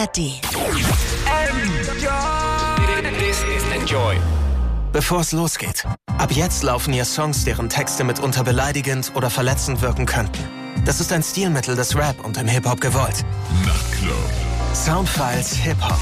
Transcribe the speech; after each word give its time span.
ARD. 0.00 0.40
Enjoy. 3.74 4.16
Bevor 4.92 5.20
es 5.20 5.32
losgeht. 5.32 5.86
Ab 6.18 6.32
jetzt 6.32 6.62
laufen 6.62 6.92
hier 6.92 7.04
Songs, 7.04 7.44
deren 7.44 7.68
Texte 7.68 8.02
mitunter 8.02 8.42
beleidigend 8.42 9.12
oder 9.14 9.30
verletzend 9.30 9.82
wirken 9.82 10.06
könnten. 10.06 10.42
Das 10.84 11.00
ist 11.00 11.12
ein 11.12 11.22
Stilmittel 11.22 11.76
des 11.76 11.94
Rap 11.96 12.24
und 12.24 12.36
im 12.38 12.48
Hip-Hop 12.48 12.80
gewollt. 12.80 13.24
Nachtclub. 13.64 14.16
Soundfiles 14.74 15.52
Hip-Hop. 15.52 16.00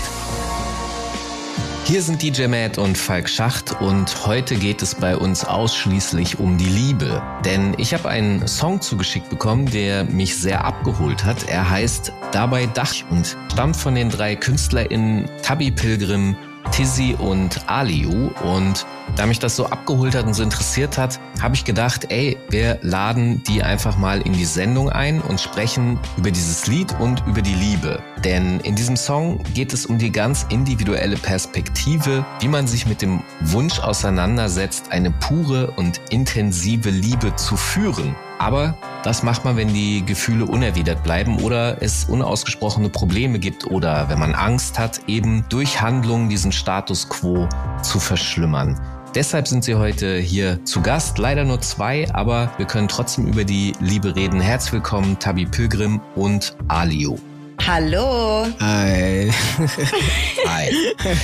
Hier 1.85 2.01
sind 2.01 2.23
DJ 2.23 2.47
Matt 2.47 2.79
und 2.79 2.97
Falk 2.97 3.29
Schacht 3.29 3.81
und 3.81 4.25
heute 4.25 4.55
geht 4.55 4.83
es 4.83 4.95
bei 4.95 5.17
uns 5.17 5.45
ausschließlich 5.45 6.39
um 6.39 6.57
die 6.57 6.69
Liebe. 6.69 7.21
Denn 7.45 7.75
ich 7.77 7.93
habe 7.93 8.09
einen 8.09 8.47
Song 8.47 8.81
zugeschickt 8.81 9.29
bekommen, 9.29 9.67
der 9.67 10.05
mich 10.05 10.37
sehr 10.37 10.65
abgeholt 10.65 11.25
hat. 11.25 11.49
Er 11.49 11.69
heißt 11.69 12.13
Dabei 12.31 12.67
Dach 12.67 12.95
und 13.11 13.37
stammt 13.53 13.77
von 13.77 13.97
den 13.97 14.11
drei 14.11 14.37
KünstlerInnen 14.37 15.29
Tabi 15.43 15.73
Pilgrim, 15.73 16.37
Tizzy 16.73 17.15
und 17.19 17.69
Aliu. 17.69 18.31
Und 18.43 18.87
da 19.17 19.27
mich 19.27 19.39
das 19.39 19.57
so 19.57 19.67
abgeholt 19.67 20.15
hat 20.15 20.27
und 20.27 20.35
so 20.35 20.43
interessiert 20.43 20.97
hat, 20.99 21.21
habe 21.41 21.55
ich 21.55 21.65
gedacht, 21.65 22.07
ey, 22.11 22.39
wir 22.49 22.79
laden 22.83 23.43
die 23.45 23.63
einfach 23.63 23.99
mal 23.99 24.23
in 24.23 24.33
die 24.33 24.47
Sendung 24.47 24.89
ein 24.91 25.21
und 25.21 25.41
sprechen 25.41 25.99
über 26.17 26.31
dieses 26.31 26.67
Lied 26.67 26.99
und 26.99 27.23
über 27.27 27.43
die 27.43 27.55
Liebe. 27.55 28.03
Denn 28.25 28.59
in 28.61 28.75
diesem 28.75 28.97
Song 28.97 29.43
geht 29.55 29.73
es 29.73 29.87
um 29.87 29.99
die 29.99 30.11
ganz 30.11 30.47
individuelle 30.49 31.17
Perspektive, 31.17 32.25
wie 32.41 32.49
man 32.49 32.67
sich 32.67 32.87
mit 32.87 33.03
dem 33.03 33.23
Wunsch 33.41 33.79
auseinandersetzt, 33.79 34.91
eine 34.91 35.11
pure 35.11 35.73
und 35.73 36.01
intensive 36.11 36.89
Liebe 36.89 37.37
zu 37.37 37.57
führen. 37.57 38.17
Aber 38.43 38.75
das 39.05 39.23
macht 39.23 39.45
man, 39.45 39.57
wenn 39.57 39.73
die 39.73 40.05
Gefühle 40.05 40.47
unerwidert 40.47 41.05
bleiben 41.05 41.41
oder 41.43 41.81
es 41.81 42.07
unausgesprochene 42.07 42.89
Probleme 42.89 43.39
gibt 43.39 43.69
oder 43.69 44.09
wenn 44.09 44.19
man 44.19 44.35
Angst 44.35 44.81
hat, 44.81 45.01
eben 45.07 45.45
durch 45.49 45.81
Handlungen 45.81 46.29
diesen 46.29 46.51
Status 46.51 47.09
quo 47.09 47.49
zu 47.83 48.01
verschlimmern. 48.01 48.81
Deshalb 49.15 49.47
sind 49.47 49.63
sie 49.63 49.77
heute 49.77 50.17
hier 50.19 50.65
zu 50.65 50.81
Gast. 50.81 51.19
Leider 51.19 51.45
nur 51.45 51.61
zwei, 51.61 52.13
aber 52.13 52.51
wir 52.57 52.67
können 52.67 52.89
trotzdem 52.89 53.29
über 53.29 53.45
die 53.45 53.75
Liebe 53.79 54.17
reden. 54.17 54.41
Herzlich 54.41 54.73
willkommen, 54.73 55.17
Tabi 55.21 55.47
Pilgrim 55.47 56.01
und 56.17 56.57
Alio. 56.67 57.21
Hallo. 57.65 58.49
Hi. 58.59 59.31
Hi. 60.49 60.71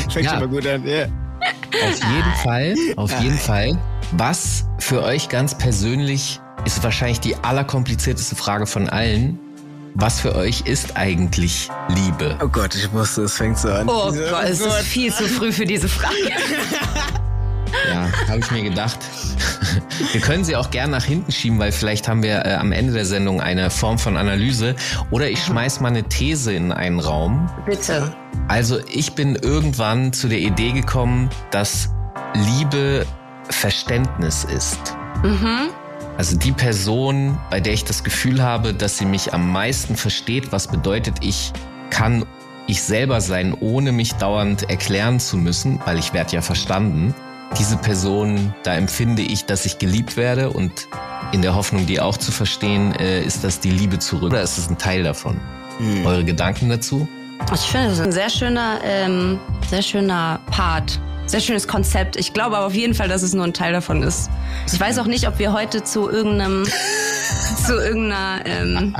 Fängt 0.08 0.24
Ja. 0.24 0.30
schon 0.30 0.38
mal 0.38 0.48
gut 0.48 0.66
an, 0.68 0.86
ja. 0.86 1.06
Auf 1.06 2.00
jeden 2.14 2.34
Fall, 2.44 2.74
auf 2.96 3.20
jeden 3.22 3.38
Fall. 3.38 3.76
Was 4.12 4.66
für 4.78 5.02
euch 5.02 5.28
ganz 5.28 5.58
persönlich 5.58 6.40
ist 6.76 6.84
wahrscheinlich 6.84 7.20
die 7.20 7.34
allerkomplizierteste 7.36 8.36
Frage 8.36 8.66
von 8.66 8.90
allen. 8.90 9.38
Was 9.94 10.20
für 10.20 10.36
euch 10.36 10.62
ist 10.66 10.96
eigentlich 10.96 11.70
Liebe? 11.88 12.36
Oh 12.42 12.48
Gott, 12.48 12.74
ich 12.74 12.92
wusste, 12.92 13.22
es 13.22 13.34
fängt 13.34 13.58
so 13.58 13.68
an. 13.68 13.88
Oh 13.88 14.12
Gott, 14.12 14.44
es 14.44 14.60
ist 14.60 14.72
viel 14.82 15.12
zu 15.12 15.26
früh 15.26 15.50
für 15.50 15.64
diese 15.64 15.88
Frage. 15.88 16.14
Ja, 17.90 18.08
habe 18.28 18.38
ich 18.38 18.50
mir 18.50 18.62
gedacht. 18.62 18.98
Wir 20.12 20.20
können 20.20 20.44
sie 20.44 20.56
auch 20.56 20.70
gern 20.70 20.90
nach 20.90 21.04
hinten 21.04 21.32
schieben, 21.32 21.58
weil 21.58 21.72
vielleicht 21.72 22.08
haben 22.08 22.22
wir 22.22 22.44
äh, 22.44 22.54
am 22.54 22.72
Ende 22.72 22.92
der 22.92 23.04
Sendung 23.04 23.40
eine 23.40 23.68
Form 23.68 23.98
von 23.98 24.16
Analyse. 24.16 24.74
Oder 25.10 25.28
ich 25.28 25.42
schmeiß 25.42 25.80
mal 25.80 25.88
eine 25.88 26.04
These 26.04 26.52
in 26.52 26.72
einen 26.72 27.00
Raum. 27.00 27.50
Bitte. 27.66 28.14
Also 28.46 28.78
ich 28.90 29.12
bin 29.14 29.36
irgendwann 29.36 30.12
zu 30.12 30.28
der 30.28 30.38
Idee 30.38 30.72
gekommen, 30.72 31.28
dass 31.50 31.90
Liebe 32.34 33.04
Verständnis 33.50 34.44
ist. 34.44 34.96
Mhm. 35.22 35.70
Also 36.18 36.36
die 36.36 36.50
Person, 36.50 37.38
bei 37.48 37.60
der 37.60 37.72
ich 37.72 37.84
das 37.84 38.02
Gefühl 38.02 38.42
habe, 38.42 38.74
dass 38.74 38.98
sie 38.98 39.04
mich 39.04 39.32
am 39.32 39.52
meisten 39.52 39.94
versteht, 39.94 40.50
was 40.50 40.66
bedeutet, 40.66 41.14
ich 41.20 41.52
kann 41.90 42.26
ich 42.66 42.82
selber 42.82 43.20
sein, 43.20 43.54
ohne 43.58 43.92
mich 43.92 44.14
dauernd 44.14 44.68
erklären 44.68 45.20
zu 45.20 45.36
müssen, 45.36 45.78
weil 45.86 45.96
ich 45.96 46.12
werde 46.12 46.32
ja 46.32 46.42
verstanden. 46.42 47.14
Diese 47.56 47.76
Person, 47.76 48.52
da 48.64 48.74
empfinde 48.74 49.22
ich, 49.22 49.44
dass 49.44 49.64
ich 49.64 49.78
geliebt 49.78 50.16
werde 50.16 50.50
und 50.50 50.88
in 51.30 51.40
der 51.40 51.54
Hoffnung, 51.54 51.86
die 51.86 52.00
auch 52.00 52.16
zu 52.16 52.32
verstehen, 52.32 52.92
äh, 52.96 53.22
ist 53.22 53.44
das 53.44 53.60
die 53.60 53.70
Liebe 53.70 54.00
zurück 54.00 54.32
oder 54.32 54.42
ist 54.42 54.58
es 54.58 54.68
ein 54.68 54.76
Teil 54.76 55.04
davon? 55.04 55.40
Eure 56.04 56.24
Gedanken 56.24 56.68
dazu? 56.68 57.06
Ich 57.54 57.60
finde, 57.60 57.90
das 57.90 57.98
ist 58.00 58.04
ein 58.04 58.12
sehr 58.12 58.28
schöner, 58.28 58.80
ähm, 58.82 59.38
sehr 59.70 59.82
schöner 59.82 60.40
Part. 60.50 60.98
Sehr 61.28 61.40
schönes 61.40 61.68
Konzept. 61.68 62.16
Ich 62.16 62.32
glaube 62.32 62.56
aber 62.56 62.66
auf 62.66 62.74
jeden 62.74 62.94
Fall, 62.94 63.08
dass 63.08 63.22
es 63.22 63.34
nur 63.34 63.44
ein 63.44 63.52
Teil 63.52 63.74
davon 63.74 64.02
ist. 64.02 64.30
Ich 64.72 64.80
weiß 64.80 64.98
auch 64.98 65.04
nicht, 65.04 65.28
ob 65.28 65.38
wir 65.38 65.52
heute 65.52 65.84
zu 65.84 66.08
irgendeinem, 66.08 66.64
zu 67.66 67.74
irgendeiner, 67.74 68.40
ähm, 68.46 68.96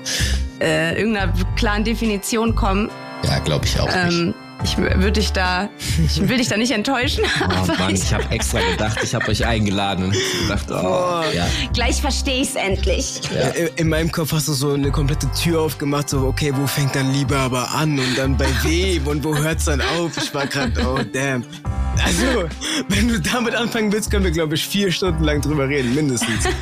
äh, 0.60 0.98
irgendeiner 0.98 1.32
klaren 1.54 1.84
Definition 1.84 2.54
kommen. 2.54 2.90
Ja, 3.24 3.38
glaube 3.40 3.66
ich 3.66 3.78
auch 3.78 3.86
nicht. 4.06 4.34
Ich 4.64 4.76
würde 4.78 5.12
dich 5.12 5.32
da, 5.32 5.68
ich 6.04 6.28
will 6.28 6.38
dich 6.38 6.48
da 6.48 6.56
nicht 6.56 6.72
enttäuschen. 6.72 7.24
Oh 7.40 7.44
aber 7.44 7.78
Mann, 7.78 7.94
ich, 7.94 8.02
ich 8.02 8.14
habe 8.14 8.24
extra 8.30 8.60
gedacht, 8.60 8.98
ich 9.02 9.14
habe 9.14 9.28
euch 9.28 9.46
eingeladen 9.46 10.06
und 10.06 10.16
gedacht, 10.42 10.66
oh, 10.70 11.22
ja. 11.34 11.46
gleich 11.72 12.00
verstehe 12.00 12.42
ich 12.42 12.48
es 12.48 12.54
endlich. 12.56 13.20
In, 13.54 13.68
in 13.76 13.88
meinem 13.88 14.10
Kopf 14.10 14.32
hast 14.32 14.48
du 14.48 14.52
so 14.52 14.72
eine 14.72 14.90
komplette 14.90 15.30
Tür 15.32 15.60
aufgemacht, 15.60 16.08
so, 16.08 16.26
okay, 16.26 16.52
wo 16.54 16.66
fängt 16.66 16.94
dann 16.96 17.12
Liebe 17.12 17.36
aber 17.36 17.70
an 17.72 17.98
und 17.98 18.18
dann 18.18 18.36
bei 18.36 18.48
wem 18.62 19.06
und 19.06 19.22
wo 19.22 19.36
hört's 19.36 19.66
dann 19.66 19.80
auf? 19.80 20.16
Ich 20.16 20.32
war 20.34 20.46
gerade, 20.46 20.72
oh 20.86 21.00
damn. 21.12 21.44
Also, 22.04 22.48
wenn 22.88 23.08
du 23.08 23.20
damit 23.20 23.54
anfangen 23.54 23.92
willst, 23.92 24.10
können 24.10 24.24
wir, 24.24 24.32
glaube 24.32 24.54
ich, 24.54 24.66
vier 24.66 24.90
Stunden 24.90 25.22
lang 25.22 25.40
drüber 25.40 25.68
reden, 25.68 25.94
mindestens. 25.94 26.44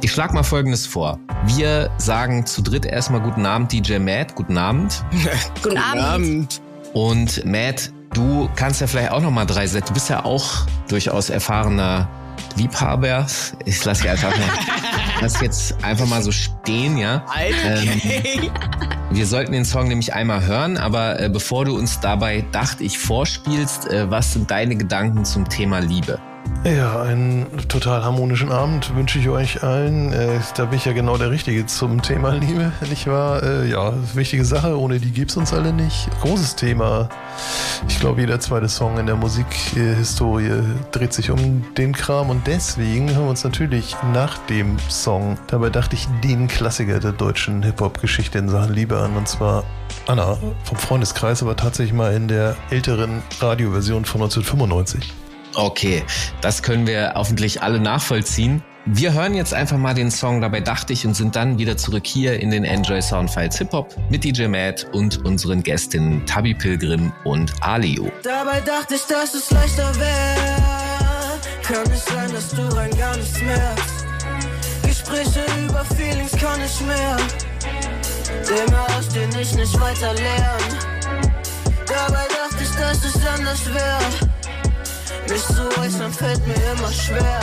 Ich 0.00 0.12
schlag 0.12 0.32
mal 0.32 0.44
Folgendes 0.44 0.86
vor. 0.86 1.18
Wir 1.44 1.90
sagen 1.98 2.46
zu 2.46 2.62
dritt 2.62 2.86
erstmal 2.86 3.20
guten 3.20 3.44
Abend, 3.44 3.72
DJ 3.72 3.98
Matt, 3.98 4.36
guten 4.36 4.56
Abend. 4.56 5.04
Guten 5.60 5.76
Abend. 5.76 6.62
Und 6.98 7.44
Matt, 7.44 7.92
du 8.12 8.50
kannst 8.56 8.80
ja 8.80 8.88
vielleicht 8.88 9.12
auch 9.12 9.20
noch 9.20 9.30
mal 9.30 9.44
drei 9.44 9.68
Sätze. 9.68 9.86
Du 9.86 9.94
bist 9.94 10.10
ja 10.10 10.24
auch 10.24 10.66
durchaus 10.88 11.30
erfahrener 11.30 12.08
Liebhaber. 12.56 13.24
Ich 13.66 13.84
lasse 13.84 14.02
dich 14.02 14.10
einfach 14.10 14.36
mal, 14.36 14.48
lass 15.20 15.40
jetzt 15.40 15.76
einfach 15.84 16.06
mal 16.06 16.24
so 16.24 16.32
stehen, 16.32 16.98
ja. 16.98 17.24
Okay. 17.28 18.50
Wir 19.12 19.26
sollten 19.26 19.52
den 19.52 19.64
Song 19.64 19.86
nämlich 19.86 20.12
einmal 20.12 20.44
hören, 20.44 20.76
aber 20.76 21.20
äh, 21.20 21.28
bevor 21.28 21.66
du 21.66 21.76
uns 21.76 22.00
dabei, 22.00 22.44
dachte 22.50 22.82
ich, 22.82 22.98
vorspielst, 22.98 23.88
äh, 23.92 24.10
was 24.10 24.32
sind 24.32 24.50
deine 24.50 24.74
Gedanken 24.74 25.24
zum 25.24 25.48
Thema 25.48 25.78
Liebe? 25.78 26.18
Ja, 26.64 27.00
einen 27.00 27.46
total 27.68 28.02
harmonischen 28.02 28.50
Abend 28.50 28.94
wünsche 28.94 29.18
ich 29.18 29.28
euch 29.28 29.62
allen. 29.62 30.12
Äh, 30.12 30.40
da 30.56 30.66
bin 30.66 30.76
ich 30.76 30.84
ja 30.84 30.92
genau 30.92 31.16
der 31.16 31.30
Richtige 31.30 31.64
zum 31.66 32.02
Thema 32.02 32.30
Liebe, 32.30 32.72
nicht 32.90 33.06
wahr? 33.06 33.42
Äh, 33.42 33.70
ja, 33.70 33.94
wichtige 34.14 34.44
Sache, 34.44 34.78
ohne 34.78 34.98
die 34.98 35.12
gibt's 35.12 35.36
uns 35.36 35.54
alle 35.54 35.72
nicht. 35.72 36.10
Großes 36.20 36.56
Thema. 36.56 37.08
Ich 37.88 38.00
glaube, 38.00 38.20
jeder 38.20 38.40
zweite 38.40 38.68
Song 38.68 38.98
in 38.98 39.06
der 39.06 39.14
Musikhistorie 39.14 40.62
dreht 40.90 41.12
sich 41.12 41.30
um 41.30 41.64
den 41.76 41.92
Kram 41.92 42.28
und 42.28 42.46
deswegen 42.46 43.08
hören 43.08 43.24
wir 43.24 43.30
uns 43.30 43.44
natürlich 43.44 43.96
nach 44.12 44.36
dem 44.46 44.76
Song, 44.90 45.38
dabei 45.46 45.70
dachte 45.70 45.94
ich, 45.94 46.08
den 46.24 46.48
Klassiker 46.48 46.98
der 46.98 47.12
deutschen 47.12 47.62
Hip-Hop-Geschichte 47.62 48.38
in 48.38 48.48
Sachen 48.48 48.74
Liebe 48.74 48.98
an 48.98 49.16
und 49.16 49.28
zwar 49.28 49.64
Anna 50.06 50.36
vom 50.64 50.76
Freundeskreis, 50.76 51.42
aber 51.42 51.56
tatsächlich 51.56 51.94
mal 51.94 52.12
in 52.14 52.28
der 52.28 52.56
älteren 52.70 53.22
Radioversion 53.40 54.04
von 54.04 54.22
1995. 54.22 55.14
Okay, 55.58 56.04
das 56.40 56.62
können 56.62 56.86
wir 56.86 57.14
hoffentlich 57.16 57.62
alle 57.62 57.80
nachvollziehen. 57.80 58.62
Wir 58.84 59.12
hören 59.12 59.34
jetzt 59.34 59.52
einfach 59.52 59.76
mal 59.76 59.92
den 59.92 60.08
Song 60.08 60.40
Dabei 60.40 60.60
dachte 60.60 60.92
ich 60.92 61.04
und 61.04 61.14
sind 61.14 61.34
dann 61.34 61.58
wieder 61.58 61.76
zurück 61.76 62.06
hier 62.06 62.38
in 62.38 62.52
den 62.52 62.62
Enjoy 62.62 63.02
Soundfiles 63.02 63.58
Hip 63.58 63.72
Hop 63.72 63.92
mit 64.08 64.22
DJ 64.22 64.46
Matt 64.46 64.86
und 64.92 65.26
unseren 65.26 65.64
Gästinnen 65.64 66.24
Tabi 66.26 66.54
Pilgrim 66.54 67.12
und 67.24 67.52
Alio. 67.60 68.08
Dabei 68.22 68.60
dachte 68.60 68.94
ich, 68.94 69.02
dass 69.06 69.34
es 69.34 69.50
leichter 69.50 69.92
wäre. 69.98 71.40
Kann 71.64 71.92
es 71.92 72.04
sein, 72.04 72.32
dass 72.32 72.50
du 72.50 72.62
rein 72.76 72.96
gar 72.96 73.16
nichts 73.16 73.42
merkst? 73.42 74.06
Gespräche 74.86 75.44
über 75.66 75.84
Feelings 75.96 76.30
kann 76.40 76.60
ich 76.64 76.80
mehr. 76.86 77.16
Dinge, 78.46 78.80
aus 78.96 79.08
denen 79.08 79.36
ich 79.36 79.52
nicht 79.56 79.80
weiter 79.80 80.14
lerne. 80.14 80.78
Dabei 81.84 82.26
dachte 82.28 82.62
ich, 82.62 82.70
dass 82.76 83.04
es 83.04 83.26
anders 83.26 83.66
wäre. 83.74 84.37
Mich 85.28 85.44
zu 85.46 85.80
äußern 85.80 86.12
fällt 86.12 86.46
mir 86.46 86.54
immer 86.54 86.92
schwer. 86.92 87.40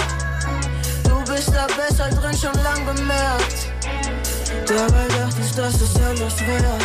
Du 1.04 1.24
bist 1.32 1.52
da 1.54 1.68
besser 1.68 2.10
drin, 2.10 2.36
schon 2.36 2.64
lang 2.64 2.86
bemerkt. 2.86 3.70
Dabei 4.68 5.08
dachte 5.08 5.42
ich, 5.42 5.52
dass 5.52 5.82
es 5.82 5.96
anders 5.96 6.40
wäre. 6.42 6.80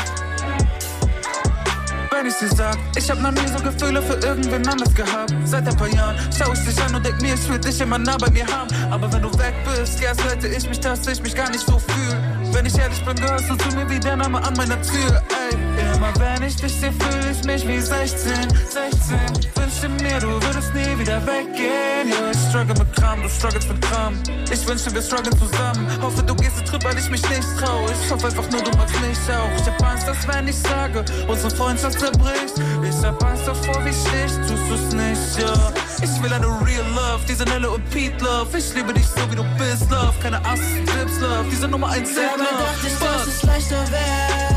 wenn 2.11 2.27
ich 2.27 2.37
dir 2.37 2.49
sag. 2.55 2.77
Ich 2.97 3.11
hab 3.11 3.21
noch 3.21 3.33
nie 3.33 3.49
so 3.49 3.63
Gefühle 3.63 4.03
für 4.03 4.15
irgendwen 4.27 4.67
anders 4.69 4.95
gehabt. 4.95 5.35
Seit 5.45 5.67
ein 5.67 5.77
paar 5.77 5.89
Jahren 5.89 6.17
schau 6.37 6.53
ich 6.53 6.61
dich 6.61 6.83
an 6.83 6.95
und 6.95 7.05
denk 7.05 7.21
mir, 7.23 7.35
ich 7.35 7.49
will 7.49 7.59
dich 7.59 7.81
immer 7.81 7.99
nah 7.99 8.17
bei 8.19 8.31
mir 8.31 8.47
haben. 8.47 8.69
Aber 8.91 9.11
wenn 9.13 9.23
du 9.23 9.33
weg 9.39 9.55
bist, 9.65 10.01
ja, 10.01 10.11
hätte 10.29 10.49
ich 10.49 10.69
mich, 10.69 10.81
dass 10.81 11.07
ich 11.07 11.23
mich 11.23 11.35
gar 11.35 11.51
nicht 11.51 11.65
so 11.65 11.79
fühl. 11.79 12.30
Wenn 12.53 12.67
ich 12.67 12.79
ehrlich 12.79 13.05
bin, 13.05 13.17
gehörst 13.17 13.49
du 13.49 13.57
zu 13.57 13.77
mir 13.77 13.89
wie 13.89 14.01
der 14.01 14.17
Name 14.17 14.43
an 14.43 14.55
meiner 14.55 14.81
Tür, 14.83 15.23
ey. 15.29 15.95
Immer 15.95 16.13
wenn 16.19 16.43
ich 16.43 16.57
dich 16.57 16.75
sehe, 16.75 16.93
fühle 16.93 17.31
ich 17.31 17.45
mich 17.45 17.67
wie 17.67 17.81
16, 17.81 18.33
16. 18.69 19.19
Wünschte 19.55 19.89
mir, 20.03 20.19
du 20.21 20.29
würdest 20.43 20.75
nie 20.75 20.99
wieder 20.99 21.25
weggehen. 21.27 22.09
Ja, 22.09 22.31
ich 22.33 22.39
struggle 22.49 22.75
mit 22.75 22.93
Kram, 22.97 23.23
du 23.23 23.29
struggles 23.29 23.69
mit 23.69 23.81
Kram. 23.83 24.15
Ich 24.53 24.67
wünschte, 24.67 24.93
wir 24.93 25.03
strugglen 25.03 25.37
zusammen. 25.39 25.87
Hoffe, 26.03 26.23
du 26.23 26.35
gehst 26.35 26.59
den 26.59 26.67
Trip, 26.67 26.85
weil 26.85 26.99
ich 26.99 27.09
mich 27.09 27.23
nicht 27.31 27.49
trau. 27.59 27.87
Ich 27.87 28.11
hoffe 28.11 28.27
einfach 28.27 28.51
nur, 28.51 28.63
du 28.63 28.77
magst 28.77 29.01
mich 29.01 29.19
auch. 29.31 29.61
Ich 29.61 29.67
hab 29.67 29.83
Angst, 29.83 30.09
dass 30.09 30.29
wenn 30.29 30.49
ich 30.49 30.59
sage, 30.59 31.05
unsere 31.29 31.55
Freundschaft 31.55 32.01
zerbricht. 32.01 32.55
Ich 32.83 33.05
hab 33.05 33.23
Angst 33.23 33.47
davor, 33.47 33.85
wie 33.85 33.93
stich, 33.93 34.33
tust 34.49 34.65
du's 34.69 34.95
nicht, 34.95 35.39
ja. 35.39 35.73
Ich 36.03 36.23
will 36.23 36.33
eine 36.33 36.47
Real 36.47 36.87
Love, 36.95 37.21
diese 37.29 37.45
Nelle 37.45 37.71
und 37.71 37.89
Pete 37.91 38.23
Love. 38.25 38.59
Ich 38.59 38.75
liebe 38.75 38.93
dich 38.93 39.07
so, 39.07 39.31
wie 39.31 39.37
du 39.37 39.45
bist, 39.57 39.91
Love. 39.91 40.15
Keine 40.23 40.39
Ass, 40.45 40.61
Dips 40.61 41.21
Love, 41.21 41.47
diese 41.51 41.69
Nummer 41.69 41.91
1 41.91 42.09
Set 42.15 42.40
Love. 42.45 42.63
dachte 42.63 42.87
ich, 42.87 42.99
dass 42.99 43.27
es 43.27 43.43
leichter 43.43 43.85
wäre. 43.91 44.51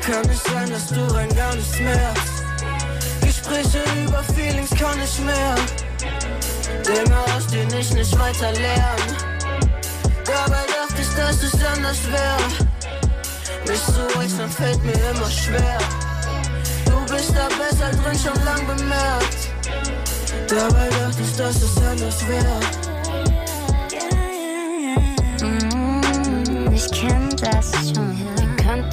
Kann 0.00 0.28
nicht 0.30 0.46
sein, 0.46 0.70
dass 0.70 0.86
du 0.88 1.14
rein 1.14 1.28
gar 1.34 1.54
nichts 1.54 1.78
merkst. 1.80 2.36
Gespräche 3.20 3.82
über 4.04 4.22
Feelings 4.34 4.70
kann 4.70 4.98
ich 5.02 5.18
mehr. 5.20 5.54
Dinge, 6.86 7.16
aus 7.36 7.46
denen 7.48 7.74
ich 7.74 7.92
nicht 7.92 8.18
weiter 8.18 8.52
lernen. 8.52 9.16
Dabei 10.24 10.64
dachte 10.66 11.02
ich, 11.02 11.08
dass 11.16 11.42
es 11.42 11.64
anders 11.64 11.98
wäre. 12.10 12.66
Mich 13.66 13.84
zu 13.84 14.20
wechseln 14.20 14.50
fällt 14.50 14.82
mir 14.84 15.00
immer 15.10 15.30
schwer. 15.30 15.78
Du 16.84 17.12
bist 17.12 17.32
da 17.34 17.48
besser 17.58 17.90
drin, 17.90 18.18
schon 18.18 18.44
lang 18.44 18.66
bemerkt. 18.66 19.50
Dabei 20.48 20.88
dachte 20.88 21.22
ich, 21.22 21.36
dass 21.36 21.56
es 21.62 21.76
anders 21.78 22.26
wäre. 22.28 22.85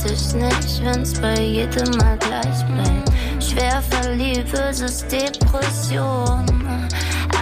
Wie 0.03 0.09
könnte 0.09 0.21
ich 0.21 0.33
nicht, 0.33 0.83
wenn's 0.83 1.13
bei 1.21 1.39
jedem 1.39 1.97
Mal 1.97 2.17
gleich 2.17 2.65
bleibt? 2.65 3.09
Schwer 3.41 3.81
verliebt 3.81 4.49
versus 4.49 5.05
Depression. 5.07 6.45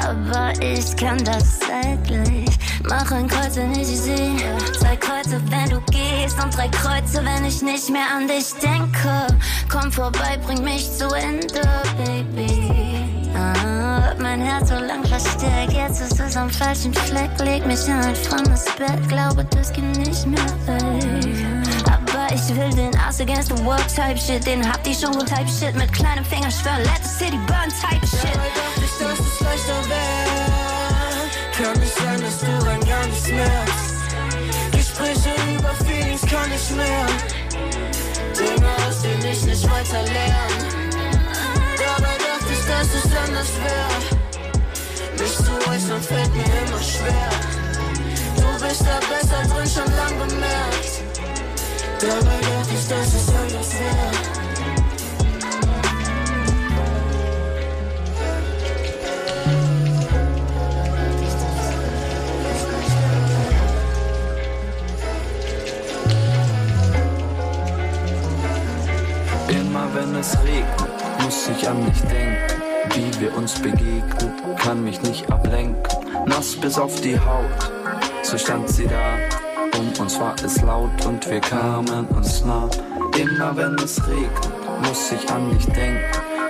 Aber 0.04 0.54
ich 0.62 0.96
kann 0.96 1.24
das 1.24 1.60
zeitlich. 1.60 2.50
Mach 2.88 3.12
ein 3.12 3.28
Kreuz, 3.28 3.56
wenn 3.56 3.72
ich 3.72 3.88
dich. 3.88 4.80
Zwei 4.80 4.96
Kreuze, 4.96 5.42
wenn 5.50 5.70
du 5.70 5.82
gehst. 5.92 6.38
Und 6.44 6.56
drei 6.56 6.68
Kreuze, 6.68 7.26
wenn 7.26 7.46
ich 7.46 7.64
nicht 7.64 7.90
mehr 7.90 8.06
an 8.16 8.28
dich 8.28 8.54
denke. 8.62 9.28
Komm 9.68 9.92
vorbei, 9.92 10.38
bring 10.46 10.64
mich 10.64 10.92
zu 10.92 11.08
Ende, 11.08 11.62
Baby. 12.06 12.72
Ah, 13.36 14.14
mein 14.20 14.40
Herz 14.42 14.70
so 14.70 14.76
lang 14.76 15.04
versteckt. 15.04 15.74
Jetzt 15.74 16.02
ist 16.02 16.20
es 16.20 16.38
am 16.38 16.50
falschen 16.50 16.94
Fleck. 16.94 17.32
Leg 17.44 17.66
mich 17.66 17.88
in 17.88 17.94
ein 17.94 18.16
fremdes 18.16 18.66
Bett. 18.78 19.08
Glaube, 19.08 19.46
das 19.46 19.74
geht 19.74 19.98
nicht 19.98 20.28
mehr 20.28 20.40
weg. 20.68 21.61
Ich 22.34 22.56
will 22.56 22.70
den 22.70 22.96
Ass 22.98 23.20
against 23.20 23.50
the 23.50 23.64
world 23.66 23.86
Type 23.94 24.18
Shit. 24.18 24.46
Den 24.46 24.66
habt 24.66 24.88
ihr 24.88 24.94
schon 24.94 25.12
Type 25.12 25.50
Shit. 25.50 25.76
Mit 25.76 25.92
kleinem 25.92 26.24
Finger 26.24 26.50
schwören, 26.50 26.82
let 26.84 27.04
the 27.04 27.10
city 27.10 27.38
burn 27.46 27.70
Type 27.70 28.08
Shit. 28.08 28.36
Dachte 28.36 28.86
ich, 28.86 28.98
dass 29.00 29.20
es 29.20 29.40
leichter 29.42 29.90
wäre. 29.90 30.52
Kann 31.58 31.80
nicht 31.80 31.94
sein, 31.94 32.22
dass 32.22 32.40
du 32.40 32.66
rein 32.66 32.80
gar 32.88 33.06
nichts 33.06 33.28
merkst. 33.28 33.92
Gespräche 34.72 35.34
über 35.54 35.74
Feelings 35.86 36.22
kann 36.22 36.50
ich 36.56 36.70
mehr. 36.76 37.06
Dinge, 38.38 38.70
aus 38.88 39.02
denen 39.02 39.26
ich 39.26 39.44
nicht 39.44 39.70
weiter 39.70 40.02
lerne. 40.04 40.92
Dabei 41.78 42.16
dachte 42.16 42.54
ich, 42.54 42.66
dass 42.66 42.88
es 42.96 43.12
anders 43.28 43.52
wäre. 43.62 44.22
Mich 45.20 45.36
zu 45.36 45.70
äußern 45.70 46.02
fällt 46.02 46.34
mir 46.34 46.46
immer 46.46 46.82
schwer. 46.82 47.30
Du 48.38 48.66
bist 48.66 48.82
da 48.82 49.00
besser 49.08 49.54
drin, 49.54 49.70
schon 49.70 49.96
lang 49.98 50.18
bemerkt. 50.18 51.01
Dabei 52.02 52.18
dachte 52.20 52.74
ich, 52.74 52.88
dass 52.88 53.14
es 53.14 53.30
anders 53.30 53.74
wäre. 53.80 54.42
Immer 69.50 69.88
wenn 69.94 70.16
es 70.16 70.36
regnet, 70.44 70.66
muss 71.24 71.50
ich 71.50 71.70
an 71.70 71.86
dich 71.86 72.02
denken. 72.02 72.62
Wie 72.96 73.22
wir 73.22 73.38
uns 73.38 73.54
begegnen, 73.62 74.58
kann 74.58 74.84
mich 74.84 75.00
nicht 75.04 75.32
ablenken. 75.32 75.84
Nass 76.26 76.56
bis 76.56 76.80
auf 76.80 77.00
die 77.02 77.20
Haut, 77.20 77.72
so 78.24 78.40
stand 78.40 78.70
sie 78.70 78.88
da. 78.88 79.31
Um 79.82 79.92
uns 80.00 80.20
war 80.20 80.36
es 80.46 80.62
laut 80.62 80.92
und 81.08 81.28
wir 81.28 81.40
kamen 81.40 82.06
uns 82.10 82.46
nah. 82.46 82.70
Immer 83.18 83.58
wenn 83.58 83.74
es 83.84 84.00
regnet, 84.08 84.52
muss 84.88 85.12
ich 85.12 85.28
an 85.32 85.50
dich 85.50 85.66
denken. 85.66 86.00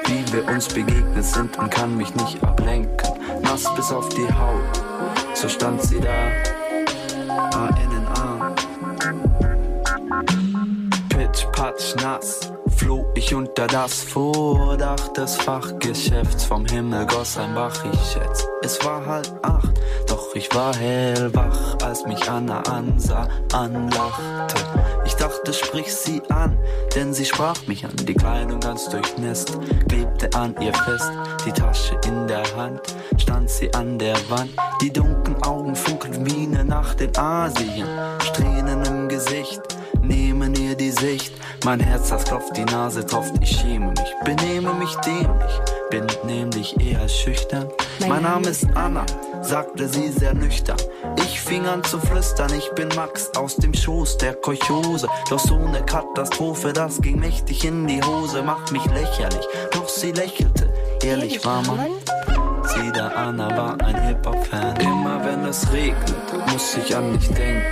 Wie 0.05 0.33
wir 0.33 0.45
uns 0.49 0.67
begegnet 0.67 1.23
sind 1.23 1.57
und 1.57 1.71
kann 1.71 1.95
mich 1.95 2.13
nicht 2.15 2.43
ablenken. 2.43 3.09
Nass 3.41 3.73
bis 3.73 3.89
auf 3.89 4.09
die 4.09 4.27
Haut, 4.27 4.83
so 5.33 5.47
stand 5.47 5.81
sie 5.81 6.01
da. 6.01 6.11
A-N-N-A. 7.57 8.53
Pitch, 11.09 11.45
patsch, 11.53 11.95
nass 12.01 12.51
floh 12.81 13.05
ich 13.13 13.35
unter 13.35 13.67
das 13.67 14.01
Vordach 14.01 15.13
des 15.13 15.35
Fachgeschäfts. 15.35 16.45
Vom 16.45 16.65
Himmel 16.65 17.05
goss 17.05 17.37
ein 17.37 17.53
Bach, 17.53 17.77
ich 17.85 17.99
schätz, 18.11 18.47
es 18.63 18.83
war 18.83 19.05
halb 19.05 19.31
acht. 19.43 19.79
Doch 20.07 20.33
ich 20.33 20.53
war 20.55 20.75
hellwach, 20.75 21.77
als 21.83 22.05
mich 22.07 22.27
Anna 22.27 22.61
ansah, 22.61 23.27
anlachte. 23.53 24.55
Ich 25.05 25.13
dachte, 25.13 25.53
sprich 25.53 25.93
sie 25.93 26.23
an, 26.29 26.57
denn 26.95 27.13
sie 27.13 27.25
sprach 27.25 27.67
mich 27.67 27.85
an. 27.85 27.95
Die 28.07 28.15
Kleidung 28.15 28.59
ganz 28.59 28.89
durchnässt, 28.89 29.59
klebte 29.87 30.29
an 30.33 30.55
ihr 30.59 30.73
fest. 30.73 31.11
Die 31.45 31.51
Tasche 31.51 31.99
in 32.07 32.27
der 32.27 32.43
Hand, 32.55 32.81
stand 33.17 33.49
sie 33.49 33.71
an 33.75 33.99
der 33.99 34.17
Wand. 34.29 34.51
Die 34.81 34.91
dunklen 34.91 35.41
Augen 35.43 35.75
funkeln 35.75 36.25
wie 36.25 36.47
eine 36.47 36.65
Nacht 36.65 36.99
in 37.01 37.15
Asien. 37.15 37.87
Strähnen 38.23 38.83
im 38.85 39.07
Gesicht, 39.07 39.61
nehmen 40.01 40.55
ihr 40.55 40.75
die 40.75 40.91
Sicht. 40.91 41.33
Mein 41.63 41.79
Herz, 41.79 42.09
das 42.09 42.23
klopft, 42.23 42.57
die 42.57 42.65
Nase 42.65 43.05
tropft, 43.05 43.35
ich 43.39 43.51
schäme 43.51 43.91
mich, 43.91 44.15
benehme 44.25 44.73
mich 44.73 44.95
dämlich, 45.05 45.51
bin 45.91 46.07
nämlich 46.25 46.75
eher 46.79 47.07
schüchtern. 47.07 47.67
Mein 48.07 48.23
Name 48.23 48.49
ist 48.49 48.65
Anna, 48.73 49.05
sagte 49.41 49.87
sie 49.87 50.11
sehr 50.11 50.33
nüchtern. 50.33 50.77
Ich 51.17 51.39
fing 51.39 51.67
an 51.67 51.83
zu 51.83 51.99
flüstern, 51.99 52.51
ich 52.57 52.71
bin 52.71 52.89
Max 52.95 53.29
aus 53.35 53.57
dem 53.57 53.75
Schoß 53.75 54.17
der 54.17 54.33
Kolchose. 54.33 55.07
Doch 55.29 55.37
so 55.39 55.55
eine 55.55 55.85
Katastrophe, 55.85 56.73
das 56.73 56.99
ging 56.99 57.19
mächtig 57.19 57.63
in 57.63 57.85
die 57.85 58.01
Hose, 58.01 58.41
macht 58.41 58.71
mich 58.71 58.85
lächerlich. 58.85 59.45
Doch 59.71 59.87
sie 59.87 60.13
lächelte, 60.13 60.73
ehrlich 61.03 61.45
war 61.45 61.61
man. 61.67 61.91
Sie, 62.63 62.91
der 62.91 63.15
Anna, 63.15 63.55
war 63.55 63.79
ein 63.81 64.01
Hip-Hop-Fan. 64.07 64.77
Immer 65.51 65.59
wenn 65.59 65.67
es 65.67 65.73
regnet, 65.73 66.51
muss 66.53 66.77
ich 66.77 66.95
an 66.95 67.11
dich 67.11 67.27
denken. 67.27 67.65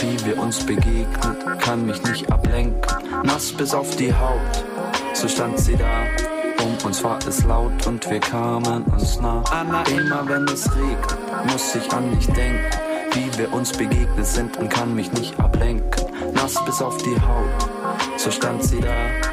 Wie 0.00 0.26
wir 0.26 0.38
uns 0.38 0.66
begegnen, 0.66 1.58
kann 1.58 1.86
mich 1.86 2.02
nicht 2.02 2.30
ablenken. 2.30 2.80
Nass 3.22 3.52
bis 3.52 3.72
auf 3.72 3.96
die 3.96 4.12
Haut, 4.12 4.64
so 5.14 5.28
stand 5.28 5.58
sie 5.58 5.76
da. 5.76 6.02
Um 6.62 6.76
uns 6.86 7.02
war 7.02 7.18
es 7.26 7.42
laut 7.44 7.86
und 7.86 8.08
wir 8.10 8.20
kamen 8.20 8.84
uns 8.84 9.18
nah. 9.18 9.42
Immer 9.88 10.28
wenn 10.28 10.44
es 10.44 10.70
regnet, 10.76 11.50
muss 11.50 11.74
ich 11.74 11.90
an 11.92 12.10
dich 12.10 12.26
denken. 12.26 12.70
Wie 13.12 13.38
wir 13.38 13.50
uns 13.54 13.72
begegnet 13.72 14.26
sind 14.26 14.58
und 14.58 14.68
kann 14.68 14.94
mich 14.94 15.10
nicht 15.12 15.38
ablenken. 15.40 16.04
Nass 16.34 16.62
bis 16.66 16.82
auf 16.82 16.98
die 16.98 17.16
Haut, 17.16 17.70
so 18.18 18.30
stand 18.30 18.62
sie 18.62 18.80
da. 18.80 19.31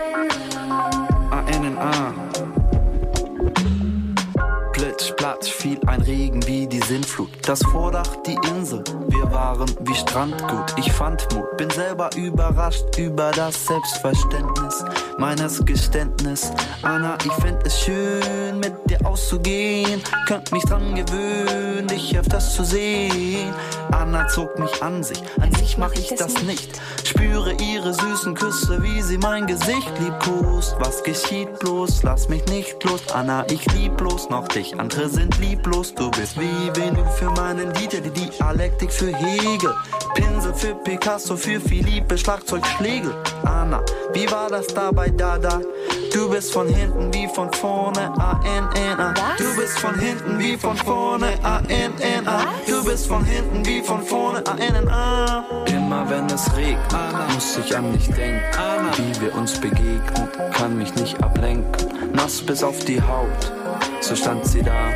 Das 7.50 7.63
Vordach, 7.63 8.15
die 8.27 8.38
Insel, 8.48 8.84
wir 9.29 9.36
waren 9.36 9.69
wie 9.81 9.95
Strandgut. 9.95 10.74
Ich 10.77 10.91
fand 10.91 11.27
Mut, 11.33 11.57
bin 11.57 11.69
selber 11.69 12.09
überrascht 12.15 12.98
über 12.98 13.31
das 13.31 13.65
Selbstverständnis 13.65 14.83
meines 15.19 15.63
Geständnis. 15.65 16.51
Anna, 16.81 17.17
ich 17.25 17.33
fänd 17.43 17.57
es 17.65 17.81
schön, 17.81 18.59
mit 18.59 18.74
dir 18.89 19.05
auszugehen. 19.05 20.01
Könnt 20.27 20.51
mich 20.51 20.63
dran 20.63 20.95
gewöhnen, 20.95 21.88
dich 21.88 22.17
öfters 22.17 22.55
zu 22.55 22.63
sehen. 22.63 23.53
Anna 23.91 24.27
zog 24.27 24.57
mich 24.57 24.81
an 24.81 25.03
sich, 25.03 25.21
an 25.41 25.51
sich 25.55 25.77
mach 25.77 25.91
ich 25.93 26.15
das 26.15 26.41
nicht. 26.43 26.79
Spüre 27.03 27.53
ihre 27.53 27.93
süßen 27.93 28.33
Küsse, 28.33 28.81
wie 28.81 29.01
sie 29.01 29.17
mein 29.17 29.45
Gesicht 29.45 29.91
liebkost. 30.00 30.75
Was 30.79 31.03
geschieht 31.03 31.59
bloß, 31.59 32.03
lass 32.03 32.29
mich 32.29 32.45
nicht 32.45 32.81
los. 32.86 33.01
Anna, 33.13 33.45
ich 33.51 33.65
lieb 33.74 33.98
bloß 33.98 34.29
noch 34.29 34.48
dich, 34.48 34.79
andere 34.79 35.09
sind 35.09 35.38
lieblos. 35.39 35.93
Du 35.93 36.09
bist 36.12 36.39
wie 36.39 36.79
Venus 36.79 37.15
für 37.15 37.31
meinen 37.31 37.74
Lieder, 37.75 38.00
die 38.00 38.12
Dialektik 38.12 38.91
für 38.91 39.12
Hegel. 39.19 39.73
Pinsel 40.15 40.53
für 40.53 40.75
Picasso, 40.75 41.35
für 41.38 41.59
Philippe, 41.59 42.17
Schlagzeugschlägel. 42.17 43.13
Anna, 43.43 43.81
wie 44.13 44.29
war 44.31 44.49
das 44.49 44.67
dabei, 44.67 45.09
Dada? 45.09 45.61
Du 46.13 46.29
bist 46.29 46.51
von 46.51 46.67
hinten 46.67 47.13
wie 47.13 47.27
von 47.27 47.51
vorne, 47.53 48.11
A-N-N-A. 48.17 49.13
Du 49.38 49.55
bist 49.55 49.79
von 49.79 49.97
hinten 49.99 50.39
wie 50.39 50.57
von 50.57 50.75
vorne, 50.75 51.38
A-N-N-A. 51.43 52.39
Du 52.67 52.83
bist 52.83 53.07
von 53.07 53.23
hinten 53.23 53.65
wie 53.65 53.81
von 53.81 54.01
vorne, 54.01 54.43
A-N-N-A. 54.45 55.65
Immer 55.67 56.09
wenn 56.09 56.25
es 56.27 56.55
regnet, 56.55 57.33
muss 57.33 57.57
ich 57.57 57.77
an 57.77 57.93
dich 57.93 58.07
denken. 58.07 58.41
Wie 58.97 59.21
wir 59.21 59.35
uns 59.35 59.59
begegnen, 59.59 60.29
kann 60.53 60.77
mich 60.77 60.93
nicht 60.95 61.21
ablenken. 61.23 62.11
Nass 62.13 62.41
bis 62.41 62.63
auf 62.63 62.79
die 62.85 63.01
Haut, 63.01 63.51
so 64.01 64.15
stand 64.15 64.45
sie 64.47 64.63
da. 64.63 64.89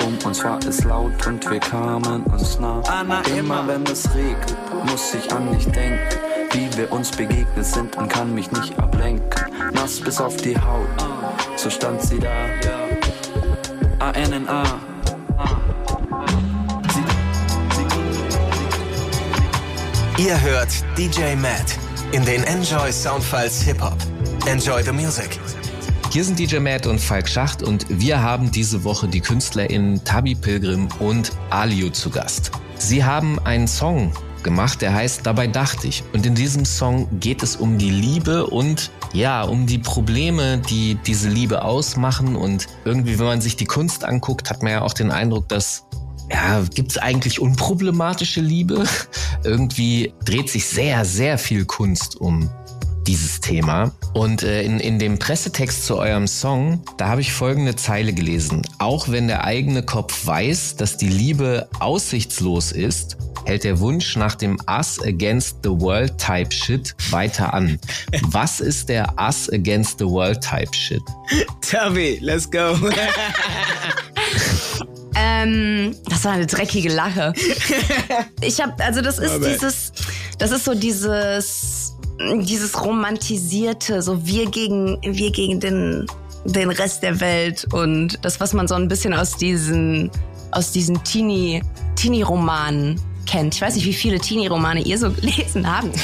Um 0.00 0.18
uns 0.24 0.44
war 0.44 0.58
es 0.66 0.84
laut 0.84 1.26
und 1.26 1.50
wir 1.50 1.60
kamen 1.60 2.22
uns 2.24 2.58
nah. 2.58 2.82
Immer 3.36 3.66
wenn 3.66 3.84
es 3.84 4.08
regnet, 4.14 4.56
muss 4.86 5.14
ich 5.14 5.32
an 5.32 5.52
dich 5.52 5.66
denken. 5.66 5.98
Wie 6.52 6.76
wir 6.76 6.92
uns 6.92 7.10
begegnet 7.10 7.64
sind 7.64 7.96
und 7.96 8.08
kann 8.08 8.34
mich 8.34 8.50
nicht 8.52 8.78
ablenken. 8.78 9.28
Nass 9.72 10.00
bis 10.00 10.20
auf 10.20 10.36
die 10.36 10.56
Haut, 10.56 10.88
so 11.56 11.68
stand 11.68 12.00
sie 12.02 12.18
da. 12.18 12.30
A-N-N-A. 13.98 14.64
Ihr 20.16 20.40
hört 20.40 20.68
DJ 20.96 21.34
Matt 21.34 21.76
in 22.12 22.24
den 22.24 22.44
Enjoy 22.44 22.92
Soundfiles 22.92 23.62
Hip 23.62 23.80
Hop. 23.80 23.96
Enjoy 24.46 24.82
the 24.82 24.92
music. 24.92 25.40
Hier 26.14 26.24
sind 26.24 26.38
DJ 26.38 26.58
Matt 26.60 26.86
und 26.86 27.00
Falk 27.00 27.28
Schacht 27.28 27.64
und 27.64 27.86
wir 27.88 28.22
haben 28.22 28.52
diese 28.52 28.84
Woche 28.84 29.08
die 29.08 29.20
KünstlerInnen 29.20 30.04
Tabi 30.04 30.36
Pilgrim 30.36 30.86
und 31.00 31.32
Aliu 31.50 31.90
zu 31.90 32.08
Gast. 32.08 32.52
Sie 32.78 33.02
haben 33.02 33.40
einen 33.40 33.66
Song 33.66 34.12
gemacht, 34.44 34.80
der 34.80 34.94
heißt 34.94 35.26
Dabei 35.26 35.48
dachte 35.48 35.88
ich. 35.88 36.04
Und 36.12 36.24
in 36.24 36.36
diesem 36.36 36.64
Song 36.66 37.08
geht 37.18 37.42
es 37.42 37.56
um 37.56 37.78
die 37.78 37.90
Liebe 37.90 38.46
und 38.46 38.92
ja, 39.12 39.42
um 39.42 39.66
die 39.66 39.78
Probleme, 39.78 40.58
die 40.58 40.96
diese 41.04 41.28
Liebe 41.28 41.64
ausmachen. 41.64 42.36
Und 42.36 42.68
irgendwie, 42.84 43.18
wenn 43.18 43.26
man 43.26 43.40
sich 43.40 43.56
die 43.56 43.64
Kunst 43.64 44.04
anguckt, 44.04 44.50
hat 44.50 44.62
man 44.62 44.70
ja 44.70 44.82
auch 44.82 44.92
den 44.92 45.10
Eindruck, 45.10 45.48
dass 45.48 45.84
ja, 46.30 46.62
gibt 46.72 46.92
es 46.92 46.98
eigentlich 46.98 47.40
unproblematische 47.40 48.40
Liebe? 48.40 48.84
Irgendwie 49.42 50.14
dreht 50.24 50.48
sich 50.48 50.64
sehr, 50.66 51.04
sehr 51.04 51.38
viel 51.38 51.64
Kunst 51.64 52.20
um 52.20 52.50
dieses 53.06 53.40
Thema. 53.40 53.92
Und 54.12 54.42
äh, 54.42 54.62
in, 54.62 54.80
in 54.80 54.98
dem 54.98 55.18
Pressetext 55.18 55.84
zu 55.84 55.98
eurem 55.98 56.26
Song, 56.26 56.82
da 56.96 57.08
habe 57.08 57.20
ich 57.20 57.32
folgende 57.32 57.76
Zeile 57.76 58.12
gelesen. 58.12 58.62
Auch 58.78 59.08
wenn 59.08 59.28
der 59.28 59.44
eigene 59.44 59.82
Kopf 59.82 60.26
weiß, 60.26 60.76
dass 60.76 60.96
die 60.96 61.08
Liebe 61.08 61.68
aussichtslos 61.80 62.72
ist, 62.72 63.16
hält 63.44 63.64
der 63.64 63.78
Wunsch 63.80 64.16
nach 64.16 64.34
dem 64.34 64.58
Us 64.68 65.00
Against 65.02 65.58
the 65.62 65.70
World 65.70 66.16
Type 66.18 66.52
Shit 66.52 66.94
weiter 67.10 67.52
an. 67.52 67.78
Was 68.22 68.60
ist 68.60 68.88
der 68.88 69.14
Us 69.18 69.50
Against 69.52 69.98
the 69.98 70.06
World 70.06 70.40
Type 70.40 70.74
Shit? 70.74 71.02
Tabi, 71.60 72.18
let's 72.20 72.50
go. 72.50 72.76
Ähm, 75.16 75.94
das 76.06 76.24
war 76.24 76.32
eine 76.32 76.46
dreckige 76.46 76.88
Lache. 76.88 77.32
Ich 78.40 78.60
habe, 78.60 78.82
also 78.82 79.00
das 79.00 79.18
ist 79.18 79.38
dieses, 79.44 79.92
das 80.38 80.50
ist 80.50 80.64
so 80.64 80.74
dieses, 80.74 81.83
dieses 82.18 82.84
romantisierte, 82.84 84.02
so 84.02 84.24
wir 84.26 84.50
gegen, 84.50 84.98
wir 85.02 85.30
gegen 85.30 85.60
den, 85.60 86.06
den 86.44 86.70
Rest 86.70 87.02
der 87.02 87.20
Welt 87.20 87.66
und 87.72 88.18
das, 88.22 88.40
was 88.40 88.52
man 88.52 88.68
so 88.68 88.74
ein 88.74 88.88
bisschen 88.88 89.14
aus 89.14 89.36
diesen, 89.36 90.10
aus 90.50 90.72
diesen 90.72 91.02
Teenie, 91.04 91.62
Teenie-Romanen 91.96 93.00
kennt. 93.26 93.54
Ich 93.54 93.62
weiß 93.62 93.74
nicht, 93.74 93.86
wie 93.86 93.92
viele 93.92 94.18
Teenie-Romane 94.18 94.82
ihr 94.82 94.98
so 94.98 95.10
gelesen 95.12 95.70
habt. 95.70 95.96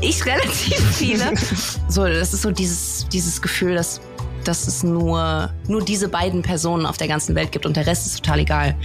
Ich 0.00 0.24
relativ 0.26 0.80
viele. 0.92 1.32
So, 1.88 2.06
das 2.06 2.34
ist 2.34 2.42
so 2.42 2.50
dieses, 2.50 3.06
dieses 3.12 3.40
Gefühl, 3.40 3.74
dass 3.74 4.00
dass 4.44 4.66
es 4.66 4.82
nur, 4.82 5.50
nur 5.68 5.82
diese 5.82 6.08
beiden 6.08 6.42
Personen 6.42 6.86
auf 6.86 6.96
der 6.96 7.08
ganzen 7.08 7.34
Welt 7.34 7.52
gibt 7.52 7.66
und 7.66 7.76
der 7.76 7.86
Rest 7.86 8.06
ist 8.06 8.16
total 8.16 8.40
egal. 8.40 8.76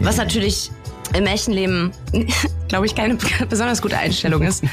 Was 0.00 0.16
natürlich 0.16 0.70
im 1.14 1.26
echten 1.26 1.52
Leben, 1.52 1.92
glaube 2.68 2.86
ich, 2.86 2.94
keine 2.94 3.16
besonders 3.48 3.82
gute 3.82 3.98
Einstellung 3.98 4.42
ist. 4.42 4.64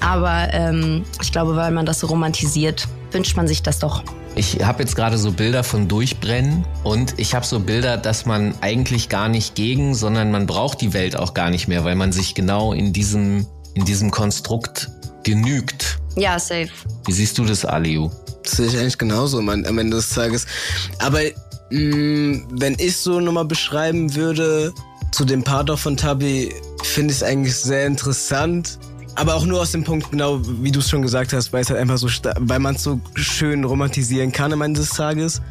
Aber 0.00 0.48
ähm, 0.52 1.04
ich 1.20 1.32
glaube, 1.32 1.56
weil 1.56 1.70
man 1.70 1.86
das 1.86 2.00
so 2.00 2.06
romantisiert, 2.06 2.86
wünscht 3.10 3.36
man 3.36 3.48
sich 3.48 3.62
das 3.62 3.78
doch. 3.78 4.02
Ich 4.34 4.64
habe 4.64 4.82
jetzt 4.82 4.96
gerade 4.96 5.18
so 5.18 5.30
Bilder 5.30 5.62
von 5.62 5.88
Durchbrennen 5.88 6.64
und 6.84 7.14
ich 7.18 7.34
habe 7.34 7.44
so 7.44 7.60
Bilder, 7.60 7.98
dass 7.98 8.24
man 8.24 8.54
eigentlich 8.62 9.10
gar 9.10 9.28
nicht 9.28 9.54
gegen, 9.54 9.94
sondern 9.94 10.30
man 10.30 10.46
braucht 10.46 10.80
die 10.80 10.94
Welt 10.94 11.16
auch 11.16 11.34
gar 11.34 11.50
nicht 11.50 11.68
mehr, 11.68 11.84
weil 11.84 11.96
man 11.96 12.12
sich 12.12 12.34
genau 12.34 12.72
in 12.72 12.94
diesem, 12.94 13.46
in 13.74 13.84
diesem 13.84 14.10
Konstrukt 14.10 14.88
genügt. 15.22 15.98
Ja, 16.16 16.38
safe. 16.38 16.70
Wie 17.04 17.12
siehst 17.12 17.36
du 17.36 17.44
das, 17.44 17.66
Aliu? 17.66 18.10
Das 18.42 18.52
sehe 18.52 18.66
ich 18.66 18.78
eigentlich 18.78 18.98
genauso 18.98 19.40
man, 19.42 19.66
am 19.66 19.78
Ende 19.78 19.98
des 19.98 20.10
Tages. 20.10 20.46
Aber 20.98 21.20
mh, 21.70 22.46
wenn 22.50 22.76
ich 22.78 22.96
so 22.96 23.20
nochmal 23.20 23.44
beschreiben 23.44 24.14
würde, 24.14 24.72
zu 25.12 25.24
dem 25.24 25.44
auch 25.44 25.76
von 25.78 25.96
Tabi, 25.96 26.52
finde 26.82 27.12
ich 27.12 27.18
es 27.18 27.22
eigentlich 27.22 27.54
sehr 27.54 27.86
interessant. 27.86 28.78
Aber 29.14 29.34
auch 29.34 29.44
nur 29.44 29.60
aus 29.60 29.72
dem 29.72 29.84
Punkt, 29.84 30.10
genau 30.10 30.40
wie 30.62 30.72
du 30.72 30.80
es 30.80 30.88
schon 30.88 31.02
gesagt 31.02 31.32
hast, 31.34 31.52
weil 31.52 31.60
es 31.62 31.68
halt 31.70 31.78
einfach 31.78 31.98
so, 31.98 32.08
weil 32.40 32.58
man 32.58 32.74
es 32.76 32.82
so 32.82 32.98
schön 33.14 33.62
romantisieren 33.62 34.32
kann 34.32 34.52
am 34.54 34.62
Ende 34.62 34.80
des 34.80 34.88
Tages. 34.90 35.42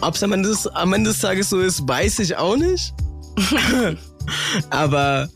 Ob 0.00 0.16
es 0.16 0.22
am, 0.24 0.32
Ende 0.32 0.48
des- 0.48 0.66
am 0.66 0.92
Ende 0.92 1.10
des 1.10 1.20
Tages 1.20 1.48
so 1.50 1.60
ist, 1.60 1.86
weiß 1.88 2.18
ich 2.18 2.36
auch 2.36 2.56
nicht. 2.56 2.92
Aber 4.70 5.28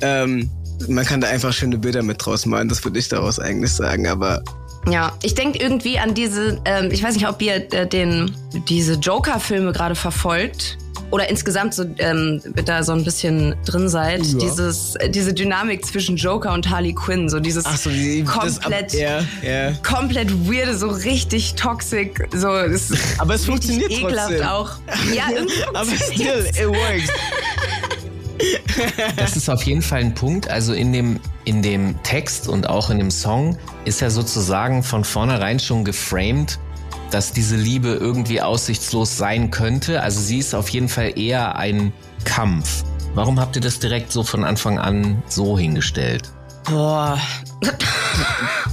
ähm, 0.00 0.50
man 0.88 1.04
kann 1.04 1.20
da 1.20 1.28
einfach 1.28 1.52
schöne 1.52 1.78
Bilder 1.78 2.02
mit 2.02 2.24
draus 2.24 2.44
malen, 2.46 2.68
das 2.68 2.84
würde 2.84 2.98
ich 2.98 3.08
daraus 3.08 3.38
eigentlich 3.38 3.72
sagen. 3.72 4.06
Aber 4.08 4.42
Ja, 4.90 5.12
ich 5.22 5.34
denke 5.34 5.58
irgendwie 5.58 5.98
an 5.98 6.12
diese, 6.14 6.60
ähm, 6.64 6.90
ich 6.90 7.02
weiß 7.02 7.14
nicht, 7.14 7.28
ob 7.28 7.40
ihr 7.40 7.72
äh, 7.72 7.86
den, 7.88 8.30
diese 8.68 8.94
Joker-Filme 8.94 9.72
gerade 9.72 9.94
verfolgt 9.94 10.76
oder 11.12 11.28
insgesamt 11.28 11.74
so 11.74 11.84
ähm, 11.98 12.40
da 12.64 12.82
so 12.82 12.92
ein 12.92 13.04
bisschen 13.04 13.54
drin 13.66 13.88
seid. 13.90 14.24
Ja. 14.24 14.38
Dieses, 14.38 14.94
diese 15.10 15.34
Dynamik 15.34 15.84
zwischen 15.84 16.16
Joker 16.16 16.52
und 16.54 16.68
Harley 16.70 16.94
Quinn, 16.94 17.28
so 17.28 17.38
dieses 17.38 17.64
so, 17.64 17.90
die, 17.90 18.24
komplett, 18.24 18.94
Das, 18.94 19.00
ab, 19.00 19.26
ja, 19.42 19.68
ja. 19.68 19.72
komplett 19.82 20.32
weirde, 20.48 20.76
so 20.76 20.88
richtig 20.88 21.54
toxic, 21.54 22.26
so 22.32 22.48
das 22.48 22.90
ist 22.90 23.20
Aber 23.20 23.34
es 23.34 23.44
funktioniert 23.44 23.90
ekelhaft 23.90 24.30
trotzdem. 24.30 24.46
auch. 24.48 24.70
Ja, 25.14 25.24
irgendwie 25.34 25.62
Aber 25.74 25.90
still, 25.90 26.46
it 26.46 26.66
works. 26.66 27.10
Das 29.16 29.36
ist 29.36 29.48
auf 29.50 29.62
jeden 29.64 29.82
Fall 29.82 30.00
ein 30.00 30.14
Punkt. 30.14 30.48
Also 30.48 30.72
in 30.72 30.92
dem, 30.92 31.20
in 31.44 31.62
dem 31.62 32.02
Text 32.02 32.48
und 32.48 32.68
auch 32.68 32.88
in 32.90 32.98
dem 32.98 33.10
Song 33.10 33.58
ist 33.84 34.00
ja 34.00 34.08
sozusagen 34.10 34.82
von 34.82 35.04
vornherein 35.04 35.60
schon 35.60 35.84
geframed, 35.84 36.58
dass 37.12 37.32
diese 37.32 37.56
Liebe 37.56 37.88
irgendwie 37.88 38.40
aussichtslos 38.40 39.16
sein 39.16 39.50
könnte. 39.50 40.02
Also 40.02 40.20
sie 40.20 40.38
ist 40.38 40.54
auf 40.54 40.68
jeden 40.70 40.88
Fall 40.88 41.18
eher 41.18 41.56
ein 41.56 41.92
Kampf. 42.24 42.84
Warum 43.14 43.38
habt 43.38 43.56
ihr 43.56 43.62
das 43.62 43.78
direkt 43.78 44.10
so 44.10 44.22
von 44.22 44.42
Anfang 44.44 44.78
an 44.78 45.22
so 45.28 45.58
hingestellt? 45.58 46.30
Boah. 46.64 47.18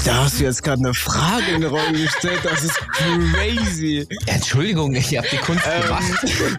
Da 0.06 0.24
hast 0.24 0.40
du 0.40 0.44
jetzt 0.44 0.64
gerade 0.64 0.80
eine 0.84 0.94
Frage 0.94 1.52
in 1.56 1.62
den 1.62 1.70
Raum 1.70 1.92
gestellt, 1.94 2.40
das 2.44 2.64
ist 2.64 2.80
crazy. 2.94 4.08
Entschuldigung, 4.28 4.94
ich 4.96 5.18
habe 5.18 5.28
die 5.32 5.38
Kunst 5.38 5.66
Ähm. 5.66 5.84
gemacht. 5.84 6.04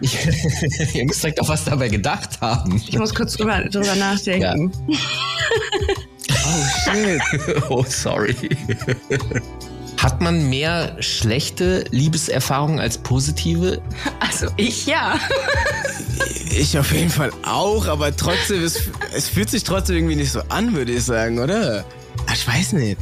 Ich, 0.01 0.95
ihr 0.95 1.05
müsst 1.05 1.23
euch 1.25 1.35
doch 1.35 1.47
was 1.49 1.63
dabei 1.63 1.87
gedacht 1.89 2.39
haben. 2.41 2.75
Ich 2.87 2.97
muss 2.97 3.15
kurz 3.15 3.33
drüber, 3.37 3.63
drüber 3.69 3.95
nachdenken. 3.95 4.71
Oh 6.29 6.91
shit. 6.91 7.21
Oh, 7.69 7.85
sorry. 7.87 8.35
Hat 10.01 10.19
man 10.19 10.49
mehr 10.49 10.95
schlechte 10.99 11.83
Liebeserfahrungen 11.91 12.79
als 12.79 12.97
positive? 12.97 13.81
Also 14.19 14.47
ich 14.57 14.85
ja. 14.87 15.19
Ich 16.57 16.77
auf 16.77 16.91
jeden 16.91 17.09
Fall 17.09 17.31
auch, 17.43 17.85
aber 17.87 18.15
trotzdem, 18.15 18.63
es, 18.63 18.89
es 19.13 19.27
fühlt 19.27 19.49
sich 19.49 19.63
trotzdem 19.63 19.97
irgendwie 19.97 20.15
nicht 20.15 20.31
so 20.31 20.41
an, 20.49 20.73
würde 20.73 20.93
ich 20.93 21.03
sagen, 21.03 21.37
oder? 21.37 21.83
Ah, 22.27 22.33
Ich 22.33 22.47
weiß 22.47 22.73
nicht. 22.73 22.97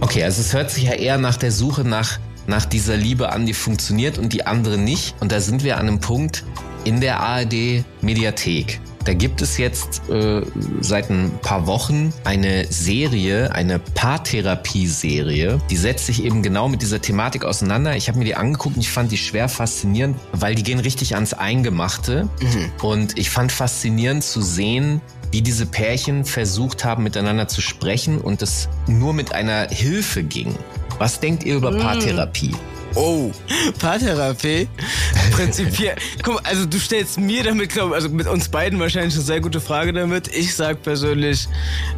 Okay, 0.00 0.22
also 0.24 0.40
es 0.40 0.52
hört 0.52 0.70
sich 0.70 0.84
ja 0.84 0.92
eher 0.92 1.16
nach 1.16 1.36
der 1.36 1.52
Suche 1.52 1.82
nach, 1.82 2.18
nach 2.46 2.64
dieser 2.64 2.96
Liebe 2.96 3.30
an, 3.32 3.46
die 3.46 3.54
funktioniert 3.54 4.18
und 4.18 4.32
die 4.32 4.46
andere 4.46 4.78
nicht. 4.78 5.14
Und 5.20 5.32
da 5.32 5.40
sind 5.40 5.64
wir 5.64 5.76
an 5.78 5.88
einem 5.88 6.00
Punkt 6.00 6.44
in 6.84 7.00
der 7.00 7.20
ARD 7.20 7.84
Mediathek. 8.02 8.80
Da 9.08 9.14
gibt 9.14 9.40
es 9.40 9.56
jetzt 9.56 10.02
äh, 10.10 10.42
seit 10.82 11.08
ein 11.08 11.30
paar 11.40 11.66
Wochen 11.66 12.12
eine 12.24 12.66
Serie, 12.70 13.50
eine 13.54 13.78
Paartherapie-Serie, 13.78 15.62
die 15.70 15.76
setzt 15.78 16.04
sich 16.04 16.22
eben 16.22 16.42
genau 16.42 16.68
mit 16.68 16.82
dieser 16.82 17.00
Thematik 17.00 17.46
auseinander. 17.46 17.96
Ich 17.96 18.08
habe 18.08 18.18
mir 18.18 18.26
die 18.26 18.34
angeguckt 18.34 18.76
und 18.76 18.82
ich 18.82 18.90
fand 18.90 19.10
die 19.10 19.16
schwer 19.16 19.48
faszinierend, 19.48 20.18
weil 20.32 20.54
die 20.54 20.62
gehen 20.62 20.78
richtig 20.78 21.14
ans 21.14 21.32
Eingemachte. 21.32 22.28
Und 22.82 23.16
ich 23.16 23.30
fand 23.30 23.50
faszinierend 23.50 24.24
zu 24.24 24.42
sehen, 24.42 25.00
wie 25.30 25.40
diese 25.40 25.64
Pärchen 25.64 26.26
versucht 26.26 26.84
haben, 26.84 27.02
miteinander 27.02 27.48
zu 27.48 27.62
sprechen 27.62 28.20
und 28.20 28.42
es 28.42 28.68
nur 28.88 29.14
mit 29.14 29.32
einer 29.32 29.70
Hilfe 29.70 30.22
ging. 30.22 30.54
Was 30.98 31.18
denkt 31.18 31.44
ihr 31.44 31.56
über 31.56 31.72
Paartherapie? 31.78 32.54
Oh, 32.94 33.30
Paartherapie? 33.78 34.68
Prinzipiell. 35.30 35.96
Guck 36.22 36.34
mal, 36.34 36.42
also 36.44 36.66
du 36.66 36.78
stellst 36.78 37.20
mir 37.20 37.44
damit, 37.44 37.70
glaub, 37.70 37.92
also 37.92 38.08
mit 38.08 38.26
uns 38.26 38.48
beiden 38.48 38.80
wahrscheinlich 38.80 39.14
eine 39.14 39.22
sehr 39.22 39.40
gute 39.40 39.60
Frage 39.60 39.92
damit. 39.92 40.28
Ich 40.28 40.54
sag 40.54 40.82
persönlich, 40.82 41.48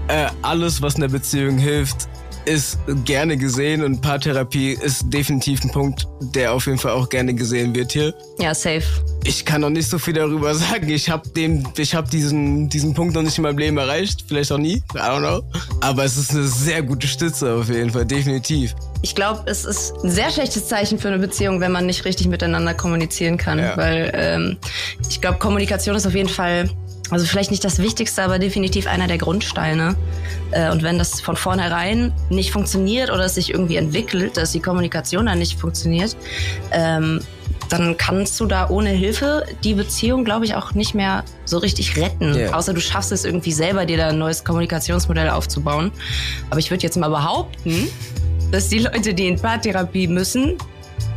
äh, 0.09 0.29
alles, 0.43 0.83
was 0.83 0.97
in 0.97 1.03
der 1.03 1.09
Beziehung 1.09 1.57
hilft, 1.59 2.09
ist 2.45 2.79
gerne 3.05 3.37
gesehen 3.37 3.83
und 3.83 4.01
Paartherapie 4.01 4.73
ist 4.73 5.05
definitiv 5.13 5.63
ein 5.65 5.71
Punkt, 5.71 6.07
der 6.35 6.53
auf 6.53 6.67
jeden 6.67 6.79
Fall 6.79 6.93
auch 6.93 7.09
gerne 7.09 7.35
gesehen 7.35 7.75
wird 7.75 7.93
hier. 7.93 8.15
Ja, 8.39 8.55
safe. 8.55 8.83
Ich 9.25 9.45
kann 9.45 9.61
noch 9.61 9.71
nicht 9.71 9.89
so 9.89 9.99
viel 9.99 10.15
darüber 10.15 10.55
sagen. 10.57 10.89
Ich 10.89 11.11
habe 11.11 11.29
den, 11.29 11.67
ich 11.77 11.95
habe 11.95 12.09
diesen, 12.09 12.69
diesen 12.69 12.95
Punkt 12.95 13.15
noch 13.15 13.23
nicht 13.23 13.37
in 13.39 13.43
meinem 13.43 13.59
Leben 13.59 13.79
erreicht. 13.79 14.25
Vielleicht 14.27 14.53
auch 14.53 14.59
nie. 14.59 14.77
I 14.95 14.99
don't 14.99 15.21
know. 15.21 15.43
Aber 15.81 16.05
es 16.05 16.17
ist 16.17 16.31
eine 16.33 16.47
sehr 16.47 16.83
gute 16.83 17.07
Stütze 17.07 17.55
auf 17.55 17.69
jeden 17.69 17.91
Fall. 17.91 18.07
Definitiv. 18.07 18.75
Ich 19.03 19.15
glaube, 19.15 19.43
es 19.47 19.65
ist 19.65 19.95
ein 20.05 20.11
sehr 20.11 20.31
schlechtes 20.31 20.67
Zeichen 20.69 20.99
für 20.99 21.09
eine 21.09 21.19
Beziehung, 21.19 21.61
wenn 21.61 21.73
man 21.73 21.87
nicht 21.87 22.05
richtig 22.05 22.29
miteinander 22.29 22.75
kommunizieren 22.75 23.37
kann. 23.37 23.59
Ja. 23.59 23.77
Weil 23.77 24.11
ähm, 24.15 24.57
ich 25.09 25.21
glaube, 25.21 25.39
Kommunikation 25.39 25.97
ist 25.97 26.07
auf 26.07 26.15
jeden 26.15 26.29
Fall, 26.29 26.69
also 27.11 27.27
vielleicht 27.27 27.51
nicht 27.51 27.65
das 27.65 27.79
Wichtigste, 27.79 28.23
aber 28.23 28.39
definitiv 28.39 28.87
einer 28.87 29.07
der 29.07 29.19
Grundsteine. 29.19 29.97
Äh, 30.53 30.71
und 30.71 30.83
wenn 30.83 30.99
das 30.99 31.21
von 31.21 31.37
vornherein 31.37 32.13
nicht 32.29 32.53
funktioniert 32.53 33.11
oder 33.11 33.25
es 33.25 33.35
sich 33.35 33.51
irgendwie 33.51 33.77
entwickelt, 33.77 34.37
dass 34.37 34.53
die 34.53 34.61
Kommunikation 34.61 35.27
dann 35.27 35.39
nicht 35.39 35.59
funktioniert, 35.59 36.17
ähm, 36.71 37.21
dann 37.69 37.97
kannst 37.97 38.39
du 38.41 38.47
da 38.47 38.69
ohne 38.69 38.91
Hilfe 38.91 39.45
die 39.63 39.75
Beziehung, 39.75 40.25
glaube 40.25 40.45
ich, 40.45 40.55
auch 40.55 40.75
nicht 40.75 40.95
mehr 40.95 41.25
so 41.45 41.59
richtig 41.59 41.97
retten. 41.97 42.35
Ja. 42.35 42.53
Außer 42.53 42.75
du 42.75 42.81
schaffst 42.81 43.13
es 43.13 43.25
irgendwie 43.25 43.53
selber, 43.53 43.87
dir 43.87 43.97
da 43.97 44.09
ein 44.09 44.19
neues 44.19 44.45
Kommunikationsmodell 44.45 45.31
aufzubauen. 45.31 45.93
Aber 46.51 46.59
ich 46.59 46.71
würde 46.71 46.83
jetzt 46.83 46.97
mal 46.97 47.11
behaupten, 47.11 47.89
dass 48.51 48.69
die 48.69 48.81
Leute, 48.81 49.15
die 49.15 49.29
in 49.29 49.37
Paartherapie 49.37 50.09
müssen, 50.09 50.59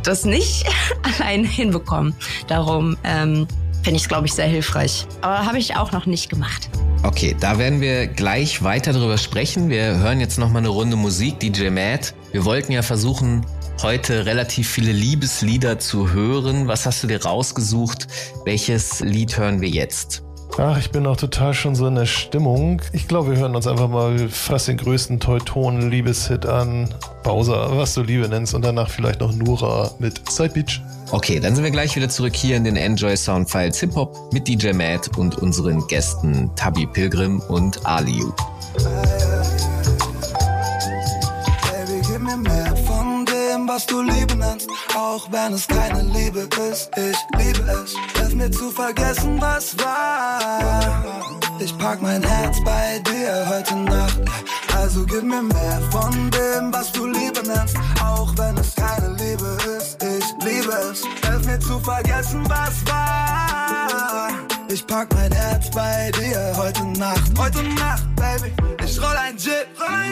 das 0.04 0.24
nicht 0.24 0.64
allein 1.18 1.44
hinbekommen. 1.44 2.14
Darum 2.46 2.96
ähm, 3.02 3.48
finde 3.84 3.96
ich 3.96 4.02
es, 4.02 4.08
glaube 4.08 4.26
ich, 4.26 4.32
sehr 4.32 4.46
hilfreich. 4.46 5.06
Aber 5.20 5.46
habe 5.46 5.58
ich 5.58 5.76
auch 5.76 5.92
noch 5.92 6.06
nicht 6.06 6.30
gemacht. 6.30 6.70
Okay, 7.02 7.36
da 7.38 7.58
werden 7.58 7.82
wir 7.82 8.06
gleich 8.06 8.62
weiter 8.62 8.94
drüber 8.94 9.18
sprechen. 9.18 9.68
Wir 9.68 9.98
hören 9.98 10.20
jetzt 10.20 10.38
noch 10.38 10.50
mal 10.50 10.60
eine 10.60 10.68
Runde 10.68 10.96
Musik, 10.96 11.38
DJ 11.38 11.68
Matt. 11.68 12.14
Wir 12.32 12.46
wollten 12.46 12.72
ja 12.72 12.80
versuchen, 12.80 13.44
heute 13.82 14.24
relativ 14.24 14.70
viele 14.70 14.90
Liebeslieder 14.90 15.78
zu 15.78 16.10
hören. 16.10 16.66
Was 16.66 16.86
hast 16.86 17.02
du 17.02 17.06
dir 17.06 17.22
rausgesucht? 17.22 18.08
Welches 18.46 19.00
Lied 19.00 19.36
hören 19.36 19.60
wir 19.60 19.68
jetzt? 19.68 20.24
Ach, 20.56 20.78
ich 20.78 20.92
bin 20.92 21.04
auch 21.06 21.16
total 21.16 21.52
schon 21.52 21.74
so 21.74 21.88
in 21.88 21.96
der 21.96 22.06
Stimmung. 22.06 22.80
Ich 22.92 23.08
glaube, 23.08 23.32
wir 23.32 23.38
hören 23.38 23.56
uns 23.56 23.66
einfach 23.66 23.88
mal 23.88 24.28
fast 24.28 24.68
den 24.68 24.76
größten 24.76 25.18
Teutonen-Liebeshit 25.18 26.46
an. 26.46 26.94
Bowser, 27.24 27.76
was 27.76 27.94
du 27.94 28.02
Liebe 28.02 28.28
nennst. 28.28 28.54
Und 28.54 28.62
danach 28.64 28.88
vielleicht 28.88 29.18
noch 29.18 29.32
Nura 29.32 29.90
mit 29.98 30.30
Side 30.30 30.50
Beach. 30.50 30.80
Okay, 31.10 31.40
dann 31.40 31.56
sind 31.56 31.64
wir 31.64 31.72
gleich 31.72 31.96
wieder 31.96 32.08
zurück 32.08 32.36
hier 32.36 32.56
in 32.56 32.62
den 32.62 32.76
Enjoy 32.76 33.16
Sound 33.16 33.50
Files 33.50 33.80
Hip 33.80 33.96
Hop 33.96 34.32
mit 34.32 34.46
DJ 34.46 34.72
Matt 34.72 35.18
und 35.18 35.38
unseren 35.38 35.84
Gästen 35.88 36.48
Tabi 36.54 36.86
Pilgrim 36.86 37.40
und 37.48 37.84
Aliu. 37.84 38.32
Baby, 41.66 42.00
gib 42.06 42.20
mir 42.20 42.36
mehr 42.36 42.76
von 42.86 43.26
dem, 43.26 43.66
was 43.66 43.86
du 43.86 44.02
Liebe 44.02 44.36
nennst, 44.36 44.68
auch 44.96 45.26
wenn 45.32 45.52
es 45.52 45.66
keine 45.66 46.02
Liebe 46.02 46.48
ist. 46.70 46.90
Ich 46.96 47.16
liebe 47.38 47.60
es, 47.70 47.96
hilf 48.34 48.50
mir 48.50 48.50
zu 48.50 48.70
vergessen, 48.70 49.40
was 49.40 49.76
war. 49.78 51.14
Ich 51.58 51.76
pack 51.78 52.02
mein 52.02 52.22
Herz 52.22 52.58
bei 52.64 53.00
dir 53.00 53.46
heute 53.48 53.76
Nacht. 53.76 54.20
Also 54.76 55.04
gib 55.06 55.22
mir 55.22 55.42
mehr 55.42 55.80
von 55.90 56.30
dem, 56.30 56.72
was 56.72 56.90
du 56.92 57.06
Liebe 57.06 57.42
nennst, 57.46 57.76
auch 58.02 58.32
wenn 58.36 58.56
es 58.58 58.74
keine 58.74 59.14
Liebe 59.14 59.56
ist. 59.78 60.02
Ich 60.02 60.24
liebe 60.44 60.72
es, 60.90 61.02
hilf 61.26 61.46
mir 61.46 61.58
zu 61.60 61.78
vergessen, 61.78 62.44
was 62.48 62.84
war. 62.86 64.30
Ich 64.68 64.84
pack 64.86 65.12
mein 65.14 65.32
Herz 65.32 65.70
bei 65.70 66.10
dir 66.18 66.52
heute 66.56 66.84
Nacht. 66.98 67.30
Heute 67.38 67.62
Nacht, 67.62 68.04
Baby. 68.16 68.52
Ich 68.84 69.00
roll 69.00 69.16
ein 69.16 69.36
Jit, 69.36 69.68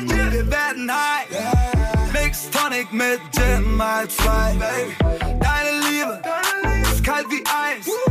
wir 0.06 0.50
werden 0.50 0.90
high. 0.90 2.12
Mix 2.12 2.48
Tonic 2.50 2.92
mit 2.92 3.20
Gin 3.32 3.76
mal 3.76 4.06
zwei, 4.08 4.54
Baby. 4.54 5.40
Deine 5.40 5.80
Liebe 5.90 6.22
ist 6.92 7.04
kalt 7.04 7.26
wie 7.30 7.42
Eis. 7.46 8.01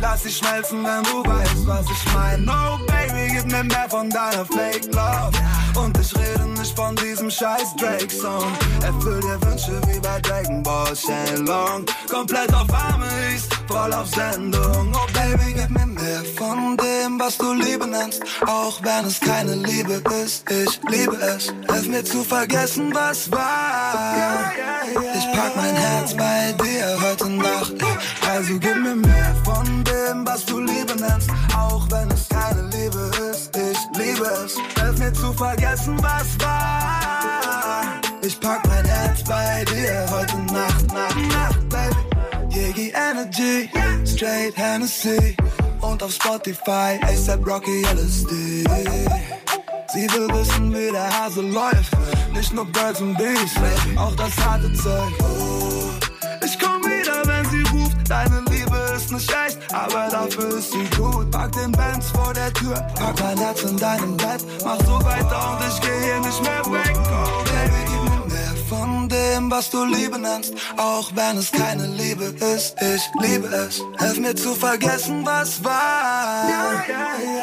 Lass 0.00 0.22
dich 0.22 0.36
schmelzen, 0.36 0.84
wenn 0.84 1.02
du 1.04 1.28
weißt, 1.28 1.66
was 1.66 1.86
ich 1.90 2.14
mein. 2.14 2.44
No, 2.44 2.78
Baby, 2.86 3.34
gib 3.34 3.46
mir 3.50 3.64
mehr 3.64 3.88
von 3.88 4.10
deiner 4.10 4.44
Fake 4.44 4.86
Love. 4.92 5.32
Und 5.74 5.98
ich 5.98 6.14
rede 6.16 6.46
nicht 6.58 6.76
von 6.76 6.94
diesem 6.96 7.30
scheiß 7.30 7.76
Drake-Song. 7.76 8.52
Erfüll 8.82 9.20
dir 9.20 9.40
Wünsche 9.42 9.80
wie 9.86 10.00
bei 10.00 10.20
Dragon 10.20 10.62
Ball 10.62 10.94
Shenlong. 10.94 11.84
Komplett 12.10 12.52
auf 12.54 12.68
Amis, 12.72 13.48
voll 13.68 13.92
auf 13.92 14.08
Sendung. 14.08 14.92
Oh, 14.94 15.06
Baby, 15.12 15.54
gib 15.54 15.70
mir 15.70 15.86
mehr 15.86 16.22
von 16.36 16.76
dem, 16.76 17.18
was 17.18 17.38
du 17.38 17.52
Liebe 17.52 17.86
nennst. 17.86 18.22
Auch 18.46 18.82
wenn 18.82 19.04
es 19.06 19.20
keine 19.20 19.54
Liebe 19.54 20.02
ist, 20.24 20.50
ich 20.50 20.80
liebe 20.88 21.16
es. 21.16 21.52
Hilf 21.70 21.88
mir 21.88 22.04
zu 22.04 22.22
vergessen, 22.22 22.94
was 22.94 23.30
war. 23.30 24.52
Ich 25.14 25.32
pack 25.32 25.56
mein 25.56 25.74
Herz 25.74 26.14
bei 26.14 26.52
dir 26.62 26.98
heute 27.02 27.30
Nacht. 27.30 27.74
Also 28.28 28.58
gib 28.58 28.76
mir 28.82 28.96
mehr 28.96 29.36
von 29.44 29.75
dem, 30.06 30.26
was 30.26 30.44
du 30.44 30.60
Liebe 30.60 30.94
nennst. 30.96 31.30
Auch 31.56 31.86
wenn 31.90 32.10
es 32.10 32.28
keine 32.28 32.62
Liebe 32.68 33.10
ist, 33.30 33.56
ich 33.56 33.78
liebe 33.98 34.26
es. 34.44 34.56
Hilf 34.80 34.98
mir 34.98 35.12
zu 35.12 35.32
vergessen, 35.32 35.96
was 36.02 36.38
war. 36.40 38.00
Ich 38.22 38.38
pack 38.40 38.66
mein 38.68 38.84
Herz 38.84 39.22
bei 39.24 39.64
dir 39.64 40.06
heute 40.10 40.36
Nacht, 40.52 40.86
Nacht, 40.92 41.16
Nacht, 41.16 41.68
Baby. 41.68 42.56
Yegi 42.56 42.92
Energy, 42.94 43.68
Straight 44.04 44.56
Hennessy 44.56 45.36
und 45.80 46.02
auf 46.02 46.12
Spotify 46.12 46.98
ASAP 47.02 47.46
Rocky 47.46 47.82
LSD. 47.94 48.64
Sie 49.92 50.10
will 50.12 50.28
wissen, 50.32 50.72
wie 50.72 50.90
der 50.90 51.08
Hase 51.18 51.42
läuft. 51.42 51.92
Nicht 52.32 52.52
nur 52.52 52.66
Birds 52.66 53.00
und 53.00 53.16
Bees, 53.16 53.52
auch 53.96 54.14
das 54.16 54.36
harte 54.44 54.72
Zeug. 54.72 55.12
Ich 56.44 56.58
komm 56.58 56.82
wieder, 56.84 56.95
ist 58.96 59.12
nicht 59.12 59.30
echt, 59.46 59.58
aber 59.74 60.08
dafür 60.10 60.58
ist 60.58 60.72
sie 60.72 60.88
gut. 60.96 61.30
Pack 61.30 61.52
den 61.52 61.72
Benz 61.72 62.10
vor 62.10 62.32
der 62.32 62.52
Tür, 62.54 62.74
pack 62.98 63.14
mein 63.20 63.38
Herz 63.38 63.62
in 63.62 63.76
deinem 63.76 64.16
Bett. 64.16 64.44
Mach 64.64 64.78
so 64.80 65.04
weiter 65.04 65.52
und 65.52 65.66
ich 65.68 65.80
geh 65.80 66.04
hier 66.04 66.20
nicht 66.20 66.42
mehr 66.42 66.64
weg. 66.72 66.96
Oh, 66.96 67.44
Baby, 67.44 67.82
gib 67.86 68.05
von 68.76 69.08
dem, 69.08 69.50
was 69.50 69.70
du 69.70 69.84
Liebe 69.84 70.18
nennst. 70.18 70.54
Auch 70.76 71.10
wenn 71.14 71.36
es 71.38 71.50
keine 71.50 71.86
Liebe 71.86 72.24
ist, 72.54 72.74
ich 72.80 73.02
liebe 73.22 73.48
es. 73.48 73.82
Hilf 73.98 74.18
mir 74.18 74.34
zu 74.34 74.54
vergessen, 74.54 75.24
was 75.24 75.62
war. 75.64 76.84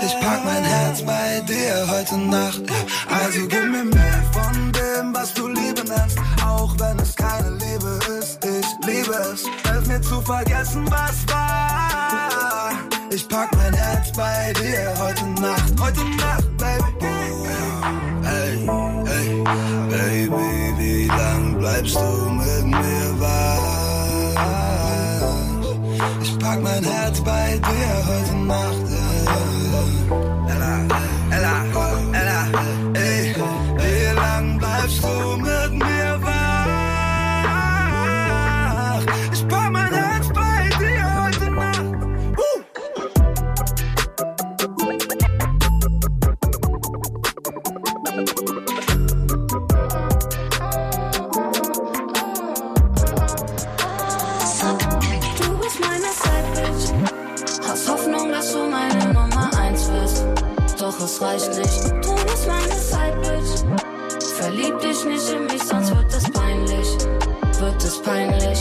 Ich 0.06 0.14
pack 0.20 0.44
mein 0.46 0.64
Herz 0.64 1.02
bei 1.02 1.42
dir 1.48 1.88
heute 1.90 2.18
Nacht. 2.18 2.64
Also 3.10 3.40
gib 3.48 3.66
mir 3.76 3.86
mehr 3.86 4.22
von 4.32 4.72
dem, 4.72 5.14
was 5.14 5.34
du 5.34 5.48
Liebe 5.48 5.84
nennst. 5.94 6.18
Auch 6.46 6.74
wenn 6.80 6.98
es 7.00 7.16
keine 7.16 7.52
Liebe 7.64 8.00
ist, 8.20 8.40
ich 8.44 8.68
liebe 8.88 9.14
es. 9.34 9.42
Hilf 9.68 9.88
mir 9.88 10.02
zu 10.02 10.22
vergessen, 10.22 10.86
was 10.90 11.18
war. 11.34 12.72
Ich 13.10 13.28
pack 13.28 13.50
mein 13.56 13.74
Herz 13.74 14.12
bei 14.14 14.54
dir 14.54 14.94
heute 15.00 15.26
Nacht. 15.42 15.74
Heute 15.80 16.04
Nacht, 16.24 16.58
Baby. 16.58 17.14
Hey, 18.24 18.68
hey, 19.06 19.44
Baby, 19.90 20.63
bleibst 21.64 21.96
du 21.96 22.30
mit 22.42 22.66
mir 22.66 23.08
wach? 23.20 24.36
Ich 26.22 26.40
pack 26.40 26.62
mein 26.62 26.84
Herz 26.84 27.22
bei 27.22 27.58
dir 27.58 27.92
heute 28.10 28.36
Nacht. 28.52 28.83
Reicht 61.34 61.58
nicht. 61.58 62.06
Du 62.06 62.16
bist 62.26 62.48
meine 62.48 62.76
Side-Bitch. 62.76 63.64
Verlieb 64.38 64.80
dich 64.80 65.06
nicht 65.06 65.30
in 65.30 65.46
mich, 65.46 65.64
sonst 65.64 65.96
wird 65.96 66.14
es 66.14 66.30
peinlich. 66.32 66.88
Wird 67.60 67.84
es 67.84 68.02
peinlich. 68.02 68.60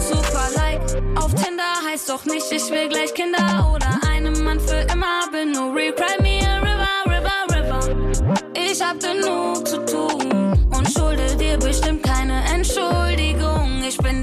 Super 0.00 0.48
like 0.54 0.80
auf 1.16 1.34
Tinder 1.34 1.74
heißt 1.86 2.08
doch 2.08 2.24
nicht, 2.24 2.50
ich 2.50 2.70
will 2.70 2.88
gleich 2.88 3.12
Kinder 3.14 3.72
oder 3.74 4.00
einen 4.08 4.42
Mann 4.42 4.60
für 4.60 4.86
immer. 4.92 5.28
Bin 5.32 5.52
nur 5.52 5.74
real, 5.74 5.92
cry 5.92 6.22
me 6.22 6.40
a 6.46 6.58
river, 6.60 6.88
river, 7.06 7.38
river. 7.54 8.34
Ich 8.54 8.80
hab 8.80 9.00
genug 9.00 9.66
zu 9.66 9.84
tun 9.84 10.52
und 10.76 10.90
schulde 10.90 11.36
dir 11.36 11.58
bestimmt 11.58 12.02
keine 12.02 12.42
Entschuldigung. 12.54 13.82
Ich 13.86 13.98
bin 13.98 14.18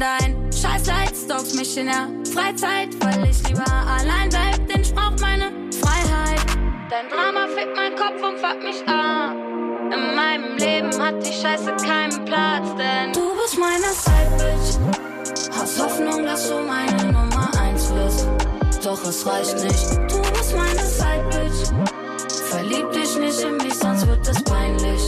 stalkst 1.26 1.56
mich 1.56 1.78
in 1.78 1.88
der 1.88 2.08
Freizeit, 2.34 2.90
weil 3.02 3.30
ich 3.30 3.48
lieber 3.48 3.66
allein 3.70 4.30
bleib, 4.30 4.68
denn 4.68 4.82
ich 4.82 4.94
brauch 4.94 5.18
Freiheit. 5.18 5.35
Dein 6.88 7.10
Drama 7.10 7.48
fickt 7.48 7.76
mein 7.76 7.96
Kopf 7.96 8.22
und 8.22 8.38
fuckt 8.38 8.64
mich 8.64 8.88
ab. 8.88 9.34
In 9.34 10.16
meinem 10.16 10.56
Leben 10.58 11.02
hat 11.02 11.16
die 11.26 11.34
Scheiße 11.34 11.76
keinen 11.84 12.24
Platz, 12.26 12.68
denn 12.78 13.12
du 13.12 13.36
bist 13.42 13.58
meine 13.58 13.92
Side-Bitch. 13.92 14.78
Hast 15.58 15.84
Hoffnung, 15.84 16.24
dass 16.26 16.48
du 16.48 16.60
meine 16.60 17.12
Nummer 17.12 17.50
eins 17.60 17.92
wirst. 17.92 18.28
Doch 18.84 19.04
es 19.04 19.26
reicht 19.26 19.56
nicht, 19.64 19.98
du 20.12 20.22
bist 20.32 20.56
meine 20.56 20.86
Side-Bitch. 20.86 21.72
Verlieb 22.52 22.92
dich 22.92 23.18
nicht 23.18 23.42
in 23.42 23.58
mich, 23.58 23.74
sonst 23.74 24.06
wird 24.08 24.28
es 24.28 24.44
peinlich. 24.44 25.02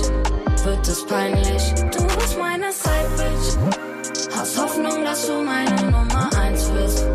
Wird 0.64 0.88
es 0.88 1.06
peinlich, 1.06 1.76
du 1.92 2.04
bist 2.18 2.40
meine 2.40 2.72
Side-Bitch. 2.72 4.36
Hast 4.36 4.60
Hoffnung, 4.60 5.04
dass 5.04 5.28
du 5.28 5.44
meine 5.44 5.92
Nummer 5.92 6.30
eins 6.42 6.74
wirst. 6.74 7.06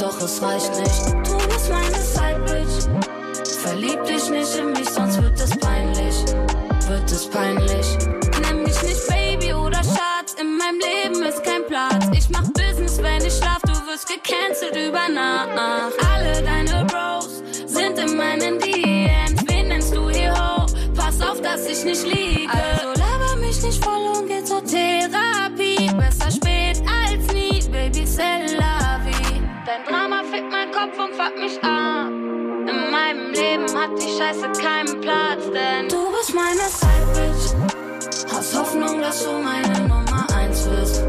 Doch 0.00 0.20
es 0.20 0.40
reicht 0.40 0.70
nicht, 0.78 1.28
du 1.28 1.36
bist 1.48 1.68
meine 1.68 1.96
Side-Bitch. 1.96 3.23
Verlieb 3.64 4.04
dich 4.04 4.28
nicht 4.28 4.54
in 4.56 4.72
mich, 4.72 4.90
sonst 4.90 5.22
wird 5.22 5.40
es 5.40 5.56
peinlich. 5.56 6.16
Wird 6.86 7.10
es 7.10 7.26
peinlich. 7.26 7.96
Nenn 8.42 8.62
mich 8.62 8.82
nicht 8.82 9.08
Baby 9.08 9.54
oder 9.54 9.82
Schatz, 9.82 10.34
in 10.38 10.58
meinem 10.58 10.80
Leben 10.80 11.22
ist 11.22 11.42
kein 11.42 11.64
Platz. 11.66 12.06
Ich 12.12 12.28
mach 12.28 12.46
Business, 12.52 13.02
wenn 13.02 13.24
ich 13.24 13.32
schlaf, 13.32 13.60
du 13.62 13.72
wirst 13.86 14.06
gecancelt 14.06 14.76
über 14.76 15.08
Nacht. 15.08 15.48
Alle 16.12 16.42
deine 16.42 16.84
Bros 16.84 17.42
sind 17.64 17.98
in 17.98 18.18
meinen 18.18 18.58
DMs. 18.58 19.42
Wen 19.48 19.68
nennst 19.68 19.94
du 19.96 20.10
hier 20.10 20.32
hoch? 20.32 20.66
Pass 20.94 21.22
auf, 21.22 21.40
dass 21.40 21.66
ich 21.66 21.84
nicht 21.84 22.04
liege. 22.04 22.52
Also 22.52 22.88
laber 23.00 23.36
mich 23.40 23.62
nicht 23.62 23.82
voll 23.82 24.08
und 24.14 24.28
geh 24.28 24.44
zur 24.44 24.62
Therapie. 24.62 25.90
Besser 25.96 26.30
spät 26.30 26.82
als 26.86 27.32
nie, 27.32 27.62
Baby, 27.72 28.04
c'est 28.06 28.58
la 28.58 29.00
vie. 29.06 29.40
Dein 29.64 29.84
Drama 29.88 30.22
fickt 30.22 30.52
mein 30.52 30.70
Kopf 30.70 30.98
und 30.98 31.14
fuckt 31.14 31.38
mich 31.38 31.64
ab. 31.64 32.23
Hat 33.84 33.90
die 34.00 34.18
Scheiße 34.18 34.50
keinen 34.62 34.98
Platz, 35.02 35.44
denn 35.52 35.86
du 35.90 36.10
bist 36.16 36.34
meine 36.34 36.70
Side-Bitch. 36.70 38.32
Hast 38.32 38.58
Hoffnung, 38.58 38.98
dass 39.02 39.22
du 39.24 39.32
meine 39.32 39.78
Nummer 39.80 40.26
eins 40.34 40.64
wirst. 40.70 41.04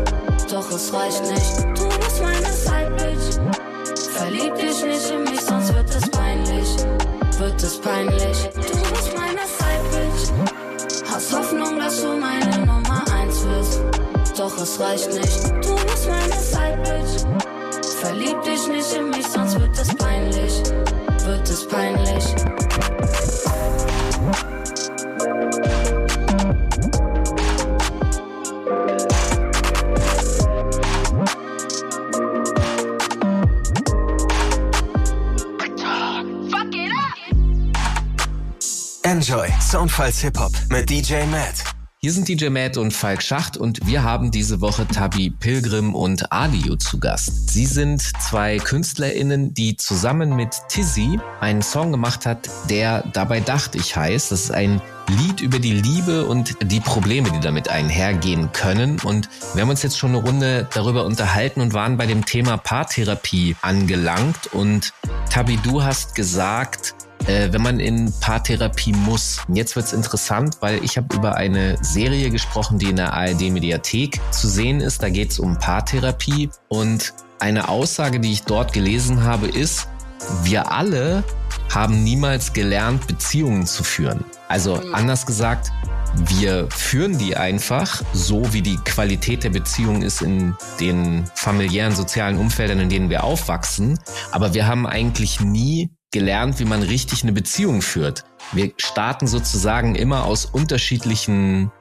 Doch 0.51 0.69
es 0.71 0.93
reicht 0.93 1.21
nicht, 1.21 1.79
du 1.79 1.87
bist 1.87 2.21
meine 2.21 2.51
Side-Bitch. 2.51 3.39
Verlieb 4.17 4.55
dich 4.55 4.83
nicht 4.83 5.09
in 5.09 5.23
mich, 5.23 5.39
sonst 5.39 5.73
wird 5.73 5.89
es 5.89 6.09
peinlich. 6.09 6.67
Wird 7.37 7.63
es 7.63 7.79
peinlich, 7.79 8.49
du 8.53 8.77
bist 8.91 9.15
meine 9.15 9.45
Side-Bitch. 9.55 11.05
Hast 11.09 11.33
Hoffnung, 11.33 11.79
dass 11.79 12.01
du 12.01 12.17
meine 12.17 12.57
Nummer 12.65 13.05
eins 13.13 13.41
wirst. 13.45 13.79
Doch 14.37 14.57
es 14.57 14.77
reicht 14.81 15.13
nicht, 15.13 15.45
du 15.65 15.75
bist 15.75 16.09
meine 16.09 16.41
Side-Bitch. 16.41 17.23
Verlieb 18.01 18.41
dich 18.41 18.67
nicht 18.67 18.93
in 18.97 19.11
mich, 19.11 19.27
sonst 19.27 19.57
wird 19.57 19.79
es 19.79 19.95
peinlich. 19.95 20.61
Wird 21.25 21.49
es 21.49 21.67
peinlich. 21.67 22.23
Enjoy 39.01 39.49
Soundfiles 39.59 40.19
Hip-Hop 40.19 40.51
mit 40.69 40.87
DJ 40.89 41.25
Matt. 41.31 41.74
Hier 42.05 42.13
sind 42.13 42.27
DJ 42.27 42.49
Matt 42.49 42.77
und 42.77 42.91
Falk 42.91 43.23
Schacht 43.23 43.57
und 43.57 43.87
wir 43.87 44.03
haben 44.03 44.29
diese 44.29 44.61
Woche 44.61 44.87
Tabi 44.87 45.31
Pilgrim 45.31 45.95
und 45.95 46.31
Adio 46.31 46.75
zu 46.75 46.99
Gast. 46.99 47.49
Sie 47.49 47.65
sind 47.65 47.99
zwei 48.21 48.59
KünstlerInnen, 48.59 49.55
die 49.55 49.75
zusammen 49.75 50.35
mit 50.35 50.51
Tizzy 50.69 51.19
einen 51.41 51.63
Song 51.63 51.91
gemacht 51.91 52.27
hat, 52.27 52.47
der 52.69 53.01
Dabei 53.13 53.39
dachte 53.39 53.79
ich 53.79 53.95
heißt. 53.95 54.31
Das 54.31 54.41
ist 54.41 54.51
ein 54.51 54.83
Lied 55.07 55.41
über 55.41 55.57
die 55.57 55.73
Liebe 55.73 56.25
und 56.25 56.55
die 56.71 56.79
Probleme, 56.79 57.31
die 57.31 57.39
damit 57.39 57.69
einhergehen 57.69 58.51
können. 58.51 58.99
Und 58.99 59.27
wir 59.55 59.63
haben 59.63 59.71
uns 59.71 59.81
jetzt 59.81 59.97
schon 59.97 60.11
eine 60.11 60.23
Runde 60.23 60.67
darüber 60.75 61.05
unterhalten 61.05 61.59
und 61.59 61.73
waren 61.73 61.97
bei 61.97 62.05
dem 62.05 62.23
Thema 62.23 62.57
Paartherapie 62.57 63.55
angelangt. 63.63 64.53
Und 64.53 64.93
Tabi, 65.31 65.57
du 65.63 65.81
hast 65.81 66.13
gesagt, 66.13 66.93
äh, 67.27 67.51
wenn 67.51 67.61
man 67.61 67.79
in 67.79 68.13
Paartherapie 68.19 68.93
muss. 68.93 69.39
Und 69.47 69.55
jetzt 69.55 69.75
wird's 69.75 69.93
interessant, 69.93 70.57
weil 70.61 70.83
ich 70.83 70.97
habe 70.97 71.13
über 71.15 71.35
eine 71.35 71.77
Serie 71.83 72.29
gesprochen, 72.29 72.79
die 72.79 72.89
in 72.89 72.95
der 72.95 73.13
ARD-Mediathek 73.13 74.19
zu 74.31 74.47
sehen 74.47 74.81
ist. 74.81 75.01
Da 75.01 75.09
geht's 75.09 75.39
um 75.39 75.57
Paartherapie. 75.57 76.49
Und 76.67 77.13
eine 77.39 77.69
Aussage, 77.69 78.19
die 78.19 78.31
ich 78.31 78.43
dort 78.43 78.73
gelesen 78.73 79.23
habe, 79.23 79.47
ist, 79.47 79.87
wir 80.43 80.71
alle 80.71 81.23
haben 81.73 82.03
niemals 82.03 82.53
gelernt, 82.53 83.07
Beziehungen 83.07 83.65
zu 83.65 83.83
führen. 83.83 84.23
Also 84.47 84.81
anders 84.93 85.25
gesagt, 85.25 85.71
wir 86.27 86.69
führen 86.69 87.17
die 87.17 87.35
einfach 87.35 88.01
so, 88.13 88.53
wie 88.53 88.61
die 88.61 88.77
Qualität 88.77 89.43
der 89.43 89.49
Beziehung 89.49 90.01
ist 90.01 90.21
in 90.21 90.55
den 90.79 91.25
familiären, 91.35 91.93
sozialen 91.93 92.37
Umfeldern, 92.37 92.79
in 92.79 92.89
denen 92.89 93.09
wir 93.09 93.23
aufwachsen. 93.23 93.99
Aber 94.31 94.53
wir 94.53 94.67
haben 94.67 94.87
eigentlich 94.87 95.41
nie 95.41 95.89
gelernt, 96.11 96.59
wie 96.59 96.65
man 96.65 96.83
richtig 96.83 97.23
eine 97.23 97.33
Beziehung 97.33 97.81
führt. 97.81 98.23
Wir 98.51 98.71
starten 98.77 99.27
sozusagen 99.27 99.95
immer 99.95 100.25
aus 100.25 100.45
unterschiedlichen 100.45 101.71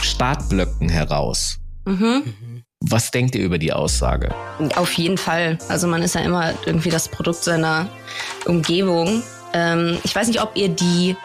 Startblöcken 0.00 0.88
heraus. 0.88 1.58
Mhm. 1.84 2.62
Was 2.80 3.10
denkt 3.10 3.34
ihr 3.34 3.44
über 3.44 3.58
die 3.58 3.72
Aussage? 3.72 4.34
Auf 4.76 4.92
jeden 4.94 5.18
Fall. 5.18 5.58
Also 5.68 5.86
man 5.86 6.02
ist 6.02 6.14
ja 6.14 6.20
immer 6.20 6.52
irgendwie 6.66 6.90
das 6.90 7.08
Produkt 7.08 7.44
seiner 7.44 7.88
Umgebung. 8.44 9.22
Ähm, 9.52 9.98
ich 10.02 10.14
weiß 10.14 10.26
nicht, 10.28 10.42
ob 10.42 10.56
ihr 10.56 10.68
die, 10.68 11.16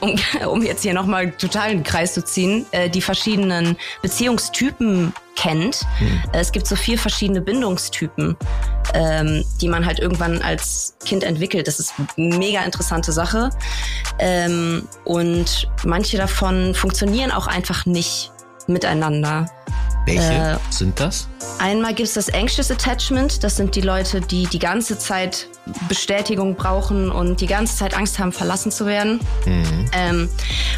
um, 0.00 0.14
um 0.48 0.62
jetzt 0.62 0.82
hier 0.82 0.94
nochmal 0.94 1.30
total 1.32 1.70
einen 1.70 1.82
Kreis 1.82 2.14
zu 2.14 2.24
ziehen, 2.24 2.66
äh, 2.72 2.88
die 2.90 3.00
verschiedenen 3.00 3.76
Beziehungstypen 4.02 5.12
kennt. 5.36 5.82
Äh, 6.32 6.40
Es 6.40 6.52
gibt 6.52 6.66
so 6.66 6.76
vier 6.76 6.98
verschiedene 6.98 7.40
Bindungstypen, 7.40 8.36
ähm, 8.94 9.44
die 9.60 9.68
man 9.68 9.86
halt 9.86 9.98
irgendwann 9.98 10.42
als 10.42 10.94
Kind 11.04 11.24
entwickelt. 11.24 11.66
Das 11.66 11.80
ist 11.80 11.94
eine 12.16 12.36
mega 12.36 12.62
interessante 12.62 13.12
Sache. 13.12 13.50
Ähm, 14.18 14.86
und 15.04 15.68
manche 15.84 16.16
davon 16.16 16.74
funktionieren 16.74 17.30
auch 17.30 17.46
einfach 17.46 17.86
nicht 17.86 18.32
miteinander. 18.66 19.46
Welche 20.06 20.32
Äh, 20.32 20.56
sind 20.70 20.98
das? 20.98 21.28
Einmal 21.58 21.94
gibt 21.94 22.08
es 22.08 22.14
das 22.14 22.32
Anxious 22.32 22.70
Attachment. 22.70 23.44
Das 23.44 23.56
sind 23.56 23.74
die 23.74 23.82
Leute, 23.82 24.20
die 24.20 24.46
die 24.46 24.58
ganze 24.58 24.98
Zeit 24.98 25.48
Bestätigung 25.88 26.54
brauchen 26.56 27.10
und 27.10 27.40
die 27.40 27.46
ganze 27.46 27.76
Zeit 27.76 27.94
Angst 27.96 28.18
haben, 28.18 28.32
verlassen 28.32 28.70
zu 28.72 28.86
werden. 28.86 29.20
Ähm, 29.46 30.28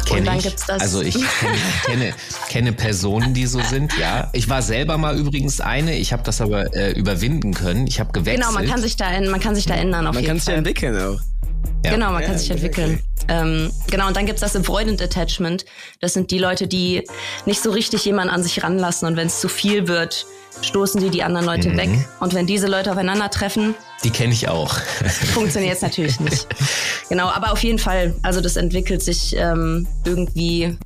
Kenn 0.05 0.19
und 0.19 0.25
dann 0.25 0.37
ich. 0.37 0.43
gibt's 0.43 0.65
das. 0.65 0.81
Also 0.81 1.01
ich 1.01 1.15
kenne, 1.15 1.57
kenne, 1.85 2.13
kenne 2.49 2.73
Personen, 2.73 3.33
die 3.33 3.45
so 3.45 3.61
sind, 3.61 3.97
ja. 3.97 4.29
Ich 4.33 4.49
war 4.49 4.61
selber 4.61 4.97
mal 4.97 5.17
übrigens 5.17 5.61
eine, 5.61 5.95
ich 5.97 6.13
habe 6.13 6.23
das 6.23 6.41
aber 6.41 6.75
äh, 6.75 6.91
überwinden 6.91 7.53
können. 7.53 7.87
Ich 7.87 7.99
habe 7.99 8.11
gewechselt. 8.11 8.41
genau, 8.41 8.53
man 8.53 8.67
kann 8.67 8.81
sich 8.81 8.95
da, 8.97 9.05
man 9.29 9.39
kann 9.39 9.55
sich 9.55 9.65
da 9.65 9.75
ändern 9.75 10.07
auf 10.07 10.13
Man 10.13 10.23
jeden 10.23 10.29
kann 10.31 10.37
sich 10.39 10.45
Fall. 10.45 10.55
entwickeln 10.55 10.97
auch. 10.97 11.19
Ja. 11.85 11.91
Genau, 11.91 12.11
man 12.11 12.21
Ja, 12.21 12.27
kann 12.29 12.37
sich 12.37 12.49
okay. 12.51 12.59
entwickeln. 12.61 12.99
Ähm, 13.29 13.71
genau, 13.89 14.07
und 14.07 14.17
dann 14.17 14.25
gibt's 14.25 14.41
das 14.41 14.55
Avoidant 14.55 15.01
Attachment. 15.01 15.63
Das 16.01 16.13
sind 16.13 16.31
die 16.31 16.37
Leute, 16.37 16.67
die 16.67 17.07
nicht 17.45 17.61
so 17.61 17.71
richtig 17.71 18.03
jemanden 18.05 18.33
an 18.33 18.43
sich 18.43 18.63
ranlassen 18.63 19.07
und 19.07 19.15
wenn 19.15 19.27
es 19.27 19.39
zu 19.39 19.47
viel 19.47 19.87
wird, 19.87 20.25
stoßen 20.61 21.01
die 21.01 21.09
die 21.09 21.23
anderen 21.23 21.45
Leute 21.45 21.69
Mhm. 21.69 21.77
weg. 21.77 21.89
Und 22.19 22.33
wenn 22.33 22.45
diese 22.47 22.67
Leute 22.67 22.91
aufeinandertreffen, 22.91 23.75
Die 24.03 24.09
kenne 24.11 24.33
ich 24.33 24.47
auch. 24.49 24.77
funktioniert 25.33 25.75
es 25.75 25.81
natürlich 25.81 26.19
nicht. 26.19 26.47
Genau, 27.09 27.27
aber 27.29 27.51
auf 27.51 27.61
jeden 27.63 27.79
Fall, 27.79 28.15
also 28.23 28.41
das 28.41 28.55
entwickelt 28.55 29.01
sich 29.03 29.35
ähm, 29.35 29.85
irgendwie 30.05 30.77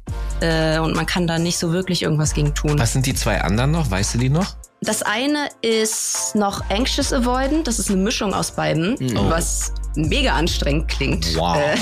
äh, 0.42 0.78
und 0.80 0.94
man 0.96 1.06
kann 1.06 1.26
da 1.28 1.38
nicht 1.40 1.58
so 1.58 1.72
wirklich 1.72 2.02
irgendwas 2.02 2.34
gegen 2.34 2.54
tun. 2.54 2.78
Was 2.78 2.92
sind 2.94 3.06
die 3.06 3.14
zwei 3.14 3.40
anderen 3.42 3.72
noch? 3.72 3.90
Weißt 3.92 4.16
du 4.16 4.18
die 4.18 4.28
noch? 4.30 4.56
Das 4.82 5.04
eine 5.04 5.48
ist 5.62 6.36
noch 6.36 6.70
Anxious 6.70 7.14
Avoidant, 7.14 7.66
das 7.68 7.80
ist 7.80 7.90
eine 7.90 7.98
Mischung 8.02 8.34
aus 8.34 8.52
beiden, 8.52 8.96
Oh. 9.16 9.30
was 9.30 9.72
mega 9.96 10.34
anstrengend 10.34 10.88
klingt. 10.90 11.36
Wow. 11.38 11.58
Äh, 11.58 11.78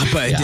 Aber 0.12 0.26
Ja. 0.26 0.38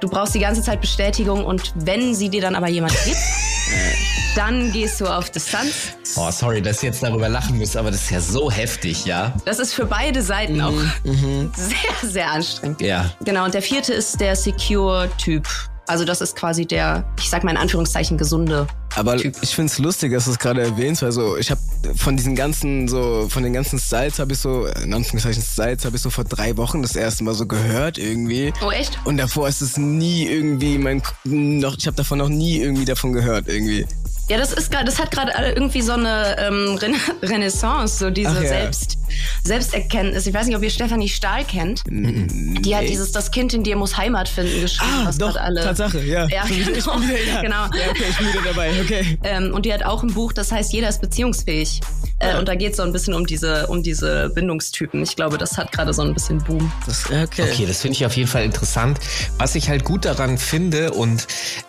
du 0.00 0.08
brauchst 0.08 0.34
die 0.34 0.40
ganze 0.40 0.62
Zeit 0.62 0.80
Bestätigung 0.80 1.44
und 1.44 1.72
wenn 1.76 2.14
sie 2.14 2.28
dir 2.30 2.40
dann 2.40 2.54
aber 2.54 2.68
jemand 2.68 2.94
gibt, 3.04 3.16
dann 4.34 4.72
gehst 4.72 5.00
du 5.00 5.06
auf 5.06 5.30
Distanz. 5.30 5.92
Oh, 6.16 6.30
sorry, 6.30 6.60
dass 6.62 6.78
ich 6.78 6.82
jetzt 6.84 7.02
darüber 7.02 7.28
lachen 7.28 7.58
muss, 7.58 7.76
aber 7.76 7.90
das 7.90 8.02
ist 8.02 8.10
ja 8.10 8.20
so 8.20 8.50
heftig, 8.50 9.04
ja? 9.04 9.32
Das 9.44 9.58
ist 9.58 9.74
für 9.74 9.86
beide 9.86 10.22
Seiten 10.22 10.60
auch 10.60 10.72
Mhm. 11.04 11.52
sehr, 11.56 12.10
sehr 12.10 12.30
anstrengend. 12.30 12.80
Ja. 12.80 13.10
Genau, 13.24 13.44
und 13.44 13.54
der 13.54 13.62
vierte 13.62 13.92
ist 13.92 14.20
der 14.20 14.34
Secure-Typ. 14.36 15.46
Also 15.86 16.06
das 16.06 16.22
ist 16.22 16.34
quasi 16.34 16.64
der, 16.64 17.04
ich 17.18 17.28
sag 17.28 17.44
mal 17.44 17.50
in 17.50 17.58
Anführungszeichen, 17.58 18.16
gesunde. 18.16 18.66
aber 18.96 19.18
Typ. 19.18 19.34
ich 19.42 19.54
find's 19.54 19.78
lustig, 19.78 20.12
dass 20.14 20.24
du 20.24 20.30
es 20.30 20.38
gerade 20.38 20.62
erwähnst, 20.62 21.02
weil 21.02 21.12
so, 21.12 21.36
ich 21.36 21.50
habe 21.50 21.60
von 21.94 22.16
diesen 22.16 22.34
ganzen, 22.34 22.88
so, 22.88 23.26
von 23.28 23.42
den 23.42 23.52
ganzen 23.52 23.78
Styles 23.78 24.18
habe 24.18 24.32
ich 24.32 24.38
so, 24.38 24.64
in 24.82 24.94
Anführungszeichen 24.94 25.42
Styles 25.42 25.84
habe 25.84 25.96
ich 25.96 26.00
so 26.02 26.08
vor 26.08 26.24
drei 26.24 26.56
Wochen 26.56 26.80
das 26.80 26.96
erste 26.96 27.22
Mal 27.24 27.34
so 27.34 27.44
gehört 27.44 27.98
irgendwie. 27.98 28.50
Oh, 28.66 28.70
echt? 28.70 28.98
Und 29.04 29.18
davor 29.18 29.46
ist 29.46 29.60
es 29.60 29.76
nie 29.76 30.26
irgendwie 30.26 30.78
mein, 30.78 31.02
noch, 31.24 31.76
ich 31.76 31.86
habe 31.86 31.96
davon 31.98 32.16
noch 32.18 32.30
nie 32.30 32.60
irgendwie 32.60 32.86
davon 32.86 33.12
gehört 33.12 33.46
irgendwie. 33.46 33.86
Ja, 34.28 34.38
das 34.38 34.52
ist 34.54 34.70
gerade, 34.70 34.86
das 34.86 34.98
hat 34.98 35.10
gerade 35.10 35.32
irgendwie 35.54 35.82
so 35.82 35.92
eine 35.92 36.36
ähm, 36.38 36.76
Rena 36.80 36.96
Renaissance, 37.22 37.98
so 37.98 38.10
diese 38.10 38.30
Ach 38.30 38.42
ja. 38.42 38.48
Selbst, 38.48 38.98
Selbsterkenntnis. 39.44 40.26
Ich 40.26 40.32
weiß 40.32 40.46
nicht, 40.46 40.56
ob 40.56 40.62
ihr 40.62 40.70
Stefanie 40.70 41.08
Stahl 41.08 41.44
kennt. 41.44 41.82
Die 41.86 42.74
hat 42.74 42.88
dieses 42.88 43.12
Das 43.12 43.30
Kind 43.30 43.52
in 43.52 43.62
dir 43.62 43.76
muss 43.76 43.96
Heimat 43.96 44.28
finden 44.28 44.60
geschrieben. 44.62 44.90
Ah, 45.02 45.06
was 45.06 45.18
doch, 45.18 45.36
alle. 45.36 45.60
Tatsache, 45.60 46.00
ja. 46.00 46.26
Ja, 46.28 46.44
Ich 46.50 46.64
bin 46.64 46.74
genau. 46.74 47.00
wieder, 47.00 47.22
ja. 47.22 47.42
genau. 47.42 47.64
Ja, 47.64 47.90
okay, 47.90 48.04
ich 48.08 48.16
bin 48.16 48.28
wieder 48.28 48.42
dabei, 48.42 48.70
okay. 48.80 49.18
Ähm, 49.24 49.52
und 49.52 49.66
die 49.66 49.72
hat 49.72 49.82
auch 49.84 50.02
ein 50.02 50.12
Buch, 50.14 50.32
das 50.32 50.50
heißt 50.50 50.72
Jeder 50.72 50.88
ist 50.88 51.00
beziehungsfähig. 51.00 51.80
Äh, 52.20 52.38
und 52.38 52.48
da 52.48 52.54
geht 52.54 52.70
es 52.70 52.76
so 52.78 52.82
ein 52.82 52.92
bisschen 52.92 53.12
um 53.12 53.26
diese, 53.26 53.66
um 53.66 53.82
diese 53.82 54.30
Bindungstypen. 54.30 55.02
Ich 55.02 55.16
glaube, 55.16 55.36
das 55.36 55.58
hat 55.58 55.72
gerade 55.72 55.92
so 55.92 56.02
ein 56.02 56.14
bisschen 56.14 56.38
Boom. 56.38 56.72
Das, 56.86 57.04
okay. 57.06 57.42
Okay, 57.42 57.66
das 57.66 57.82
finde 57.82 57.96
ich 57.96 58.06
auf 58.06 58.16
jeden 58.16 58.28
Fall 58.28 58.44
interessant. 58.44 58.98
Was 59.38 59.54
ich 59.54 59.68
halt 59.68 59.84
gut 59.84 60.04
daran 60.04 60.38
finde 60.38 60.92
und 60.92 61.26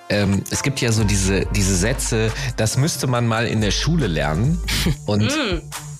ähm, 0.09 0.43
es 0.51 0.63
gibt 0.63 0.81
ja 0.81 0.91
so 0.91 1.03
diese, 1.03 1.45
diese 1.47 1.75
Sätze, 1.75 2.31
das 2.57 2.77
müsste 2.77 3.07
man 3.07 3.27
mal 3.27 3.47
in 3.47 3.61
der 3.61 3.71
Schule 3.71 4.07
lernen. 4.07 4.59
Und 5.05 5.33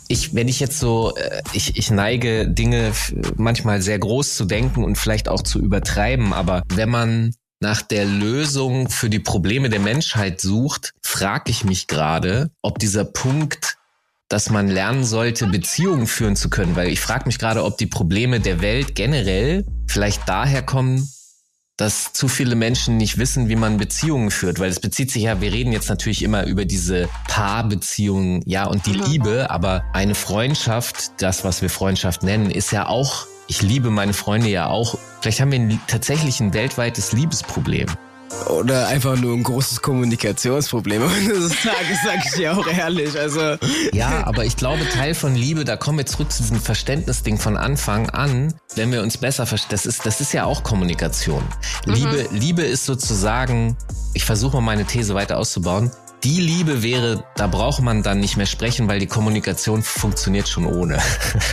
ich, 0.07 0.35
wenn 0.35 0.47
ich 0.47 0.59
jetzt 0.59 0.79
so, 0.79 1.15
äh, 1.15 1.41
ich, 1.53 1.77
ich 1.77 1.91
neige 1.91 2.47
Dinge 2.47 2.91
manchmal 3.37 3.81
sehr 3.81 3.99
groß 3.99 4.35
zu 4.35 4.45
denken 4.45 4.83
und 4.83 4.97
vielleicht 4.97 5.27
auch 5.27 5.41
zu 5.41 5.59
übertreiben, 5.59 6.33
aber 6.33 6.61
wenn 6.73 6.89
man 6.89 7.33
nach 7.59 7.81
der 7.81 8.05
Lösung 8.05 8.89
für 8.89 9.09
die 9.09 9.19
Probleme 9.19 9.69
der 9.69 9.79
Menschheit 9.79 10.39
sucht, 10.41 10.93
frage 11.01 11.49
ich 11.49 11.63
mich 11.63 11.87
gerade, 11.87 12.51
ob 12.61 12.77
dieser 12.79 13.05
Punkt 13.05 13.77
dass 14.27 14.49
man 14.49 14.67
lernen 14.67 15.03
sollte, 15.03 15.45
Beziehungen 15.45 16.07
führen 16.07 16.35
zu 16.35 16.49
können, 16.49 16.75
weil 16.75 16.87
ich 16.87 16.99
frage 16.99 17.25
mich 17.27 17.37
gerade, 17.37 17.63
ob 17.63 17.77
die 17.77 17.85
Probleme 17.85 18.39
der 18.39 18.59
Welt 18.59 18.95
generell 18.95 19.65
vielleicht 19.87 20.27
daher 20.27 20.63
kommen, 20.63 21.07
dass 21.77 22.13
zu 22.13 22.27
viele 22.27 22.55
Menschen 22.55 22.97
nicht 22.97 23.17
wissen, 23.17 23.49
wie 23.49 23.55
man 23.55 23.77
Beziehungen 23.77 24.31
führt, 24.31 24.59
weil 24.59 24.69
es 24.69 24.79
bezieht 24.79 25.11
sich 25.11 25.23
ja, 25.23 25.41
wir 25.41 25.51
reden 25.51 25.73
jetzt 25.73 25.89
natürlich 25.89 26.23
immer 26.23 26.45
über 26.45 26.65
diese 26.65 27.09
Paarbeziehungen, 27.27 28.41
ja, 28.45 28.65
und 28.65 28.85
die 28.85 28.93
Liebe, 28.93 29.49
aber 29.49 29.83
eine 29.93 30.15
Freundschaft, 30.15 31.21
das, 31.21 31.43
was 31.43 31.61
wir 31.61 31.69
Freundschaft 31.69 32.23
nennen, 32.23 32.49
ist 32.49 32.71
ja 32.71 32.87
auch, 32.87 33.27
ich 33.47 33.61
liebe 33.61 33.89
meine 33.89 34.13
Freunde 34.13 34.49
ja 34.49 34.67
auch, 34.67 34.97
vielleicht 35.21 35.41
haben 35.41 35.51
wir 35.51 35.79
tatsächlich 35.87 36.39
ein 36.39 36.53
weltweites 36.53 37.11
Liebesproblem. 37.11 37.87
Oder 38.49 38.87
einfach 38.87 39.15
nur 39.17 39.33
ein 39.33 39.43
großes 39.43 39.81
Kommunikationsproblem. 39.81 41.03
Am 41.03 41.15
Ende 41.15 41.33
des 41.35 41.51
Tages 41.61 42.03
sage 42.03 42.21
ich 42.25 42.31
dir 42.33 42.57
auch 42.57 42.67
ehrlich. 42.67 43.17
Also, 43.17 43.57
Ja, 43.91 44.25
aber 44.25 44.45
ich 44.45 44.55
glaube, 44.55 44.87
Teil 44.89 45.13
von 45.13 45.35
Liebe, 45.35 45.63
da 45.65 45.77
kommen 45.77 45.97
wir 45.97 46.05
zurück 46.05 46.31
zu 46.31 46.43
diesem 46.43 46.59
Verständnisding 46.59 47.37
von 47.37 47.57
Anfang 47.57 48.09
an, 48.09 48.53
wenn 48.75 48.91
wir 48.91 49.01
uns 49.01 49.17
besser 49.17 49.45
verstehen. 49.45 49.71
Das 49.71 49.85
ist, 49.85 50.05
das 50.05 50.21
ist 50.21 50.33
ja 50.33 50.45
auch 50.45 50.63
Kommunikation. 50.63 51.43
Liebe, 51.85 52.27
Liebe 52.31 52.63
ist 52.63 52.85
sozusagen, 52.85 53.77
ich 54.13 54.25
versuche 54.25 54.57
mal 54.57 54.61
meine 54.61 54.85
These 54.85 55.15
weiter 55.15 55.37
auszubauen. 55.37 55.91
Die 56.23 56.41
Liebe 56.41 56.81
wäre, 56.81 57.23
da 57.35 57.45
braucht 57.45 57.81
man 57.81 58.01
dann 58.01 58.19
nicht 58.19 58.35
mehr 58.35 58.47
sprechen, 58.47 58.87
weil 58.87 58.99
die 58.99 59.05
Kommunikation 59.05 59.83
funktioniert 59.83 60.47
schon 60.47 60.65
ohne. 60.65 60.97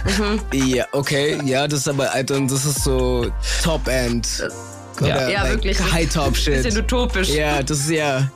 ja, 0.55 0.87
okay, 0.93 1.39
ja, 1.45 1.69
das 1.69 1.81
ist 1.81 1.89
aber, 1.89 2.13
Alter, 2.13 2.41
das 2.41 2.65
ist 2.65 2.83
so 2.83 3.31
Top-End. 3.63 4.49
Ja, 5.01 5.43
like 5.43 5.53
wirklich. 5.53 5.81
High-Top-Shit. 5.81 6.63
Bisschen 6.63 6.79
utopisch. 6.79 7.31
Ja, 7.31 7.63
das 7.63 7.81
ist 7.81 7.91
ja. 7.91 8.29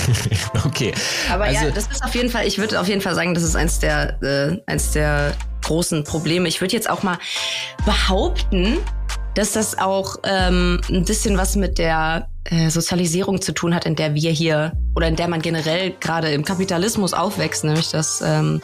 okay. 0.64 0.92
Aber 1.30 1.44
also, 1.44 1.66
ja, 1.66 1.70
das 1.70 1.86
ist 1.88 2.02
auf 2.02 2.14
jeden 2.14 2.30
Fall, 2.30 2.46
ich 2.46 2.58
würde 2.58 2.80
auf 2.80 2.88
jeden 2.88 3.00
Fall 3.00 3.14
sagen, 3.14 3.34
das 3.34 3.42
ist 3.42 3.56
eins 3.56 3.78
der, 3.78 4.20
äh, 4.22 4.56
eins 4.66 4.92
der 4.92 5.34
großen 5.62 6.04
Probleme. 6.04 6.48
Ich 6.48 6.60
würde 6.60 6.74
jetzt 6.74 6.88
auch 6.88 7.02
mal 7.02 7.18
behaupten, 7.84 8.78
dass 9.34 9.52
das 9.52 9.78
auch 9.78 10.16
ähm, 10.24 10.80
ein 10.88 11.04
bisschen 11.04 11.36
was 11.36 11.56
mit 11.56 11.78
der 11.78 12.28
Sozialisierung 12.70 13.40
zu 13.40 13.52
tun 13.52 13.74
hat, 13.74 13.84
in 13.84 13.94
der 13.94 14.14
wir 14.14 14.30
hier 14.30 14.72
oder 14.94 15.08
in 15.08 15.16
der 15.16 15.28
man 15.28 15.42
generell 15.42 15.94
gerade 16.00 16.30
im 16.30 16.44
Kapitalismus 16.44 17.12
aufwächst, 17.12 17.64
nämlich 17.64 17.90
dass 17.90 18.22
ähm, 18.24 18.60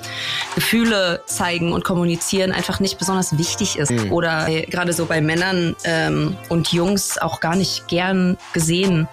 Gefühle 0.55 1.21
zeigen 1.27 1.73
und 1.73 1.85
kommunizieren 1.85 2.53
einfach 2.53 2.81
nicht 2.81 2.99
besonders 2.99 3.37
wichtig 3.39 3.77
ist 3.79 3.93
oder 4.11 4.49
äh, 4.49 4.63
gerade 4.63 4.93
so 4.93 5.07
bei 5.07 5.21
Männern 5.21 5.77
ähm, 5.85 6.37
und 6.49 6.73
Jungs 6.73 7.19
auch 7.19 7.41
gar 7.41 7.57
nicht 7.57 7.87
gern 7.89 8.37
gesehen. 8.53 9.07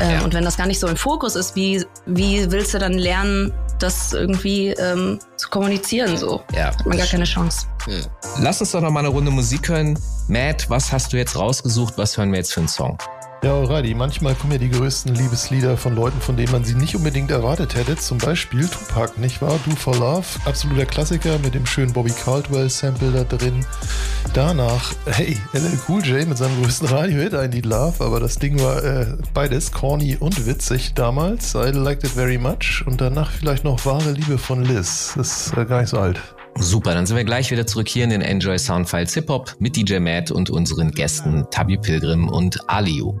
Äh, 0.00 0.14
Ja. 0.14 0.22
Und 0.22 0.34
wenn 0.34 0.44
das 0.44 0.56
gar 0.56 0.66
nicht 0.66 0.80
so 0.80 0.86
im 0.86 0.96
Fokus 0.96 1.36
ist, 1.36 1.56
wie, 1.56 1.84
wie 2.06 2.50
willst 2.50 2.74
du 2.74 2.78
dann 2.78 2.94
lernen, 2.94 3.52
das 3.78 4.12
irgendwie 4.12 4.68
ähm, 4.68 5.18
zu 5.36 5.48
kommunizieren? 5.50 6.16
So 6.16 6.42
ja. 6.54 6.66
hat 6.66 6.86
man 6.86 6.98
gar 6.98 7.06
keine 7.06 7.24
Chance. 7.24 7.66
Lass 8.38 8.60
uns 8.60 8.70
doch 8.72 8.80
noch 8.80 8.90
mal 8.90 9.00
eine 9.00 9.08
Runde 9.08 9.30
Musik 9.30 9.68
hören. 9.68 9.98
Matt, 10.28 10.70
was 10.70 10.90
hast 10.90 11.12
du 11.12 11.16
jetzt 11.16 11.36
rausgesucht? 11.36 11.94
Was 11.96 12.16
hören 12.16 12.30
wir 12.32 12.38
jetzt 12.38 12.54
für 12.54 12.60
einen 12.60 12.68
Song? 12.68 12.96
Ja, 13.44 13.52
Alrighty, 13.58 13.92
manchmal 13.92 14.34
kommen 14.34 14.52
ja 14.54 14.58
die 14.58 14.70
größten 14.70 15.14
Liebeslieder 15.14 15.76
von 15.76 15.94
Leuten, 15.94 16.18
von 16.18 16.34
denen 16.34 16.50
man 16.50 16.64
sie 16.64 16.74
nicht 16.74 16.96
unbedingt 16.96 17.30
erwartet 17.30 17.74
hätte. 17.74 17.94
Zum 17.94 18.16
Beispiel 18.16 18.66
Tupac, 18.66 19.20
nicht 19.20 19.42
wahr? 19.42 19.60
Do 19.66 19.76
for 19.76 19.94
Love, 19.96 20.24
absoluter 20.46 20.86
Klassiker 20.86 21.38
mit 21.40 21.54
dem 21.54 21.66
schönen 21.66 21.92
Bobby 21.92 22.10
Caldwell-Sample 22.24 23.12
da 23.12 23.24
drin. 23.24 23.66
Danach, 24.32 24.94
hey, 25.04 25.36
LL 25.52 25.78
Cool 25.86 26.02
J 26.06 26.26
mit 26.26 26.38
seinem 26.38 26.58
größten 26.62 26.88
Radio-Hit, 26.88 27.34
I 27.34 27.48
Need 27.48 27.66
Love, 27.66 28.02
aber 28.02 28.18
das 28.18 28.38
Ding 28.38 28.58
war 28.62 28.82
äh, 28.82 29.08
beides 29.34 29.70
corny 29.70 30.16
und 30.18 30.46
witzig 30.46 30.94
damals. 30.94 31.54
I 31.54 31.70
liked 31.70 32.02
it 32.02 32.12
very 32.12 32.38
much. 32.38 32.82
Und 32.86 33.02
danach 33.02 33.30
vielleicht 33.30 33.64
noch 33.64 33.84
Wahre 33.84 34.12
Liebe 34.12 34.38
von 34.38 34.64
Liz. 34.64 35.12
Das 35.18 35.48
ist 35.48 35.58
äh, 35.58 35.66
gar 35.66 35.82
nicht 35.82 35.90
so 35.90 35.98
alt. 35.98 36.18
Super, 36.56 36.94
dann 36.94 37.04
sind 37.04 37.16
wir 37.16 37.24
gleich 37.24 37.50
wieder 37.50 37.66
zurück 37.66 37.88
hier 37.88 38.04
in 38.04 38.10
den 38.10 38.22
Enjoy 38.22 38.58
Soundfiles 38.58 39.12
Hip 39.12 39.28
Hop 39.28 39.54
mit 39.58 39.76
DJ 39.76 39.98
Matt 39.98 40.30
und 40.30 40.48
unseren 40.48 40.92
Gästen 40.92 41.44
Tabi 41.50 41.76
Pilgrim 41.76 42.28
und 42.28 42.58
Aliu. 42.70 43.20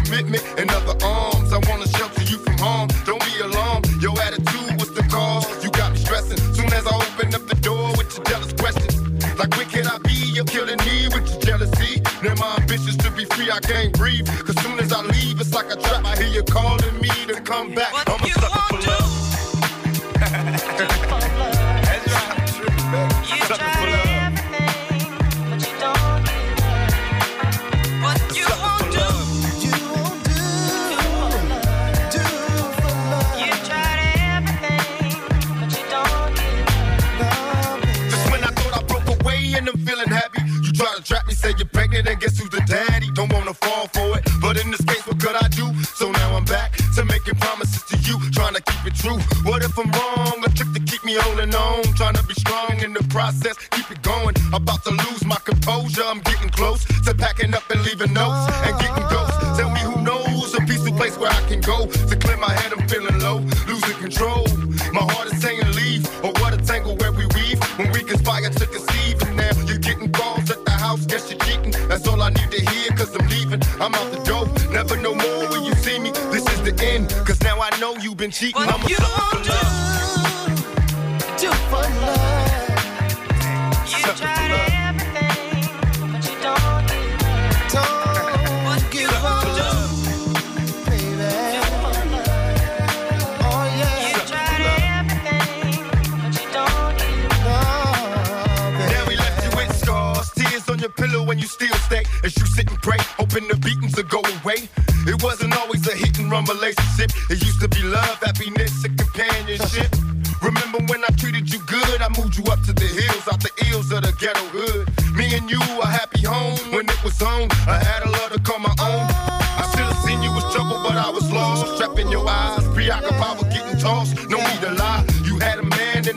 I 13.61 13.67
can't 13.67 13.93
breathe. 13.93 14.27
Cause 14.27 14.59
soon 14.63 14.79
as 14.79 14.91
I 14.91 15.01
leave, 15.01 15.39
it's 15.39 15.53
like 15.53 15.71
a 15.71 15.75
trap. 15.75 16.03
I 16.05 16.15
hear 16.15 16.27
you 16.27 16.43
calling 16.43 16.99
me 16.99 17.09
to 17.27 17.39
come 17.41 17.73
back. 17.73 17.93
I'm 18.07 18.30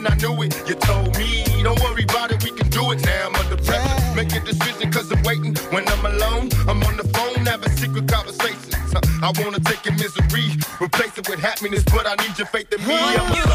and 0.05 0.13
I 0.13 0.27
knew 0.27 0.41
it. 0.43 0.53
You 0.67 0.75
told 0.75 1.17
me, 1.17 1.43
don't 1.63 1.79
worry 1.81 2.03
about 2.03 2.31
it, 2.31 2.43
we 2.43 2.51
can 2.51 2.69
do 2.69 2.91
it. 2.91 3.03
Now 3.05 3.27
I'm 3.27 3.35
under 3.35 3.57
pressure. 3.57 4.15
Make 4.15 4.33
a 4.33 4.39
decision 4.39 4.91
cause 4.91 5.11
I'm 5.11 5.21
waiting. 5.23 5.55
When 5.71 5.87
I'm 5.87 6.05
alone, 6.05 6.49
I'm 6.67 6.81
on 6.83 6.97
the 6.97 7.07
phone 7.15 7.45
having 7.45 7.71
secret 7.71 8.07
conversations. 8.07 8.75
I 9.21 9.31
wanna 9.41 9.59
take 9.59 9.85
your 9.85 9.95
misery, 9.95 10.55
replace 10.81 11.17
it 11.17 11.27
with 11.29 11.39
happiness, 11.39 11.83
but 11.85 12.05
I 12.05 12.15
need 12.23 12.37
your 12.37 12.47
faith 12.47 12.71
in 12.71 12.85
me. 12.87 13.54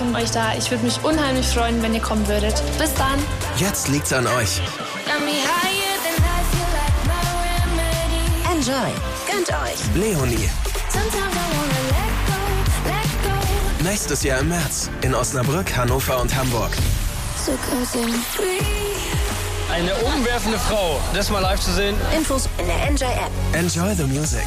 Von 0.00 0.16
euch 0.16 0.30
da. 0.30 0.54
Ich 0.56 0.70
würde 0.70 0.82
mich 0.84 0.98
unheimlich 1.04 1.46
freuen, 1.46 1.82
wenn 1.82 1.92
ihr 1.92 2.00
kommen 2.00 2.26
würdet. 2.26 2.54
Bis 2.78 2.94
dann. 2.94 3.18
Jetzt 3.58 3.88
liegt's 3.88 4.12
an 4.12 4.26
euch. 4.26 4.60
Enjoy. 8.50 8.90
Gönnt 9.30 9.48
euch. 9.50 9.94
Leonie. 9.94 10.48
Nächstes 13.82 14.22
Jahr 14.22 14.40
im 14.40 14.48
März 14.48 14.90
in 15.02 15.14
Osnabrück, 15.14 15.76
Hannover 15.76 16.20
und 16.20 16.34
Hamburg. 16.34 16.70
Eine 19.70 19.94
umwerfende 19.96 20.58
Frau, 20.58 20.98
das 21.14 21.30
mal 21.30 21.40
live 21.40 21.60
zu 21.60 21.72
sehen. 21.72 21.94
Infos 22.16 22.48
in 22.58 22.66
der 22.66 22.88
Enjoy 22.88 23.12
App. 23.12 23.30
Enjoy 23.54 23.94
the 23.94 24.04
music. 24.04 24.46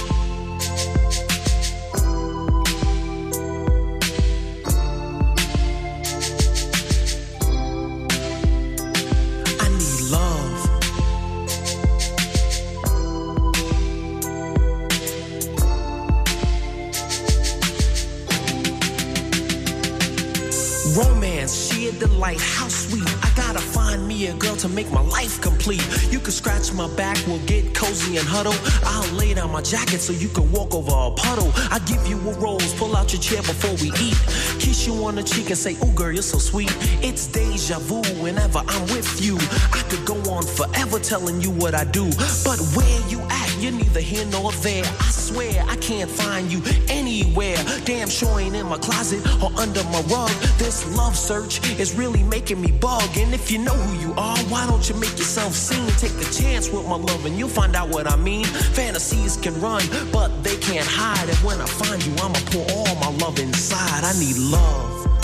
My 26.73 26.87
back, 26.95 27.17
we'll 27.27 27.45
get 27.45 27.73
cozy 27.73 28.17
and 28.17 28.27
huddle. 28.27 28.55
I'll 28.83 29.11
lay 29.13 29.33
down 29.33 29.51
my 29.51 29.61
jacket 29.61 29.99
so 29.99 30.13
you 30.13 30.27
can 30.29 30.51
walk 30.51 30.73
over 30.73 30.91
a 30.91 31.11
puddle. 31.11 31.51
I 31.71 31.79
give 31.85 32.05
you 32.07 32.17
a 32.17 32.33
rose, 32.39 32.73
pull 32.75 32.95
out 32.95 33.13
your 33.13 33.21
chair 33.21 33.41
before 33.41 33.73
we 33.81 33.91
eat. 33.99 34.17
Kiss 34.59 34.87
you 34.87 34.93
on 35.05 35.15
the 35.15 35.23
cheek 35.23 35.49
and 35.49 35.57
say, 35.57 35.77
Oh 35.81 35.91
girl, 35.93 36.11
you're 36.11 36.21
so 36.21 36.37
sweet. 36.37 36.71
It's 37.01 37.27
deja 37.27 37.79
vu 37.79 38.01
whenever 38.21 38.61
I'm 38.67 38.83
with 38.93 39.21
you. 39.21 39.37
I 39.71 39.83
could 39.89 40.05
go 40.05 40.15
on 40.31 40.43
forever 40.43 40.99
telling 40.99 41.41
you 41.41 41.51
what 41.51 41.73
I 41.73 41.83
do. 41.83 42.05
But 42.43 42.59
where 42.75 43.01
you 43.07 43.19
at, 43.29 43.57
you're 43.59 43.71
neither 43.71 43.99
here 43.99 44.25
nor 44.25 44.51
there. 44.63 44.85
I 44.85 45.09
swear 45.11 45.63
I 45.67 45.75
can't 45.77 46.09
find 46.09 46.51
you 46.51 46.61
anywhere. 46.89 47.57
Damn 47.85 48.09
sure 48.09 48.39
ain't 48.39 48.55
in 48.55 48.67
my 48.67 48.77
closet 48.77 49.25
or 49.41 49.51
under 49.59 49.83
my 49.85 50.01
rug. 50.09 50.31
This 50.57 50.85
love 50.95 51.15
search 51.15 51.59
is 51.79 51.95
really 51.95 52.23
making 52.23 52.61
me 52.61 52.71
bug. 52.71 53.17
And 53.17 53.33
if 53.33 53.51
you 53.51 53.59
know 53.59 53.73
who 53.73 54.07
you 54.07 54.13
are, 54.13 54.37
why 54.49 54.65
don't 54.67 54.87
you 54.89 54.95
make 54.95 55.17
yourself 55.17 55.53
seen? 55.53 55.87
Take 55.97 56.13
a 56.21 56.31
chance 56.31 56.60
with 56.69 56.85
my 56.87 56.95
love 56.95 57.25
and 57.25 57.37
you'll 57.37 57.49
find 57.49 57.75
out 57.75 57.89
what 57.89 58.11
I 58.11 58.15
mean. 58.15 58.45
Fantasies 58.45 59.37
can 59.37 59.59
run, 59.61 59.83
but 60.11 60.29
they 60.43 60.57
can't 60.57 60.87
hide. 60.87 61.27
And 61.27 61.37
when 61.39 61.59
I 61.61 61.65
find 61.65 62.03
you, 62.05 62.13
I'ma 62.17 62.39
pour 62.51 62.65
all 62.71 62.95
my 62.95 63.11
love 63.23 63.39
inside. 63.39 64.03
I 64.03 64.13
need 64.19 64.37
love. 64.37 65.20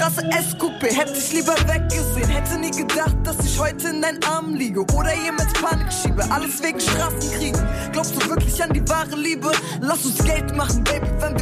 Goethestraße 0.00 0.22
S-Coupé. 0.30 0.86
Hätte 0.86 1.12
ich 1.12 1.32
lieber 1.32 1.54
weggesehen. 1.68 2.28
Hätte 2.28 2.58
nie 2.58 2.70
gedacht, 2.70 3.16
dass 3.22 3.38
ich 3.44 3.58
heute 3.58 3.88
in 3.88 4.00
deinen 4.00 4.24
Armen 4.24 4.56
liege. 4.56 4.80
Oder 4.94 5.14
jemals 5.14 5.52
Panik 5.52 5.92
schiebe. 5.92 6.24
Alles 6.30 6.62
wegen 6.62 6.80
Straßenkriegen. 6.80 7.60
Glaubst 7.92 8.14
du 8.16 8.30
wirklich 8.30 8.62
an 8.62 8.72
die 8.72 8.88
wahre 8.88 9.14
Liebe? 9.16 9.52
Lass 9.80 10.06
uns 10.06 10.24
Geld 10.24 10.56
machen, 10.56 10.82
Baby, 10.84 11.06
wenn 11.20 11.38
wir 11.38 11.39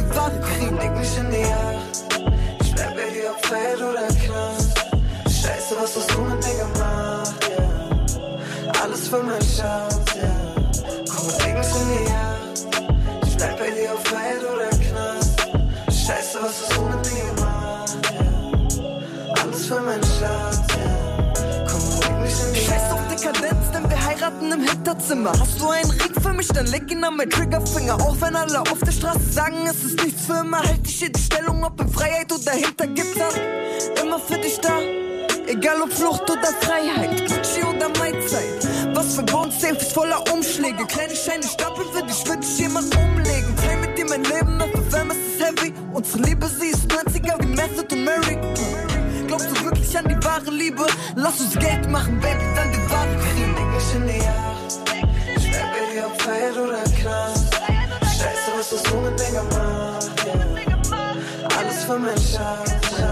heiraten 24.49 24.51
im 24.51 24.67
Hinterzimmer. 24.67 25.31
Hast 25.39 25.59
du 25.59 25.69
einen 25.69 25.89
Ring 25.91 26.21
für 26.21 26.33
mich, 26.33 26.47
dann 26.47 26.67
leg 26.67 26.91
ihn 26.91 27.03
an 27.03 27.17
mein 27.17 27.29
Triggerfinger. 27.29 27.95
Auch 27.95 28.15
wenn 28.21 28.35
alle 28.35 28.61
auf 28.61 28.79
der 28.79 28.91
Straße 28.91 29.31
sagen, 29.31 29.67
es 29.67 29.83
ist 29.83 30.03
nichts 30.03 30.25
für 30.25 30.39
immer, 30.39 30.59
halt 30.59 30.79
ich 30.85 30.99
hier 30.99 31.11
die 31.11 31.21
Stellung, 31.21 31.63
ob 31.63 31.79
in 31.81 31.89
Freiheit 31.89 32.31
oder 32.31 32.51
hinter 32.51 32.87
Gitter. 32.87 33.29
Immer 34.01 34.19
für 34.19 34.37
dich 34.37 34.59
da, 34.59 34.79
egal 35.47 35.81
ob 35.81 35.91
Flucht 35.91 36.23
oder 36.23 36.49
Freiheit, 36.61 37.27
Gucci 37.27 37.63
oder 37.63 37.89
Maizeit. 37.99 38.95
Was 38.95 39.15
für 39.15 39.23
Bones 39.23 39.59
safe 39.61 39.75
ist 39.75 39.93
voller 39.93 40.21
Umschläge. 40.33 40.85
Kleine 40.85 41.15
Scheine 41.15 41.43
stapeln 41.43 41.87
für 41.93 42.03
dich, 42.03 42.27
würd 42.27 42.43
ich 42.43 42.59
jemand 42.59 42.95
umlegen. 42.95 43.55
Teil 43.55 43.77
mit 43.77 43.97
dir 43.97 44.05
mein 44.05 44.23
Leben, 44.23 44.59
FFM, 44.59 45.11
es 45.11 45.17
ist 45.17 45.45
heavy. 45.45 45.73
Unsere 45.93 46.23
Liebe, 46.23 46.47
sie 46.47 46.67
ist 46.67 46.91
90er 46.91 47.41
wie 47.41 47.47
Method 47.47 47.95
und 47.95 48.03
Mary. 48.03 48.37
Glaubst 49.27 49.51
du 49.51 49.63
wirklich 49.63 49.97
an 49.97 50.07
die 50.07 50.25
wahre 50.25 50.49
Liebe? 50.49 50.85
Lass 51.15 51.39
uns 51.39 51.53
Geld 51.53 51.89
machen, 51.89 52.19
Baby, 52.19 52.43
wenn 52.55 52.71
in 52.71 52.87
die 52.87 52.93
Acht. 52.93 53.28
Ich 54.07 55.51
bei 55.51 55.93
dir 55.93 56.07
auf 56.07 56.17
Feld 56.21 56.57
oder 56.57 56.83
Knast. 56.83 57.53
Scheiße, 58.03 58.51
was 58.57 58.69
du 58.83 58.95
mit 58.97 59.17
mir 59.19 59.41
gemacht? 59.41 60.09
Yeah. 60.25 61.57
Alles 61.57 61.83
für 61.83 61.99
mein 61.99 62.17
Schatz. 62.17 63.08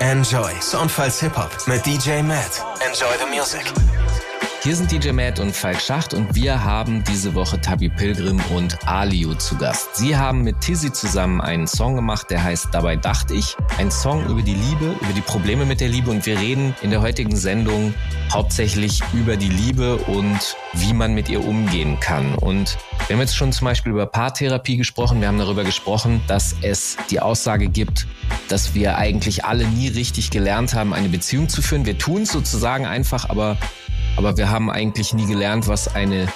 Enjoy. 0.00 0.52
Soundfiles 0.60 1.20
Hip-Hop 1.20 1.66
mit 1.66 1.84
DJ 1.84 2.22
Matt. 2.22 2.64
Enjoy 2.86 3.16
the 3.18 3.26
music. 3.26 3.97
Hier 4.60 4.74
sind 4.74 4.90
DJ 4.90 5.12
Matt 5.12 5.38
und 5.38 5.54
Falk 5.54 5.80
Schacht 5.80 6.14
und 6.14 6.34
wir 6.34 6.64
haben 6.64 7.04
diese 7.04 7.32
Woche 7.34 7.60
Tabi 7.60 7.88
Pilgrim 7.88 8.40
und 8.52 8.76
Aliu 8.88 9.34
zu 9.34 9.56
Gast. 9.56 9.94
Sie 9.94 10.16
haben 10.16 10.42
mit 10.42 10.60
Tizzy 10.60 10.92
zusammen 10.92 11.40
einen 11.40 11.68
Song 11.68 11.94
gemacht, 11.94 12.28
der 12.28 12.42
heißt 12.42 12.66
Dabei 12.72 12.96
dachte 12.96 13.34
ich. 13.34 13.56
Ein 13.78 13.92
Song 13.92 14.26
über 14.26 14.42
die 14.42 14.54
Liebe, 14.54 14.96
über 15.00 15.12
die 15.14 15.20
Probleme 15.20 15.64
mit 15.64 15.80
der 15.80 15.88
Liebe 15.88 16.10
und 16.10 16.26
wir 16.26 16.40
reden 16.40 16.74
in 16.82 16.90
der 16.90 17.00
heutigen 17.00 17.36
Sendung 17.36 17.94
hauptsächlich 18.32 19.00
über 19.12 19.36
die 19.36 19.48
Liebe 19.48 19.96
und 19.96 20.56
wie 20.74 20.92
man 20.92 21.14
mit 21.14 21.28
ihr 21.28 21.44
umgehen 21.44 22.00
kann. 22.00 22.34
Und 22.34 22.78
wir 23.06 23.14
haben 23.14 23.20
jetzt 23.20 23.36
schon 23.36 23.52
zum 23.52 23.66
Beispiel 23.66 23.92
über 23.92 24.06
Paartherapie 24.06 24.76
gesprochen. 24.76 25.20
Wir 25.20 25.28
haben 25.28 25.38
darüber 25.38 25.62
gesprochen, 25.62 26.20
dass 26.26 26.56
es 26.62 26.96
die 27.10 27.20
Aussage 27.20 27.68
gibt, 27.68 28.08
dass 28.48 28.74
wir 28.74 28.98
eigentlich 28.98 29.44
alle 29.44 29.68
nie 29.68 29.86
richtig 29.86 30.30
gelernt 30.30 30.74
haben, 30.74 30.92
eine 30.92 31.08
Beziehung 31.08 31.48
zu 31.48 31.62
führen. 31.62 31.86
Wir 31.86 31.96
tun 31.96 32.22
es 32.22 32.32
sozusagen 32.32 32.86
einfach, 32.86 33.30
aber 33.30 33.56
aber 34.18 34.36
wir 34.36 34.50
haben 34.50 34.68
eigentlich 34.68 35.14
nie 35.14 35.26
gelernt, 35.26 35.68
was 35.68 35.94
eine 35.94 36.26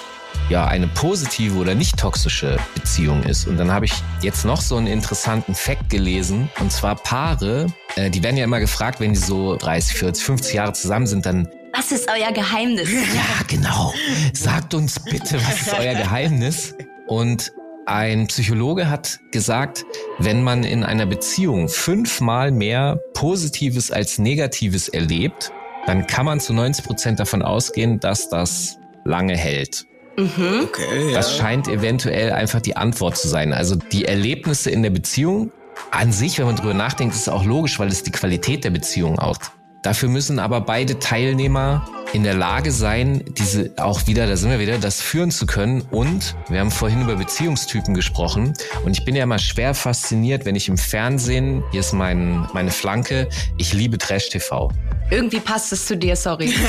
ja 0.49 0.65
eine 0.65 0.87
positive 0.87 1.57
oder 1.59 1.75
nicht 1.75 1.97
toxische 1.97 2.57
Beziehung 2.73 3.23
ist. 3.23 3.45
Und 3.45 3.57
dann 3.57 3.71
habe 3.71 3.85
ich 3.85 3.93
jetzt 4.21 4.45
noch 4.45 4.61
so 4.61 4.77
einen 4.77 4.87
interessanten 4.87 5.53
Fact 5.53 5.89
gelesen. 5.89 6.49
Und 6.59 6.71
zwar 6.71 6.95
Paare, 6.95 7.67
äh, 7.95 8.09
die 8.09 8.23
werden 8.23 8.37
ja 8.37 8.45
immer 8.45 8.59
gefragt, 8.59 8.99
wenn 8.99 9.13
die 9.13 9.19
so 9.19 9.57
30, 9.57 9.97
40, 9.97 10.23
50 10.23 10.53
Jahre 10.53 10.73
zusammen 10.73 11.07
sind, 11.07 11.25
dann 11.25 11.49
Was 11.77 11.91
ist 11.91 12.09
euer 12.09 12.31
Geheimnis? 12.31 12.89
ja, 12.91 13.43
genau. 13.47 13.93
Sagt 14.33 14.73
uns 14.73 14.99
bitte, 14.99 15.35
was 15.45 15.61
ist 15.61 15.73
euer 15.73 15.93
Geheimnis? 15.93 16.75
Und 17.07 17.51
ein 17.85 18.27
Psychologe 18.27 18.89
hat 18.89 19.19
gesagt, 19.31 19.85
wenn 20.19 20.41
man 20.41 20.63
in 20.63 20.85
einer 20.85 21.05
Beziehung 21.05 21.67
fünfmal 21.67 22.51
mehr 22.51 22.97
Positives 23.13 23.91
als 23.91 24.19
Negatives 24.19 24.87
erlebt, 24.87 25.51
dann 25.85 26.07
kann 26.07 26.25
man 26.25 26.39
zu 26.39 26.53
90 26.53 26.85
Prozent 26.85 27.19
davon 27.19 27.41
ausgehen, 27.41 27.99
dass 27.99 28.29
das 28.29 28.77
lange 29.03 29.35
hält. 29.35 29.85
Mhm. 30.17 30.61
Okay, 30.63 31.09
ja. 31.09 31.13
Das 31.13 31.35
scheint 31.35 31.67
eventuell 31.67 32.31
einfach 32.31 32.61
die 32.61 32.75
Antwort 32.75 33.17
zu 33.17 33.27
sein. 33.27 33.53
Also 33.53 33.75
die 33.75 34.05
Erlebnisse 34.05 34.69
in 34.69 34.83
der 34.83 34.91
Beziehung 34.91 35.51
an 35.91 36.11
sich, 36.11 36.39
wenn 36.39 36.45
man 36.45 36.55
drüber 36.55 36.73
nachdenkt, 36.73 37.15
ist 37.15 37.29
auch 37.29 37.45
logisch, 37.45 37.79
weil 37.79 37.87
es 37.87 38.03
die 38.03 38.11
Qualität 38.11 38.63
der 38.63 38.69
Beziehung 38.69 39.19
auch. 39.19 39.37
Dafür 39.83 40.07
müssen 40.07 40.39
aber 40.39 40.61
beide 40.61 40.97
Teilnehmer 40.97 41.85
in 42.13 42.23
der 42.23 42.35
Lage 42.35 42.71
sein, 42.71 43.21
diese 43.37 43.71
auch 43.75 44.07
wieder, 44.07 44.27
da 44.27 44.37
sind 44.37 44.49
wir 44.49 44.59
wieder, 44.59 44.77
das 44.77 45.01
führen 45.01 45.29
zu 45.29 45.45
können. 45.45 45.81
Und 45.91 46.35
wir 46.47 46.61
haben 46.61 46.71
vorhin 46.71 47.01
über 47.01 47.17
Beziehungstypen 47.17 47.93
gesprochen. 47.93 48.53
Und 48.85 48.97
ich 48.97 49.03
bin 49.03 49.13
ja 49.13 49.23
immer 49.23 49.39
schwer 49.39 49.73
fasziniert, 49.73 50.45
wenn 50.45 50.55
ich 50.55 50.69
im 50.69 50.77
Fernsehen, 50.77 51.63
hier 51.71 51.81
ist 51.81 51.91
mein, 51.91 52.47
meine 52.53 52.71
Flanke, 52.71 53.27
ich 53.57 53.73
liebe 53.73 53.97
Trash-TV. 53.97 54.71
Irgendwie 55.11 55.41
passt 55.41 55.73
es 55.73 55.85
zu 55.85 55.97
dir, 55.97 56.15
sorry. 56.15 56.53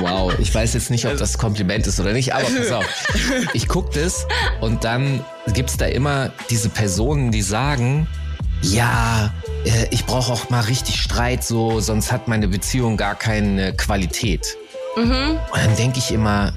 Wow, 0.00 0.32
ich 0.38 0.54
weiß 0.54 0.74
jetzt 0.74 0.92
nicht, 0.92 1.06
ob 1.06 1.16
das 1.16 1.38
Kompliment 1.38 1.84
ist 1.88 1.98
oder 1.98 2.12
nicht, 2.12 2.32
aber 2.32 2.44
pass 2.44 2.70
auf. 2.70 2.86
Ich 3.52 3.66
guck 3.66 3.90
das 3.90 4.28
und 4.60 4.84
dann 4.84 5.24
gibt's 5.54 5.76
da 5.76 5.86
immer 5.86 6.30
diese 6.50 6.68
Personen, 6.68 7.32
die 7.32 7.42
sagen, 7.42 8.06
ja, 8.62 9.32
äh, 9.64 9.86
ich 9.90 10.04
brauche 10.06 10.32
auch 10.32 10.50
mal 10.50 10.60
richtig 10.60 11.00
Streit, 11.00 11.44
so, 11.44 11.80
sonst 11.80 12.12
hat 12.12 12.28
meine 12.28 12.48
Beziehung 12.48 12.96
gar 12.96 13.14
keine 13.14 13.74
Qualität. 13.74 14.56
Mhm. 14.96 15.38
Und 15.52 15.56
dann 15.56 15.76
denke 15.76 15.98
ich 15.98 16.10
immer, 16.10 16.52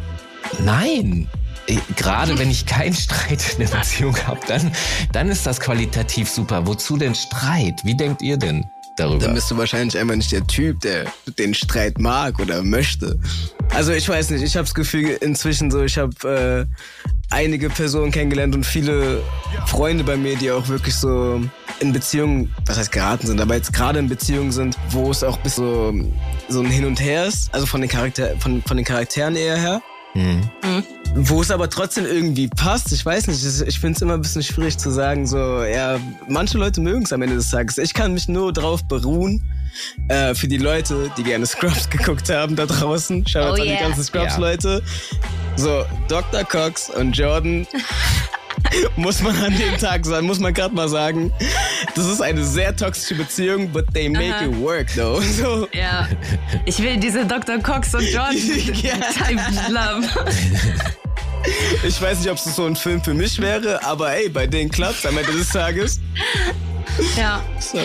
nein. 0.60 1.28
Äh, 1.68 1.78
Gerade 1.96 2.38
wenn 2.40 2.50
ich 2.50 2.66
keinen 2.66 2.94
Streit 2.94 3.54
in 3.54 3.66
der 3.66 3.76
Beziehung 3.78 4.16
habe, 4.26 4.40
dann, 4.48 4.72
dann 5.12 5.30
ist 5.30 5.46
das 5.46 5.60
qualitativ 5.60 6.30
super. 6.30 6.66
Wozu 6.66 6.98
denn 6.98 7.16
Streit? 7.16 7.82
Wie 7.84 7.96
denkt 7.96 8.22
ihr 8.22 8.38
denn 8.38 8.66
darüber? 8.98 9.26
Dann 9.26 9.36
bist 9.36 9.52
du 9.52 9.58
wahrscheinlich 9.58 9.98
einfach 9.98 10.16
nicht 10.16 10.32
der 10.32 10.46
Typ, 10.48 10.80
der 10.82 11.06
den 11.38 11.54
Streit 11.54 12.00
mag 12.00 12.40
oder 12.40 12.64
möchte. 12.64 13.20
Also 13.70 13.94
ich 13.94 14.08
weiß 14.08 14.32
nicht, 14.32 14.44
ich 14.44 14.56
habe 14.56 14.66
das 14.66 14.74
Gefühl 14.74 15.18
inzwischen 15.22 15.72
so, 15.72 15.84
ich 15.84 15.98
habe 15.98 16.68
äh, 16.70 17.34
einige 17.34 17.70
Personen 17.70 18.12
kennengelernt 18.12 18.56
und 18.56 18.66
viele 18.66 19.22
Freunde 19.68 20.04
bei 20.04 20.18
mir, 20.18 20.36
die 20.36 20.52
auch 20.52 20.68
wirklich 20.68 20.96
so 20.96 21.42
in 21.82 21.92
Beziehungen, 21.94 22.54
was 22.66 22.78
heißt 22.78 22.92
geraten 22.92 23.28
sind, 23.28 23.42
aber 23.42 23.56
jetzt 23.56 23.74
gerade 23.74 24.00
in 24.00 24.08
Beziehungen 24.08 24.52
sind, 24.52 24.78
wo 24.90 25.12
es 25.12 25.24
auch 25.24 25.38
bis 25.38 25.56
so, 25.56 25.94
so 26.48 26.62
ein 26.62 26.68
Hin 26.68 26.86
und 26.86 27.00
Her 27.02 27.26
ist, 27.26 27.54
also 27.54 27.66
von 27.66 27.82
den, 27.82 27.90
Charakter, 27.90 28.38
von, 28.40 28.62
von 28.62 28.78
den 28.78 28.86
Charakteren 28.86 29.36
eher 29.36 29.58
her. 29.58 29.82
Mhm. 30.14 30.50
Wo 31.16 31.42
es 31.42 31.52
aber 31.52 31.70
trotzdem 31.70 32.06
irgendwie 32.06 32.48
passt. 32.50 32.92
Ich 32.92 33.06
weiß 33.06 33.28
nicht, 33.28 33.44
ich 33.44 33.80
finde 33.80 33.96
es 33.96 34.02
immer 34.02 34.14
ein 34.14 34.22
bisschen 34.22 34.44
schwierig 34.44 34.78
zu 34.78 34.90
sagen, 34.90 35.26
so, 35.26 35.64
ja, 35.64 36.00
manche 36.28 36.58
Leute 36.58 36.82
mögen 36.82 37.04
es 37.04 37.14
am 37.14 37.22
Ende 37.22 37.36
des 37.36 37.50
Tages. 37.50 37.78
Ich 37.78 37.94
kann 37.94 38.14
mich 38.14 38.28
nur 38.28 38.52
drauf 38.52 38.84
beruhen, 38.86 39.42
äh, 40.10 40.36
für 40.36 40.48
die 40.48 40.58
Leute, 40.58 41.12
die 41.18 41.24
gerne 41.24 41.46
Scrubs 41.46 41.90
geguckt 41.90 42.30
haben 42.30 42.56
da 42.56 42.66
draußen. 42.66 43.26
Schaut 43.28 43.52
Oh 43.52 43.54
an 43.54 43.62
die 43.62 43.70
yeah. 43.70 43.80
ganzen 43.80 44.04
Scrubs-Leute. 44.04 44.84
So, 45.56 45.86
Dr. 46.08 46.44
Cox 46.44 46.90
und 46.90 47.16
Jordan 47.16 47.66
muss 48.96 49.22
man 49.22 49.36
an 49.38 49.58
dem 49.58 49.78
Tag 49.78 50.06
sagen, 50.06 50.28
muss 50.28 50.40
man 50.40 50.54
gerade 50.54 50.74
mal 50.74 50.90
sagen, 50.90 51.32
das 51.96 52.06
ist 52.08 52.22
eine 52.22 52.44
sehr 52.44 52.76
toxische 52.76 53.16
Beziehung, 53.16 53.70
but 53.72 53.86
they 53.94 54.10
make 54.10 54.34
Aha. 54.34 54.46
it 54.46 54.58
work 54.60 54.88
though. 54.96 55.22
So. 55.32 55.68
Ja. 55.74 56.08
Ich 56.66 56.80
will 56.80 56.98
diese 56.98 57.26
Dr. 57.26 57.58
Cox 57.60 57.96
und 57.96 58.04
John 58.04 58.32
Type 58.36 59.42
Love. 59.70 60.08
Ich 61.84 62.00
weiß 62.00 62.20
nicht, 62.20 62.30
ob 62.30 62.38
es 62.38 62.44
so 62.56 62.66
ein 62.66 62.76
Film 62.76 63.04
für 63.04 63.16
mich 63.16 63.42
wäre, 63.42 63.84
aber 63.84 64.14
ey, 64.14 64.30
bei 64.30 64.46
denen 64.46 64.70
klappt's 64.70 65.04
am 65.08 65.18
Ende 65.18 65.32
des 65.32 65.50
Tages. 65.50 66.00
Ja. 67.18 67.42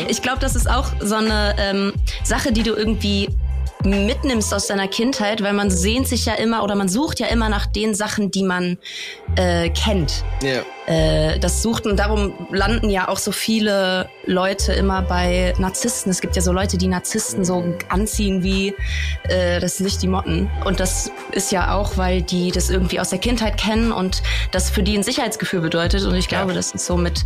Ich 0.08 0.20
glaube, 0.20 0.40
das 0.40 0.54
ist 0.54 0.68
auch 0.68 0.92
so 1.00 1.14
eine 1.14 1.54
ähm, 1.58 1.94
Sache, 2.22 2.52
die 2.52 2.62
du 2.62 2.74
irgendwie 2.74 3.30
mitnimmst 3.86 4.52
aus 4.52 4.66
deiner 4.66 4.88
Kindheit, 4.88 5.42
weil 5.42 5.52
man 5.52 5.70
sehnt 5.70 6.08
sich 6.08 6.26
ja 6.26 6.34
immer 6.34 6.62
oder 6.62 6.74
man 6.74 6.88
sucht 6.88 7.20
ja 7.20 7.26
immer 7.28 7.48
nach 7.48 7.66
den 7.66 7.94
Sachen, 7.94 8.30
die 8.30 8.42
man 8.42 8.78
äh, 9.36 9.70
kennt. 9.70 10.24
Ja. 10.42 10.62
Äh, 10.86 11.38
das 11.38 11.62
sucht. 11.62 11.86
Und 11.86 11.98
darum 11.98 12.32
landen 12.50 12.90
ja 12.90 13.08
auch 13.08 13.18
so 13.18 13.32
viele 13.32 14.08
Leute 14.24 14.72
immer 14.72 15.02
bei 15.02 15.52
Narzissten. 15.58 16.10
Es 16.10 16.20
gibt 16.20 16.36
ja 16.36 16.42
so 16.42 16.52
Leute, 16.52 16.78
die 16.78 16.88
Narzissten 16.88 17.44
so 17.44 17.74
anziehen 17.88 18.42
wie 18.42 18.74
äh, 19.28 19.60
das 19.60 19.80
Licht 19.80 20.02
die 20.02 20.08
Motten. 20.08 20.48
Und 20.64 20.80
das 20.80 21.10
ist 21.32 21.52
ja 21.52 21.74
auch, 21.74 21.96
weil 21.96 22.22
die 22.22 22.50
das 22.50 22.70
irgendwie 22.70 23.00
aus 23.00 23.10
der 23.10 23.18
Kindheit 23.18 23.56
kennen 23.56 23.92
und 23.92 24.22
das 24.52 24.70
für 24.70 24.82
die 24.82 24.96
ein 24.96 25.02
Sicherheitsgefühl 25.02 25.60
bedeutet. 25.60 26.04
Und 26.04 26.14
ich 26.14 26.28
glaube, 26.28 26.54
das 26.54 26.72
ist 26.72 26.86
so 26.86 26.96
mit 26.96 27.24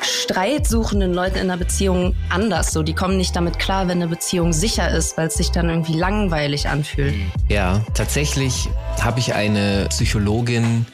streitsuchenden 0.00 1.14
Leuten 1.14 1.36
in 1.36 1.42
einer 1.42 1.56
Beziehung 1.56 2.14
anders. 2.28 2.72
So, 2.72 2.82
die 2.82 2.94
kommen 2.94 3.16
nicht 3.16 3.34
damit 3.36 3.58
klar, 3.58 3.88
wenn 3.88 4.02
eine 4.02 4.08
Beziehung 4.08 4.52
sicher 4.52 4.90
ist, 4.90 5.16
weil 5.16 5.28
es 5.28 5.34
sich 5.34 5.50
dann 5.50 5.68
irgendwie 5.68 5.94
langweilig 5.94 6.68
anfühlt. 6.68 7.14
Ja, 7.48 7.84
tatsächlich 7.94 8.68
habe 9.00 9.20
ich 9.20 9.34
eine 9.34 9.86
Psychologin 9.90 10.86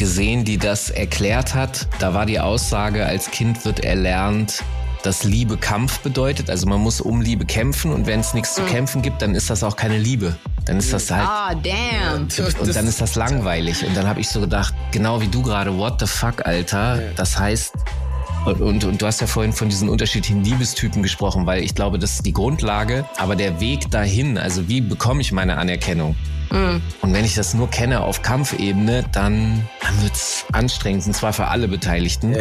gesehen, 0.00 0.44
die 0.46 0.56
das 0.56 0.88
erklärt 0.88 1.54
hat. 1.54 1.86
Da 1.98 2.14
war 2.14 2.24
die 2.24 2.40
Aussage, 2.40 3.04
als 3.04 3.30
Kind 3.30 3.66
wird 3.66 3.80
erlernt, 3.80 4.64
dass 5.02 5.24
Liebe 5.24 5.58
Kampf 5.58 6.00
bedeutet. 6.00 6.48
Also 6.48 6.66
man 6.66 6.80
muss 6.80 7.02
um 7.02 7.20
Liebe 7.20 7.44
kämpfen 7.44 7.92
und 7.92 8.06
wenn 8.06 8.20
es 8.20 8.32
nichts 8.32 8.54
zu 8.54 8.62
Mhm. 8.62 8.66
kämpfen 8.66 9.02
gibt, 9.02 9.20
dann 9.20 9.34
ist 9.34 9.50
das 9.50 9.62
auch 9.62 9.76
keine 9.76 9.98
Liebe. 9.98 10.34
Dann 10.64 10.78
ist 10.78 10.92
das 10.92 11.10
halt 11.10 11.28
Ah, 11.28 11.54
damn. 11.54 12.22
und 12.22 12.74
dann 12.76 12.86
ist 12.86 13.00
das 13.00 13.14
langweilig. 13.14 13.84
Und 13.86 13.94
dann 13.94 14.06
habe 14.06 14.20
ich 14.20 14.28
so 14.30 14.40
gedacht, 14.40 14.74
genau 14.90 15.20
wie 15.20 15.28
du 15.28 15.42
gerade, 15.42 15.76
what 15.76 16.00
the 16.00 16.06
fuck, 16.06 16.46
Alter. 16.46 16.98
Das 17.16 17.38
heißt, 17.38 17.72
und, 18.46 18.60
und, 18.62 18.84
und 18.84 19.02
du 19.02 19.06
hast 19.06 19.20
ja 19.20 19.26
vorhin 19.26 19.52
von 19.52 19.68
diesen 19.68 19.90
unterschiedlichen 19.90 20.42
Liebestypen 20.42 21.02
gesprochen, 21.02 21.44
weil 21.44 21.62
ich 21.62 21.74
glaube, 21.74 21.98
das 21.98 22.12
ist 22.14 22.26
die 22.26 22.32
Grundlage. 22.32 23.04
Aber 23.18 23.36
der 23.36 23.60
Weg 23.60 23.90
dahin, 23.90 24.38
also 24.38 24.66
wie 24.66 24.80
bekomme 24.80 25.20
ich 25.20 25.30
meine 25.30 25.58
Anerkennung? 25.58 26.16
Mhm. 26.50 26.82
Und 27.02 27.12
wenn 27.12 27.24
ich 27.24 27.34
das 27.34 27.54
nur 27.54 27.70
kenne 27.70 28.00
auf 28.00 28.22
Kampfebene, 28.22 29.04
dann, 29.12 29.66
dann 29.82 30.02
wird's 30.02 30.44
anstrengend, 30.52 31.06
und 31.06 31.14
zwar 31.14 31.32
für 31.32 31.46
alle 31.46 31.68
Beteiligten. 31.68 32.36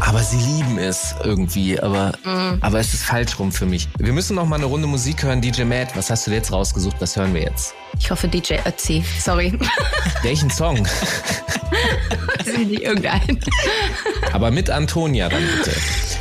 Aber 0.00 0.18
sie 0.20 0.36
lieben 0.38 0.78
es 0.78 1.14
irgendwie, 1.22 1.78
aber, 1.78 2.12
Mhm. 2.24 2.58
aber 2.60 2.80
es 2.80 2.92
ist 2.92 3.04
falsch 3.04 3.38
rum 3.38 3.52
für 3.52 3.66
mich. 3.66 3.88
Wir 3.98 4.12
müssen 4.12 4.34
noch 4.34 4.46
mal 4.46 4.56
eine 4.56 4.64
Runde 4.66 4.88
Musik 4.88 5.22
hören. 5.22 5.40
DJ 5.40 5.62
Matt, 5.62 5.96
was 5.96 6.10
hast 6.10 6.26
du 6.26 6.32
jetzt 6.32 6.50
rausgesucht? 6.52 6.96
Was 6.98 7.14
hören 7.16 7.32
wir 7.34 7.42
jetzt? 7.42 7.74
Ich 8.00 8.10
hoffe 8.10 8.26
DJ 8.26 8.54
Ötzi. 8.66 9.04
Sorry. 9.20 9.56
Welchen 10.22 10.50
Song? 10.50 10.86
Das 12.38 12.46
ist 12.48 12.58
nicht 12.58 12.82
irgendein. 12.82 13.38
Aber 14.32 14.50
mit 14.50 14.68
Antonia 14.68 15.28
dann 15.28 15.42
bitte. 15.42 15.70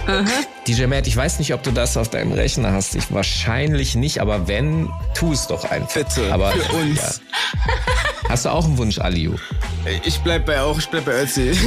Aha. 0.08 0.26
DJ 0.68 0.86
Matt, 0.86 1.08
ich 1.08 1.16
weiß 1.16 1.40
nicht, 1.40 1.54
ob 1.54 1.64
du 1.64 1.72
das 1.72 1.98
auf 1.98 2.10
deinem 2.10 2.32
Rechner 2.32 2.72
hast. 2.72 2.96
Ich 2.96 3.12
wahrscheinlich 3.12 3.96
nicht, 3.96 4.20
aber 4.20 4.48
wenn, 4.48 4.90
tu 5.14 5.32
es 5.32 5.48
doch 5.48 5.66
einfach. 5.66 5.94
Bitte, 5.94 6.32
aber, 6.32 6.52
für 6.52 6.74
uns. 6.76 7.22
Hast 8.30 8.46
du 8.46 8.50
auch 8.50 8.64
einen 8.64 8.78
Wunsch, 8.78 8.98
Aliu? 9.00 9.36
Ich 10.04 10.20
bleib 10.20 10.46
bei 10.46 10.62
auch, 10.62 10.78
ich 10.80 10.88
bleib 10.88 11.06
bei 11.06 11.24
Ötzi. 11.24 11.52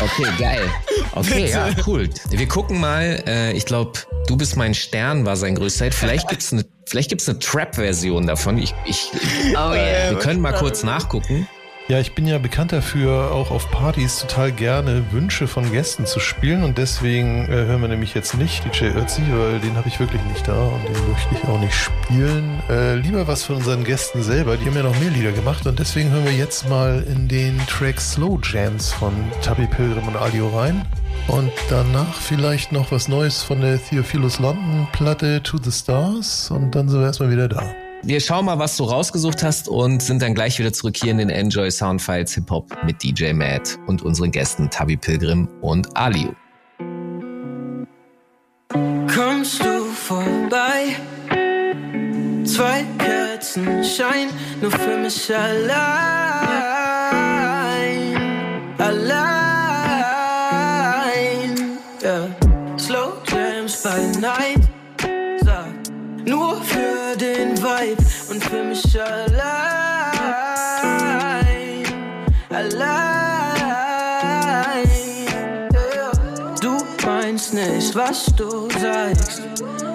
Okay, 0.00 0.26
geil. 0.38 0.70
Okay, 1.12 1.44
Bitte. 1.44 1.52
ja, 1.52 1.68
cool. 1.86 2.10
Wir 2.28 2.48
gucken 2.48 2.78
mal. 2.80 3.22
Äh, 3.26 3.52
ich 3.52 3.64
glaube, 3.64 3.92
Du 4.26 4.36
bist 4.36 4.56
mein 4.56 4.74
Stern 4.74 5.26
war 5.26 5.36
sein 5.36 5.54
größter 5.54 5.86
Hit. 5.86 5.94
Vielleicht 5.94 6.28
gibt's 6.28 6.52
eine, 6.52 6.64
vielleicht 6.86 7.10
gibt's 7.10 7.28
eine 7.28 7.38
Trap-Version 7.38 8.26
davon. 8.26 8.58
Ich, 8.58 8.74
ich, 8.86 9.10
Oh 9.54 9.72
äh, 9.72 10.10
wir 10.10 10.18
können 10.18 10.40
mal 10.40 10.54
kurz 10.54 10.82
nachgucken. 10.82 11.46
Ja, 11.86 12.00
ich 12.00 12.14
bin 12.14 12.26
ja 12.26 12.38
bekannt 12.38 12.72
dafür, 12.72 13.30
auch 13.32 13.50
auf 13.50 13.70
Partys 13.70 14.20
total 14.20 14.52
gerne 14.52 15.04
Wünsche 15.12 15.46
von 15.46 15.70
Gästen 15.70 16.06
zu 16.06 16.18
spielen 16.18 16.64
und 16.64 16.78
deswegen 16.78 17.44
äh, 17.44 17.66
hören 17.66 17.82
wir 17.82 17.88
nämlich 17.88 18.14
jetzt 18.14 18.38
nicht 18.38 18.64
DJ 18.64 18.86
Ötzi, 18.86 19.20
weil 19.28 19.60
den 19.60 19.76
habe 19.76 19.86
ich 19.88 20.00
wirklich 20.00 20.22
nicht 20.22 20.48
da 20.48 20.54
und 20.54 20.82
den 20.82 21.10
möchte 21.10 21.34
ich 21.34 21.44
auch 21.46 21.60
nicht 21.60 21.74
spielen. 21.74 22.62
Äh, 22.70 22.94
lieber 22.94 23.28
was 23.28 23.42
von 23.44 23.56
unseren 23.56 23.84
Gästen 23.84 24.22
selber, 24.22 24.56
die 24.56 24.64
haben 24.64 24.76
ja 24.76 24.82
noch 24.82 24.98
mehr 24.98 25.10
Lieder 25.10 25.32
gemacht 25.32 25.66
und 25.66 25.78
deswegen 25.78 26.08
hören 26.10 26.24
wir 26.24 26.32
jetzt 26.32 26.66
mal 26.70 27.04
in 27.06 27.28
den 27.28 27.58
Track 27.66 28.00
Slow 28.00 28.38
Jams 28.42 28.90
von 28.90 29.12
Tabby 29.42 29.66
Pilgrim 29.66 30.08
und 30.08 30.16
Alio 30.16 30.48
rein. 30.58 30.86
Und 31.28 31.52
danach 31.68 32.14
vielleicht 32.14 32.72
noch 32.72 32.92
was 32.92 33.08
Neues 33.08 33.42
von 33.42 33.60
der 33.60 33.78
Theophilus 33.78 34.38
London 34.38 34.88
Platte 34.92 35.42
To 35.42 35.58
the 35.62 35.70
Stars 35.70 36.50
und 36.50 36.74
dann 36.74 36.88
sind 36.88 37.00
wir 37.00 37.06
erstmal 37.06 37.30
wieder 37.30 37.48
da. 37.48 37.74
Wir 38.06 38.20
schauen 38.20 38.44
mal, 38.44 38.58
was 38.58 38.76
du 38.76 38.84
rausgesucht 38.84 39.42
hast 39.42 39.66
und 39.66 40.02
sind 40.02 40.20
dann 40.20 40.34
gleich 40.34 40.58
wieder 40.58 40.74
zurück 40.74 40.94
hier 40.94 41.10
in 41.10 41.16
den 41.16 41.30
Enjoy 41.30 41.70
Soundfiles 41.70 42.34
Hip 42.34 42.50
Hop 42.50 42.70
mit 42.84 43.02
DJ 43.02 43.32
Matt 43.32 43.78
und 43.86 44.02
unseren 44.02 44.30
Gästen 44.30 44.68
Tabi 44.68 44.98
Pilgrim 44.98 45.48
und 45.62 45.96
Aliu. 45.96 46.32
Kommst 48.68 49.64
du 49.64 49.84
vorbei? 49.86 50.96
Zwei 52.44 52.84
Kerzen 52.98 53.82
scheinen 53.82 54.30
nur 54.60 54.70
für 54.70 54.98
mich 54.98 55.34
allein. 55.34 56.43
Den 67.36 67.56
Vibe 67.58 68.02
und 68.30 68.44
für 68.44 68.62
mich 68.62 69.00
allein. 69.00 69.34
Allein. 72.50 73.24
Du 76.60 76.78
meinst 77.04 77.54
nicht, 77.54 77.94
was 77.94 78.26
du 78.36 78.68
sagst. 78.80 79.42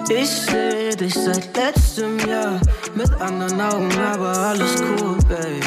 Ich 0.08 0.28
seh 0.28 0.90
dich 0.96 1.14
seit 1.14 1.56
letztem 1.56 2.18
Jahr 2.28 2.60
mit 2.94 3.10
anderen 3.20 3.60
Augen, 3.60 3.90
aber 4.12 4.36
alles 4.36 4.74
cool, 4.80 5.16
babe. 5.28 5.60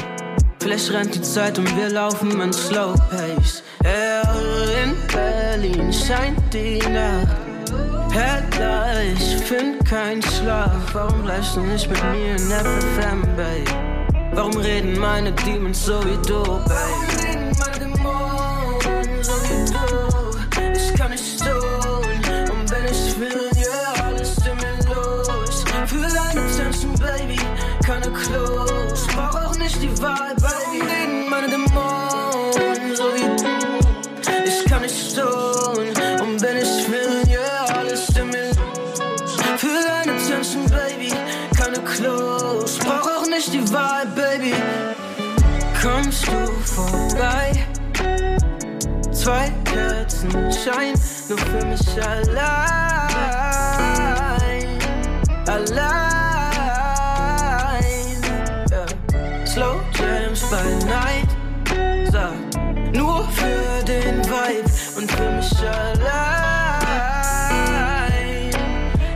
Vielleicht 0.60 0.92
rennt 0.92 1.16
die 1.16 1.22
Zeit 1.22 1.58
und 1.58 1.76
wir 1.78 1.90
laufen 1.90 2.40
in 2.40 2.54
Slow 2.54 2.94
Pace. 3.10 3.64
Ja, 3.84 4.22
in 4.84 4.96
Berlin 5.14 5.92
scheint 5.92 6.54
die 6.54 6.80
Nacht. 6.90 7.43
Heller, 8.14 9.02
ich 9.02 9.44
find 9.44 9.84
keinen 9.86 10.22
Schlaf. 10.22 10.94
Warum 10.94 11.24
bleibst 11.24 11.56
du 11.56 11.62
nicht 11.62 11.90
mit 11.90 12.00
mir 12.12 12.36
in 12.36 12.52
FFM, 12.52 13.22
babe? 13.36 13.66
Warum 14.34 14.56
reden 14.58 15.00
meine 15.00 15.32
Demons 15.32 15.84
so 15.84 16.00
wie 16.06 16.28
du, 16.28 16.44
babe? 16.44 17.23
Zwei 49.24 49.50
Kerzen 49.64 50.52
scheinen 50.52 51.00
nur 51.30 51.38
für 51.38 51.66
mich 51.66 52.04
allein. 52.06 52.44
Allein. 55.48 56.04
Ja. 58.70 58.86
Slow 59.46 59.80
Jams 59.98 60.42
by 60.50 60.68
Night. 60.86 61.30
Sag, 62.12 62.34
nur 62.94 63.24
für 63.30 63.86
den 63.86 64.26
Vibe 64.26 64.70
und 64.98 65.10
für 65.10 65.32
mich 65.32 65.58
allein. 65.70 66.04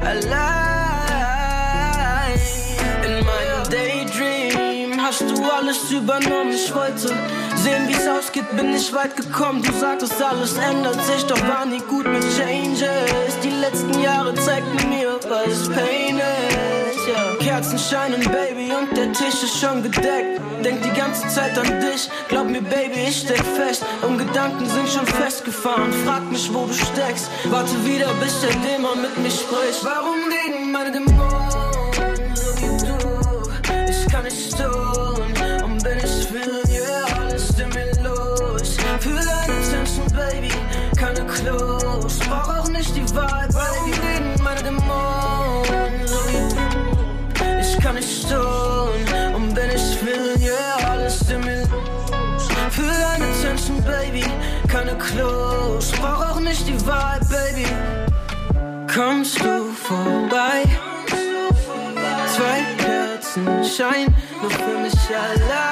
Allein. 0.06 0.78
In 3.04 3.26
meinem 3.26 3.64
Daydream 3.70 5.02
hast 5.02 5.24
du 5.30 5.36
alles 5.52 5.92
übernommen. 5.92 6.54
Ich 6.54 6.74
wollte 6.74 7.14
sehen, 7.68 7.88
wie's 7.88 8.08
ausgeht, 8.08 8.50
bin 8.56 8.74
ich 8.74 8.94
weit 8.94 9.16
gekommen. 9.16 9.62
Du 9.62 9.72
sagtest, 9.74 10.22
alles 10.22 10.54
ändert 10.58 11.02
sich, 11.06 11.24
doch 11.26 11.42
war 11.48 11.66
nie 11.66 11.82
gut 11.90 12.06
mit 12.06 12.24
Changes. 12.36 13.34
Die 13.44 13.50
letzten 13.50 14.02
Jahre 14.02 14.34
zeigten 14.36 14.90
mir, 14.90 15.20
was 15.28 15.70
Pain 15.70 16.18
ist. 16.18 17.08
Ja. 17.08 17.36
Kerzen 17.40 17.80
scheinen, 17.80 18.22
Baby, 18.22 18.72
und 18.80 18.96
der 18.96 19.12
Tisch 19.14 19.44
ist 19.44 19.60
schon 19.60 19.82
gedeckt. 19.84 20.42
Denk 20.64 20.82
die 20.82 21.00
ganze 21.00 21.28
Zeit 21.28 21.58
an 21.58 21.80
dich, 21.80 22.10
glaub 22.28 22.48
mir, 22.48 22.62
Baby, 22.62 23.08
ich 23.10 23.22
steck 23.22 23.44
fest. 23.60 23.84
Und 24.02 24.18
Gedanken 24.18 24.66
sind 24.66 24.90
schon 24.90 25.06
festgefahren. 25.06 25.92
Frag 26.06 26.30
mich, 26.32 26.54
wo 26.54 26.66
du 26.66 26.74
steckst. 26.74 27.30
Warte 27.46 27.76
wieder, 27.86 28.10
bis 28.22 28.42
der 28.42 28.56
Dämon 28.66 29.02
mit 29.02 29.18
mir 29.18 29.32
spricht. 29.32 29.84
Warum 29.84 30.20
reden 30.36 30.72
meine 30.72 30.92
Dämonen 30.92 31.07
nicht 42.88 43.10
die 43.10 43.16
Wahl, 43.16 43.48
weil 43.52 43.78
die 43.86 44.00
reden 44.00 44.44
meine 44.44 44.62
Dämonen. 44.64 46.06
Ich 47.60 47.80
kann 47.80 47.96
nicht 47.96 48.26
stohlen 48.26 49.36
und 49.36 49.56
wenn 49.56 49.70
ich 49.72 50.06
will, 50.06 50.36
yeah, 50.40 50.90
alles 50.90 51.22
in 51.30 51.42
mir. 51.42 51.68
Für 52.70 52.82
deine 52.82 53.26
Attention, 53.26 53.84
Baby, 53.84 54.26
keine 54.68 54.98
Klos. 54.98 55.92
Brauch 55.92 56.32
auch 56.32 56.40
nicht 56.40 56.68
die 56.68 56.86
Wahl, 56.86 57.20
Baby. 57.30 57.68
Kommst 58.94 59.40
du 59.40 59.72
vorbei? 59.74 60.64
Zwei 62.36 62.84
Kerzen 62.84 63.48
scheinen 63.64 64.16
nur 64.42 64.52
für 64.52 64.78
mich 64.80 64.94
allein. 65.10 65.67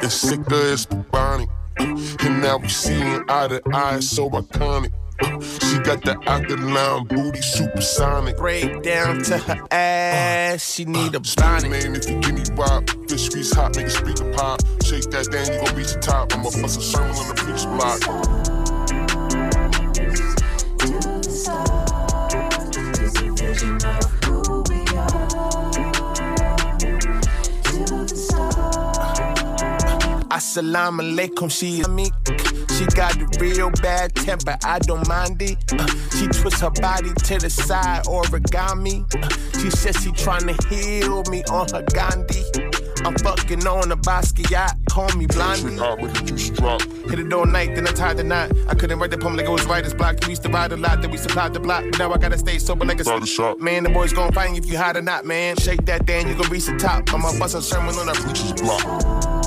Getting 0.00 0.10
sicker 0.10 0.54
is 0.54 0.86
bubonic. 0.86 1.48
And 1.78 2.42
now 2.42 2.58
we 2.58 2.68
seeing 2.68 3.24
eye 3.28 3.48
to 3.48 3.62
eye, 3.72 4.00
so 4.00 4.28
iconic. 4.30 4.92
She 5.22 5.78
got 5.80 6.02
the 6.02 6.18
alkaline 6.26 7.06
booty, 7.06 7.42
supersonic. 7.42 8.36
Break 8.36 8.82
down 8.82 9.22
to 9.24 9.38
her 9.38 9.66
ass, 9.70 10.74
she 10.74 10.84
need 10.84 11.14
a 11.14 11.18
uh, 11.18 11.22
bonnet. 11.36 11.70
Man, 11.70 11.96
if 11.96 12.08
you 12.08 12.18
give 12.20 12.34
me 12.34 12.42
wop, 12.56 12.88
fish 13.08 13.26
squeeze 13.26 13.52
hot, 13.52 13.76
make 13.76 13.86
a 13.86 13.90
speaker 13.90 14.32
pop. 14.32 14.60
Shake 14.82 15.10
that 15.10 15.26
thing, 15.26 15.52
you 15.52 15.64
gon' 15.64 15.76
reach 15.76 15.92
the 15.92 16.00
top. 16.00 16.32
I'ma 16.34 16.44
bust 16.44 16.78
a 16.78 16.82
sermon 16.82 17.16
on 17.16 17.28
the 17.28 17.34
preach 17.34 17.64
block. 17.64 18.39
Assalamu 30.30 31.00
alaikum, 31.02 31.50
she 31.50 31.80
is 31.80 31.88
me. 31.88 32.04
She 32.76 32.86
got 32.96 33.16
a 33.16 33.26
real 33.40 33.70
bad 33.82 34.14
temper, 34.14 34.56
I 34.64 34.78
don't 34.78 35.06
mind 35.08 35.42
it. 35.42 35.58
Uh, 35.72 35.86
she 36.16 36.28
twists 36.28 36.60
her 36.60 36.70
body 36.70 37.12
to 37.12 37.38
the 37.38 37.50
side, 37.50 38.04
origami. 38.04 39.04
Uh, 39.12 39.58
she 39.58 39.70
says 39.70 39.96
she 40.02 40.10
tryna 40.10 40.54
heal 40.70 41.24
me 41.30 41.42
on 41.50 41.68
her 41.70 41.82
Gandhi. 41.82 42.44
I'm 43.04 43.16
fucking 43.16 43.66
on 43.66 43.90
a 43.90 43.96
Basquiat, 43.96 44.88
call 44.90 45.08
me 45.16 45.26
Blondie. 45.26 45.76
Hit 47.10 47.18
it 47.18 47.32
all 47.32 47.46
night, 47.46 47.74
then 47.74 47.88
I 47.88 47.92
tied 47.92 48.18
the 48.18 48.24
knot. 48.24 48.52
I 48.68 48.74
couldn't 48.74 48.98
write 48.98 49.10
the 49.10 49.18
poem 49.18 49.36
like 49.36 49.46
it 49.46 49.50
was 49.50 49.64
writer's 49.66 49.94
block. 49.94 50.16
We 50.22 50.30
used 50.30 50.42
to 50.44 50.48
ride 50.48 50.72
a 50.72 50.76
lot, 50.76 51.02
then 51.02 51.10
we 51.10 51.16
supplied 51.16 51.54
the 51.54 51.60
block. 51.60 51.84
But 51.90 51.98
now 51.98 52.12
I 52.12 52.18
gotta 52.18 52.38
stay 52.38 52.58
sober 52.58 52.84
like 52.84 53.00
a 53.00 53.26
shot. 53.26 53.58
Man, 53.58 53.82
the 53.82 53.90
boys 53.90 54.12
gon' 54.12 54.32
find 54.32 54.54
you 54.54 54.62
if 54.62 54.70
you 54.70 54.78
hot 54.78 54.96
or 54.96 55.02
not, 55.02 55.24
man. 55.24 55.56
Shake 55.56 55.86
that 55.86 56.06
thing, 56.06 56.28
you 56.28 56.34
gon' 56.34 56.50
reach 56.50 56.66
the 56.66 56.76
top. 56.76 57.12
I'ma 57.12 57.36
bust 57.38 57.56
a 57.56 57.62
sermon 57.62 57.94
on 57.96 58.08
a 58.08 58.12
preacher's 58.12 58.52
block. 58.52 59.39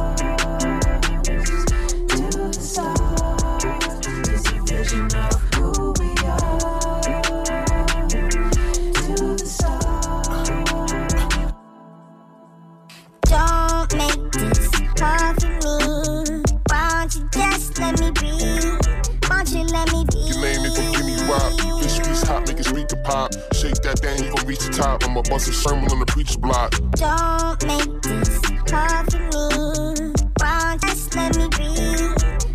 Shake 23.64 23.82
that 23.84 23.99
thing, 23.99 24.22
you 24.22 24.36
gon' 24.36 24.45
reach 24.45 24.59
the 24.59 24.74
top. 24.74 25.05
I'ma 25.05 25.22
bust 25.22 25.47
a 25.47 25.53
sermon 25.53 25.89
on 25.89 25.99
the 25.99 26.05
preacher's 26.05 26.36
block. 26.36 26.72
Don't 26.99 27.64
make 27.64 28.01
this 28.01 28.43
hard 28.68 29.09
for 29.09 29.24
me. 29.24 30.11
Why 30.36 30.76
don't 30.76 30.84
you 30.84 30.89
just 30.89 31.16
let 31.16 31.38
me 31.38 31.47
be? 31.47 31.72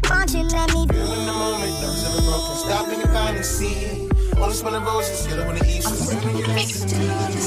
Why 0.04 0.26
don't 0.26 0.36
you 0.36 0.44
let 0.52 0.68
me 0.74 0.84
be? 0.84 1.00
In 1.00 1.24
the 1.24 1.32
moment, 1.32 1.80
those 1.80 2.04
ever 2.04 2.20
broken. 2.28 2.56
Stop 2.60 2.88
and 2.92 3.00
you 3.00 3.08
finally 3.08 3.42
see. 3.42 4.10
Only 4.36 4.52
smell 4.52 4.72
the 4.72 4.80
roses, 4.80 5.26
yellow 5.26 5.48
on 5.48 5.54
the 5.54 5.64
east. 5.64 6.12
Enjoy. 6.12 7.37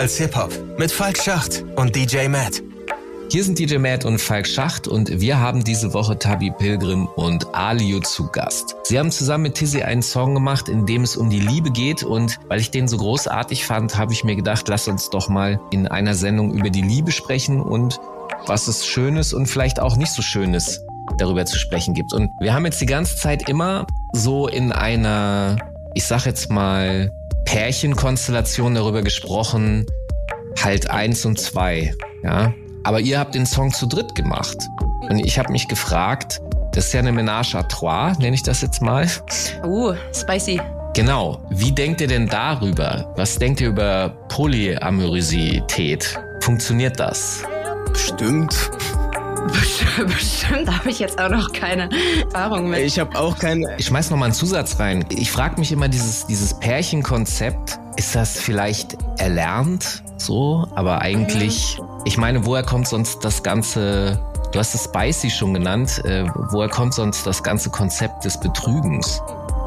Soundfiles 0.00 0.16
Hip-Hop 0.16 0.78
mit 0.78 0.90
Falk 0.90 1.18
Schacht 1.18 1.62
und 1.76 1.94
DJ 1.94 2.26
Matt. 2.28 2.62
Hier 3.30 3.44
sind 3.44 3.58
DJ 3.58 3.76
Matt 3.76 4.06
und 4.06 4.18
Falk 4.18 4.46
Schacht 4.46 4.88
und 4.88 5.20
wir 5.20 5.38
haben 5.38 5.62
diese 5.62 5.92
Woche 5.92 6.18
Tabi 6.18 6.50
Pilgrim 6.52 7.06
und 7.16 7.54
Alio 7.54 8.00
zu 8.00 8.28
Gast. 8.28 8.76
Sie 8.84 8.98
haben 8.98 9.10
zusammen 9.10 9.42
mit 9.42 9.56
Tizzy 9.56 9.82
einen 9.82 10.00
Song 10.00 10.32
gemacht, 10.32 10.70
in 10.70 10.86
dem 10.86 11.02
es 11.02 11.18
um 11.18 11.28
die 11.28 11.40
Liebe 11.40 11.70
geht 11.70 12.02
und 12.02 12.38
weil 12.48 12.60
ich 12.60 12.70
den 12.70 12.88
so 12.88 12.96
großartig 12.96 13.66
fand, 13.66 13.98
habe 13.98 14.14
ich 14.14 14.24
mir 14.24 14.36
gedacht, 14.36 14.66
lass 14.68 14.88
uns 14.88 15.10
doch 15.10 15.28
mal 15.28 15.60
in 15.70 15.86
einer 15.86 16.14
Sendung 16.14 16.54
über 16.54 16.70
die 16.70 16.82
Liebe 16.82 17.12
sprechen 17.12 17.60
und 17.60 18.00
was 18.46 18.68
es 18.68 18.86
Schönes 18.86 19.34
und 19.34 19.48
vielleicht 19.48 19.80
auch 19.80 19.96
nicht 19.96 20.12
so 20.12 20.22
Schönes 20.22 20.82
darüber 21.18 21.44
zu 21.44 21.58
sprechen 21.58 21.92
gibt. 21.92 22.14
Und 22.14 22.30
wir 22.40 22.54
haben 22.54 22.64
jetzt 22.64 22.80
die 22.80 22.86
ganze 22.86 23.16
Zeit 23.16 23.50
immer 23.50 23.86
so 24.14 24.48
in 24.48 24.72
einer, 24.72 25.58
ich 25.92 26.06
sag 26.06 26.24
jetzt 26.24 26.50
mal, 26.50 27.12
Pärchenkonstellation 27.50 28.76
darüber 28.76 29.02
gesprochen, 29.02 29.84
halt 30.62 30.88
eins 30.88 31.24
und 31.24 31.40
zwei, 31.40 31.92
ja. 32.22 32.54
Aber 32.84 33.00
ihr 33.00 33.18
habt 33.18 33.34
den 33.34 33.44
Song 33.44 33.72
zu 33.72 33.86
dritt 33.86 34.14
gemacht. 34.14 34.56
Und 35.08 35.18
ich 35.18 35.36
habe 35.36 35.50
mich 35.50 35.66
gefragt, 35.66 36.40
das 36.72 36.86
ist 36.86 36.92
ja 36.92 37.00
eine 37.00 37.10
Ménage 37.10 37.56
à 37.56 37.66
trois, 37.66 38.16
nenne 38.20 38.36
ich 38.36 38.44
das 38.44 38.62
jetzt 38.62 38.80
mal. 38.80 39.04
Uh, 39.64 39.94
spicy. 40.14 40.60
Genau. 40.94 41.40
Wie 41.50 41.72
denkt 41.72 42.00
ihr 42.00 42.06
denn 42.06 42.28
darüber? 42.28 43.12
Was 43.16 43.36
denkt 43.36 43.60
ihr 43.60 43.70
über 43.70 44.10
Polyamorosität? 44.28 46.20
Funktioniert 46.42 47.00
das? 47.00 47.42
Bestimmt. 47.92 48.70
Bestimmt 50.06 50.78
habe 50.78 50.90
ich 50.90 50.98
jetzt 50.98 51.20
auch 51.20 51.28
noch 51.28 51.52
keine 51.52 51.88
Erfahrung 52.24 52.70
mit. 52.70 52.80
Ich 52.80 52.98
habe 52.98 53.18
auch 53.18 53.38
keine. 53.38 53.76
Ich 53.78 53.86
schmeiß 53.86 54.10
noch 54.10 54.18
mal 54.18 54.26
einen 54.26 54.34
Zusatz 54.34 54.78
rein. 54.78 55.04
Ich 55.10 55.30
frage 55.30 55.58
mich 55.58 55.72
immer 55.72 55.88
dieses 55.88 56.26
dieses 56.26 56.58
Pärchenkonzept. 56.58 57.78
Ist 57.96 58.14
das 58.14 58.38
vielleicht 58.38 58.96
erlernt 59.18 60.02
so? 60.16 60.66
Aber 60.74 61.00
eigentlich, 61.00 61.78
ich 62.04 62.18
meine, 62.18 62.46
woher 62.46 62.62
kommt 62.62 62.88
sonst 62.88 63.24
das 63.24 63.42
ganze? 63.42 64.20
Du 64.52 64.58
hast 64.58 64.74
es 64.74 64.84
spicy 64.84 65.30
schon 65.30 65.54
genannt. 65.54 66.02
Äh, 66.04 66.24
woher 66.50 66.68
kommt 66.68 66.94
sonst 66.94 67.26
das 67.26 67.42
ganze 67.42 67.70
Konzept 67.70 68.24
des 68.24 68.38
Betrügens? 68.40 69.22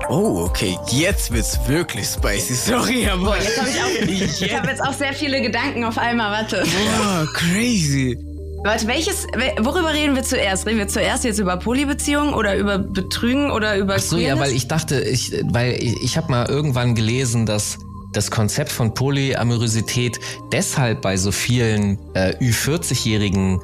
Oh, 0.09 0.45
okay. 0.45 0.77
Jetzt 0.87 1.31
wird's 1.31 1.59
wirklich 1.67 2.07
spicy. 2.07 2.53
Sorry, 2.71 3.07
aber. 3.07 3.23
Boah, 3.23 3.37
jetzt 3.37 3.59
habe 3.59 3.69
ich 3.69 3.81
auch. 3.81 4.43
Ich 4.43 4.55
habe 4.55 4.67
jetzt 4.67 4.83
auch 4.83 4.93
sehr 4.93 5.13
viele 5.13 5.41
Gedanken 5.41 5.83
auf 5.85 5.97
einmal. 5.97 6.31
Warte. 6.31 6.63
Boah, 6.63 7.25
crazy. 7.33 8.17
Warte, 8.63 8.87
welches, 8.87 9.27
worüber 9.59 9.93
reden 9.93 10.15
wir 10.15 10.23
zuerst? 10.23 10.65
Reden 10.65 10.77
wir 10.77 10.87
zuerst 10.87 11.25
jetzt 11.25 11.37
über 11.37 11.57
Polybeziehungen 11.57 12.33
oder 12.33 12.55
über 12.55 12.77
Betrügen 12.77 13.51
oder 13.51 13.77
über 13.77 13.95
Ach 13.97 13.99
so, 13.99 14.15
ja, 14.15 14.29
Queerness? 14.35 14.47
weil 14.47 14.55
ich 14.55 14.67
dachte, 14.69 15.01
ich, 15.01 15.33
weil 15.51 15.73
ich, 15.73 16.01
ich 16.01 16.15
habe 16.17 16.31
mal 16.31 16.47
irgendwann 16.47 16.95
gelesen, 16.95 17.45
dass 17.45 17.79
das 18.13 18.31
Konzept 18.31 18.71
von 18.71 18.93
Polyamorosität 18.93 20.17
deshalb 20.53 21.01
bei 21.01 21.17
so 21.17 21.33
vielen 21.33 21.99
äh, 22.13 22.37
Ü40-Jährigen 22.39 23.59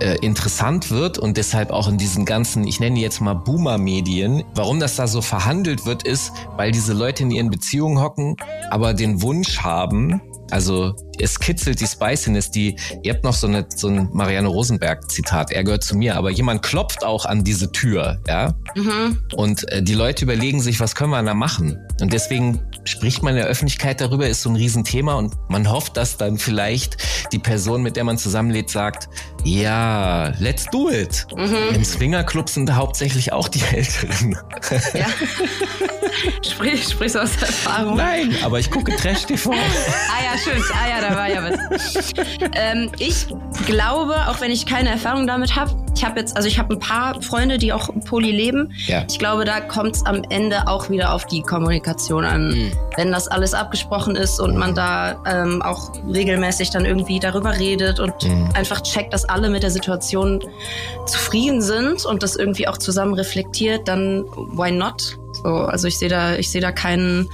äh, 0.00 0.16
interessant 0.18 0.92
wird 0.92 1.18
und 1.18 1.36
deshalb 1.36 1.70
auch 1.70 1.88
in 1.88 1.98
diesen 1.98 2.24
ganzen, 2.24 2.68
ich 2.68 2.78
nenne 2.78 2.96
die 2.96 3.02
jetzt 3.02 3.20
mal 3.20 3.34
Boomer-Medien, 3.34 4.44
warum 4.54 4.78
das 4.78 4.94
da 4.94 5.08
so 5.08 5.22
verhandelt 5.22 5.86
wird, 5.86 6.04
ist, 6.04 6.30
weil 6.56 6.70
diese 6.70 6.92
Leute 6.92 7.24
in 7.24 7.32
ihren 7.32 7.50
Beziehungen 7.50 8.00
hocken, 8.00 8.36
aber 8.70 8.94
den 8.94 9.22
Wunsch 9.22 9.58
haben, 9.60 10.20
also 10.50 10.94
es 11.18 11.38
kitzelt 11.38 11.80
die 11.80 11.86
Spiciness, 11.86 12.50
die, 12.50 12.76
ihr 13.02 13.14
habt 13.14 13.24
noch 13.24 13.32
so, 13.32 13.46
eine, 13.46 13.66
so 13.74 13.88
ein 13.88 14.08
Marianne 14.12 14.48
Rosenberg-Zitat, 14.48 15.50
er 15.50 15.64
gehört 15.64 15.84
zu 15.84 15.96
mir, 15.96 16.16
aber 16.16 16.30
jemand 16.30 16.62
klopft 16.62 17.04
auch 17.04 17.24
an 17.24 17.44
diese 17.44 17.72
Tür, 17.72 18.20
ja. 18.28 18.54
Mhm. 18.74 19.18
Und 19.34 19.70
äh, 19.72 19.82
die 19.82 19.94
Leute 19.94 20.24
überlegen 20.24 20.60
sich, 20.60 20.80
was 20.80 20.94
können 20.94 21.10
wir 21.10 21.22
da 21.22 21.34
machen? 21.34 21.78
Und 22.00 22.12
deswegen 22.12 22.60
spricht 22.84 23.22
man 23.22 23.34
in 23.34 23.40
der 23.40 23.46
Öffentlichkeit 23.46 24.00
darüber, 24.00 24.28
ist 24.28 24.42
so 24.42 24.50
ein 24.50 24.56
Riesenthema 24.56 25.14
und 25.14 25.34
man 25.48 25.70
hofft, 25.70 25.96
dass 25.96 26.16
dann 26.16 26.38
vielleicht 26.38 26.98
die 27.32 27.38
Person, 27.38 27.82
mit 27.82 27.96
der 27.96 28.04
man 28.04 28.18
zusammenlebt, 28.18 28.70
sagt, 28.70 29.08
ja, 29.44 30.32
let's 30.38 30.66
do 30.66 30.90
it. 30.90 31.26
Mhm. 31.34 31.74
Im 31.74 31.84
Swingerclub 31.84 32.48
sind 32.48 32.74
hauptsächlich 32.74 33.32
auch 33.32 33.48
die 33.48 33.62
Älteren. 33.72 34.36
Ja. 34.94 35.06
Sprich, 36.42 36.88
sprichst 36.88 37.16
du 37.16 37.20
aus 37.20 37.30
Erfahrung? 37.40 37.96
Nein, 37.96 38.34
aber 38.42 38.58
ich 38.58 38.70
gucke 38.70 38.94
Trash-TV. 38.96 39.50
ah 39.50 39.54
ja, 39.56 40.35
schön. 40.38 40.62
Ah 40.72 40.88
ja, 40.88 41.08
da 41.08 41.16
war 41.16 41.28
ja 41.28 41.42
was. 41.50 42.12
ähm, 42.54 42.90
ich 42.98 43.26
glaube, 43.66 44.14
auch 44.28 44.40
wenn 44.40 44.50
ich 44.50 44.66
keine 44.66 44.90
Erfahrung 44.90 45.26
damit 45.26 45.56
habe, 45.56 45.70
ich 45.94 46.04
habe 46.04 46.20
jetzt, 46.20 46.36
also 46.36 46.46
ich 46.46 46.58
habe 46.58 46.74
ein 46.74 46.78
paar 46.78 47.22
Freunde, 47.22 47.56
die 47.58 47.72
auch 47.72 47.88
poly 48.04 48.30
leben. 48.30 48.72
Ja. 48.86 49.04
Ich 49.08 49.18
glaube, 49.18 49.44
da 49.46 49.60
kommt 49.60 49.96
es 49.96 50.04
am 50.04 50.22
Ende 50.28 50.68
auch 50.68 50.90
wieder 50.90 51.12
auf 51.12 51.26
die 51.26 51.40
Kommunikation 51.42 52.24
an. 52.24 52.48
Mhm. 52.50 52.72
Wenn 52.96 53.12
das 53.12 53.28
alles 53.28 53.54
abgesprochen 53.54 54.14
ist 54.14 54.38
und 54.40 54.56
man 54.56 54.74
da 54.74 55.22
ähm, 55.26 55.62
auch 55.62 55.92
regelmäßig 56.12 56.70
dann 56.70 56.84
irgendwie 56.84 57.18
darüber 57.18 57.58
redet 57.58 57.98
und 58.00 58.12
Mhm. 58.22 58.48
einfach 58.54 58.80
checkt, 58.82 59.12
dass 59.14 59.24
alle 59.26 59.48
mit 59.50 59.62
der 59.62 59.70
Situation 59.70 60.42
zufrieden 61.06 61.62
sind 61.62 62.04
und 62.04 62.22
das 62.22 62.36
irgendwie 62.36 62.66
auch 62.68 62.78
zusammen 62.78 63.14
reflektiert, 63.14 63.88
dann 63.88 64.24
why 64.52 64.70
not? 64.72 65.18
So, 65.42 65.48
also 65.48 65.86
ich 65.88 65.98
sehe 65.98 66.08
da, 66.08 66.34
ich 66.36 66.50
sehe 66.50 66.60
da 66.60 66.72
keinen, 66.72 67.28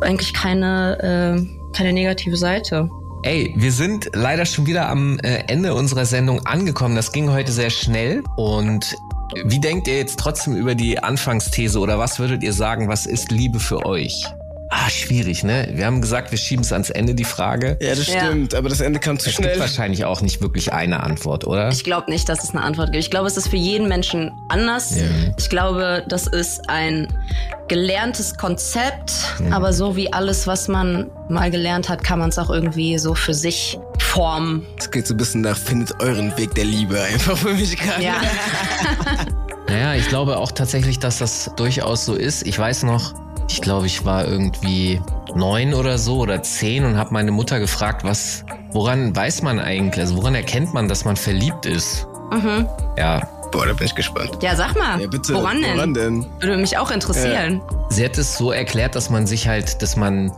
eigentlich 0.00 0.32
keine, 0.34 1.38
äh, 1.38 1.61
keine 1.72 1.92
negative 1.92 2.36
Seite. 2.36 2.88
Ey, 3.24 3.54
wir 3.56 3.70
sind 3.70 4.10
leider 4.14 4.44
schon 4.44 4.66
wieder 4.66 4.88
am 4.88 5.18
äh, 5.20 5.44
Ende 5.46 5.74
unserer 5.74 6.06
Sendung 6.06 6.44
angekommen. 6.44 6.96
Das 6.96 7.12
ging 7.12 7.30
heute 7.30 7.52
sehr 7.52 7.70
schnell. 7.70 8.22
Und 8.36 8.96
wie 9.44 9.60
denkt 9.60 9.86
ihr 9.86 9.96
jetzt 9.96 10.18
trotzdem 10.18 10.56
über 10.56 10.74
die 10.74 10.98
Anfangsthese 10.98 11.78
oder 11.78 11.98
was 11.98 12.18
würdet 12.18 12.42
ihr 12.42 12.52
sagen, 12.52 12.88
was 12.88 13.06
ist 13.06 13.30
Liebe 13.30 13.60
für 13.60 13.86
euch? 13.86 14.26
Ah, 14.74 14.88
schwierig, 14.88 15.44
ne? 15.44 15.68
Wir 15.74 15.84
haben 15.84 16.00
gesagt, 16.00 16.30
wir 16.30 16.38
schieben 16.38 16.64
es 16.64 16.72
ans 16.72 16.88
Ende, 16.88 17.14
die 17.14 17.24
Frage. 17.24 17.76
Ja, 17.82 17.94
das 17.94 18.04
stimmt, 18.06 18.54
aber 18.54 18.70
das 18.70 18.80
Ende 18.80 19.00
kam 19.00 19.18
zu 19.18 19.28
Es 19.28 19.34
schnell. 19.34 19.48
gibt 19.50 19.60
wahrscheinlich 19.60 20.06
auch 20.06 20.22
nicht 20.22 20.40
wirklich 20.40 20.72
eine 20.72 21.02
Antwort, 21.02 21.46
oder? 21.46 21.68
Ich 21.68 21.84
glaube 21.84 22.10
nicht, 22.10 22.26
dass 22.30 22.42
es 22.42 22.50
eine 22.54 22.62
Antwort 22.62 22.90
gibt. 22.90 23.04
Ich 23.04 23.10
glaube, 23.10 23.26
es 23.26 23.36
ist 23.36 23.48
für 23.48 23.56
jeden 23.58 23.86
Menschen 23.86 24.32
anders. 24.48 24.96
Ja. 24.98 25.04
Ich 25.38 25.50
glaube, 25.50 26.04
das 26.08 26.26
ist 26.26 26.70
ein 26.70 27.06
gelerntes 27.68 28.38
Konzept, 28.38 29.12
Mhm. 29.40 29.52
aber 29.52 29.74
so 29.74 29.94
wie 29.94 30.10
alles, 30.10 30.46
was 30.46 30.68
man 30.68 31.10
mal 31.28 31.50
gelernt 31.50 31.90
hat, 31.90 32.02
kann 32.02 32.18
man 32.18 32.30
es 32.30 32.38
auch 32.38 32.48
irgendwie 32.48 32.96
so 32.96 33.14
für 33.14 33.34
sich 33.34 33.78
formen. 33.98 34.64
Es 34.78 34.90
geht 34.90 35.06
so 35.06 35.12
ein 35.12 35.18
bisschen 35.18 35.42
nach, 35.42 35.56
findet 35.58 36.00
euren 36.00 36.34
Weg 36.38 36.54
der 36.54 36.64
Liebe 36.64 36.98
einfach 36.98 37.36
für 37.36 37.52
mich 37.52 37.76
gerade. 37.76 38.02
Ja. 38.02 38.14
Naja, 39.68 39.94
ich 39.94 40.08
glaube 40.08 40.36
auch 40.36 40.52
tatsächlich, 40.52 40.98
dass 40.98 41.18
das 41.18 41.50
durchaus 41.56 42.04
so 42.04 42.14
ist. 42.14 42.46
Ich 42.46 42.58
weiß 42.58 42.82
noch, 42.82 43.14
ich 43.48 43.60
glaube, 43.60 43.86
ich 43.86 44.04
war 44.04 44.26
irgendwie 44.26 45.00
neun 45.34 45.74
oder 45.74 45.98
so 45.98 46.18
oder 46.18 46.42
zehn 46.42 46.84
und 46.84 46.96
habe 46.96 47.12
meine 47.12 47.30
Mutter 47.30 47.58
gefragt, 47.58 48.04
was, 48.04 48.44
woran 48.72 49.14
weiß 49.14 49.42
man 49.42 49.58
eigentlich, 49.58 50.00
also 50.00 50.16
woran 50.16 50.34
erkennt 50.34 50.74
man, 50.74 50.88
dass 50.88 51.04
man 51.04 51.16
verliebt 51.16 51.66
ist? 51.66 52.06
Mhm. 52.30 52.66
Ja. 52.96 53.28
Boah, 53.50 53.66
da 53.66 53.74
bin 53.74 53.86
ich 53.86 53.94
gespannt. 53.94 54.30
Ja, 54.40 54.56
sag 54.56 54.74
mal. 54.78 54.98
Ja, 54.98 55.06
bitte. 55.06 55.34
Woran 55.34 55.60
denn? 55.60 55.76
Woran 55.76 55.94
denn? 55.94 56.26
Würde 56.40 56.56
mich 56.56 56.78
auch 56.78 56.90
interessieren. 56.90 57.60
Sie 57.90 58.02
hat 58.02 58.16
es 58.16 58.38
so 58.38 58.50
erklärt, 58.50 58.94
dass 58.94 59.10
man 59.10 59.26
sich 59.26 59.46
halt, 59.46 59.82
dass 59.82 59.94
man 59.94 60.32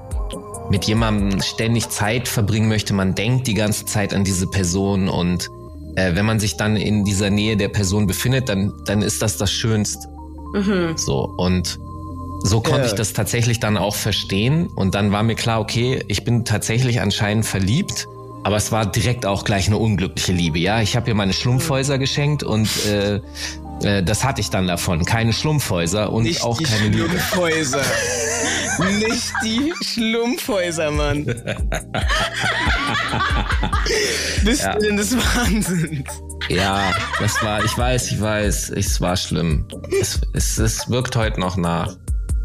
mit 0.68 0.84
jemandem 0.86 1.40
ständig 1.40 1.88
Zeit 1.90 2.26
verbringen 2.26 2.68
möchte. 2.68 2.92
Man 2.92 3.14
denkt 3.14 3.46
die 3.46 3.54
ganze 3.54 3.84
Zeit 3.84 4.12
an 4.14 4.24
diese 4.24 4.48
Person 4.48 5.08
und 5.08 5.48
äh, 5.94 6.16
wenn 6.16 6.26
man 6.26 6.40
sich 6.40 6.56
dann 6.56 6.76
in 6.76 7.04
dieser 7.04 7.30
Nähe 7.30 7.56
der 7.56 7.68
Person 7.68 8.06
befindet, 8.08 8.48
dann, 8.48 8.72
dann 8.86 9.02
ist 9.02 9.22
das 9.22 9.36
das 9.36 9.52
Schönste. 9.52 10.08
Mhm. 10.54 10.96
So, 10.96 11.32
und 11.36 11.78
so 12.46 12.60
konnte 12.60 12.86
ich 12.86 12.92
das 12.92 13.12
tatsächlich 13.14 13.58
dann 13.58 13.76
auch 13.76 13.94
verstehen. 13.96 14.66
Und 14.68 14.94
dann 14.94 15.10
war 15.12 15.22
mir 15.22 15.34
klar, 15.34 15.60
okay, 15.60 16.04
ich 16.08 16.22
bin 16.24 16.44
tatsächlich 16.44 17.00
anscheinend 17.00 17.46
verliebt. 17.46 18.06
Aber 18.44 18.56
es 18.56 18.70
war 18.70 18.84
direkt 18.84 19.24
auch 19.24 19.44
gleich 19.44 19.68
eine 19.68 19.78
unglückliche 19.78 20.32
Liebe. 20.32 20.58
Ja, 20.58 20.82
ich 20.82 20.94
habe 20.96 21.08
ihr 21.08 21.14
meine 21.14 21.32
Schlumpfhäuser 21.32 21.96
geschenkt 21.96 22.42
und 22.42 22.68
äh, 22.86 23.20
äh, 23.82 24.02
das 24.02 24.22
hatte 24.22 24.42
ich 24.42 24.50
dann 24.50 24.66
davon. 24.66 25.06
Keine 25.06 25.32
Schlumpfhäuser 25.32 26.12
und 26.12 26.24
Nicht 26.24 26.42
auch 26.42 26.58
die 26.58 26.64
keine 26.64 26.88
Liebe. 26.88 27.08
Schlumpfhäuser. 27.08 27.80
Nicht 28.98 29.32
die 29.42 29.72
Schlumpfhäuser, 29.82 30.90
Mann. 30.90 31.24
Bist 34.44 34.62
Ja. 34.62 34.74
du 34.74 34.80
denn 34.80 34.96
des 34.96 35.16
Wahnsinns? 35.16 36.04
Ja, 36.48 36.92
das 37.20 37.42
war, 37.42 37.64
ich 37.64 37.76
weiß, 37.78 38.10
ich 38.12 38.20
weiß, 38.20 38.70
es 38.76 39.00
war 39.00 39.16
schlimm. 39.16 39.66
Es, 40.00 40.20
es, 40.34 40.58
es 40.58 40.90
wirkt 40.90 41.16
heute 41.16 41.40
noch 41.40 41.56
nach. 41.56 41.96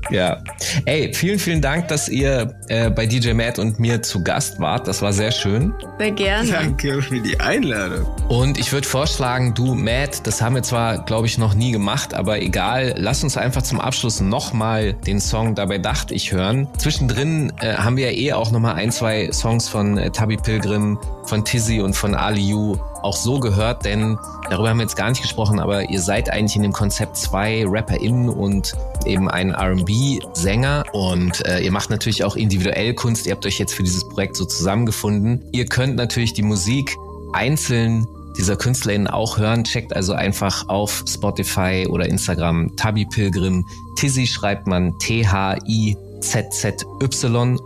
Ja. 0.09 0.41
Ey, 0.85 1.13
vielen, 1.13 1.39
vielen 1.39 1.61
Dank, 1.61 1.87
dass 1.89 2.09
ihr 2.09 2.55
äh, 2.67 2.89
bei 2.89 3.05
DJ 3.05 3.33
Matt 3.33 3.59
und 3.59 3.79
mir 3.79 4.01
zu 4.01 4.23
Gast 4.23 4.59
wart. 4.59 4.87
Das 4.87 5.01
war 5.01 5.13
sehr 5.13 5.31
schön. 5.31 5.73
Sehr 5.99 6.11
gerne. 6.11 6.51
Danke 6.51 7.01
für 7.01 7.19
die 7.19 7.39
Einladung. 7.39 8.05
Und 8.27 8.57
ich 8.57 8.71
würde 8.71 8.87
vorschlagen, 8.87 9.53
du, 9.53 9.75
Matt, 9.75 10.25
das 10.25 10.41
haben 10.41 10.55
wir 10.55 10.63
zwar, 10.63 11.05
glaube 11.05 11.27
ich, 11.27 11.37
noch 11.37 11.53
nie 11.53 11.71
gemacht, 11.71 12.13
aber 12.13 12.41
egal, 12.41 12.95
lass 12.97 13.23
uns 13.23 13.37
einfach 13.37 13.61
zum 13.61 13.79
Abschluss 13.79 14.19
nochmal 14.19 14.93
den 14.93 15.19
Song 15.19 15.55
Dabei 15.55 15.77
dachte 15.77 16.13
ich 16.13 16.31
hören. 16.31 16.67
Zwischendrin 16.77 17.51
äh, 17.59 17.73
haben 17.73 17.97
wir 17.97 18.11
ja 18.11 18.17
eh 18.17 18.33
auch 18.33 18.51
nochmal 18.51 18.75
ein, 18.75 18.91
zwei 18.91 19.31
Songs 19.31 19.67
von 19.67 19.97
äh, 19.97 20.09
Tabi 20.09 20.37
Pilgrim, 20.37 20.97
von 21.25 21.43
Tizzy 21.43 21.81
und 21.81 21.95
von 21.95 22.15
Ali 22.15 22.49
Yu 22.49 22.77
auch 23.03 23.15
so 23.15 23.39
gehört, 23.39 23.85
denn 23.85 24.17
darüber 24.49 24.69
haben 24.69 24.77
wir 24.77 24.83
jetzt 24.83 24.95
gar 24.95 25.09
nicht 25.09 25.21
gesprochen, 25.21 25.59
aber 25.59 25.89
ihr 25.89 26.01
seid 26.01 26.31
eigentlich 26.31 26.55
in 26.55 26.63
dem 26.63 26.73
Konzept 26.73 27.17
zwei 27.17 27.65
RapperInnen 27.67 28.29
und 28.29 28.73
eben 29.05 29.29
ein 29.29 29.51
R&B-Sänger 29.51 30.83
und 30.93 31.45
äh, 31.45 31.59
ihr 31.59 31.71
macht 31.71 31.89
natürlich 31.89 32.23
auch 32.23 32.35
individuell 32.35 32.93
Kunst. 32.93 33.25
Ihr 33.25 33.33
habt 33.33 33.45
euch 33.45 33.59
jetzt 33.59 33.73
für 33.73 33.83
dieses 33.83 34.07
Projekt 34.07 34.35
so 34.35 34.45
zusammengefunden. 34.45 35.43
Ihr 35.51 35.65
könnt 35.65 35.95
natürlich 35.95 36.33
die 36.33 36.43
Musik 36.43 36.95
einzeln 37.33 38.07
dieser 38.37 38.55
KünstlerInnen 38.55 39.07
auch 39.07 39.37
hören. 39.37 39.63
Checkt 39.63 39.95
also 39.95 40.13
einfach 40.13 40.67
auf 40.69 41.03
Spotify 41.07 41.85
oder 41.89 42.07
Instagram 42.07 42.75
Tabi 42.75 43.05
Pilgrim. 43.05 43.65
Tizzy 43.95 44.25
schreibt 44.25 44.67
man 44.67 44.97
T-H-I-Z-Z-Y 44.99 45.99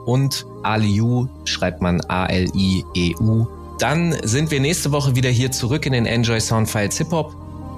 und 0.05 0.45
Aliu 0.63 1.27
schreibt 1.45 1.81
man 1.81 2.01
A-L-I-E-U. 2.01 3.47
Dann 3.80 4.15
sind 4.24 4.51
wir 4.51 4.59
nächste 4.59 4.91
Woche 4.91 5.15
wieder 5.15 5.30
hier 5.30 5.51
zurück 5.51 5.86
in 5.86 5.93
den 5.93 6.05
Enjoy 6.05 6.39
Soundfiles 6.39 6.97
Hip 6.97 7.11
Hop. 7.11 7.36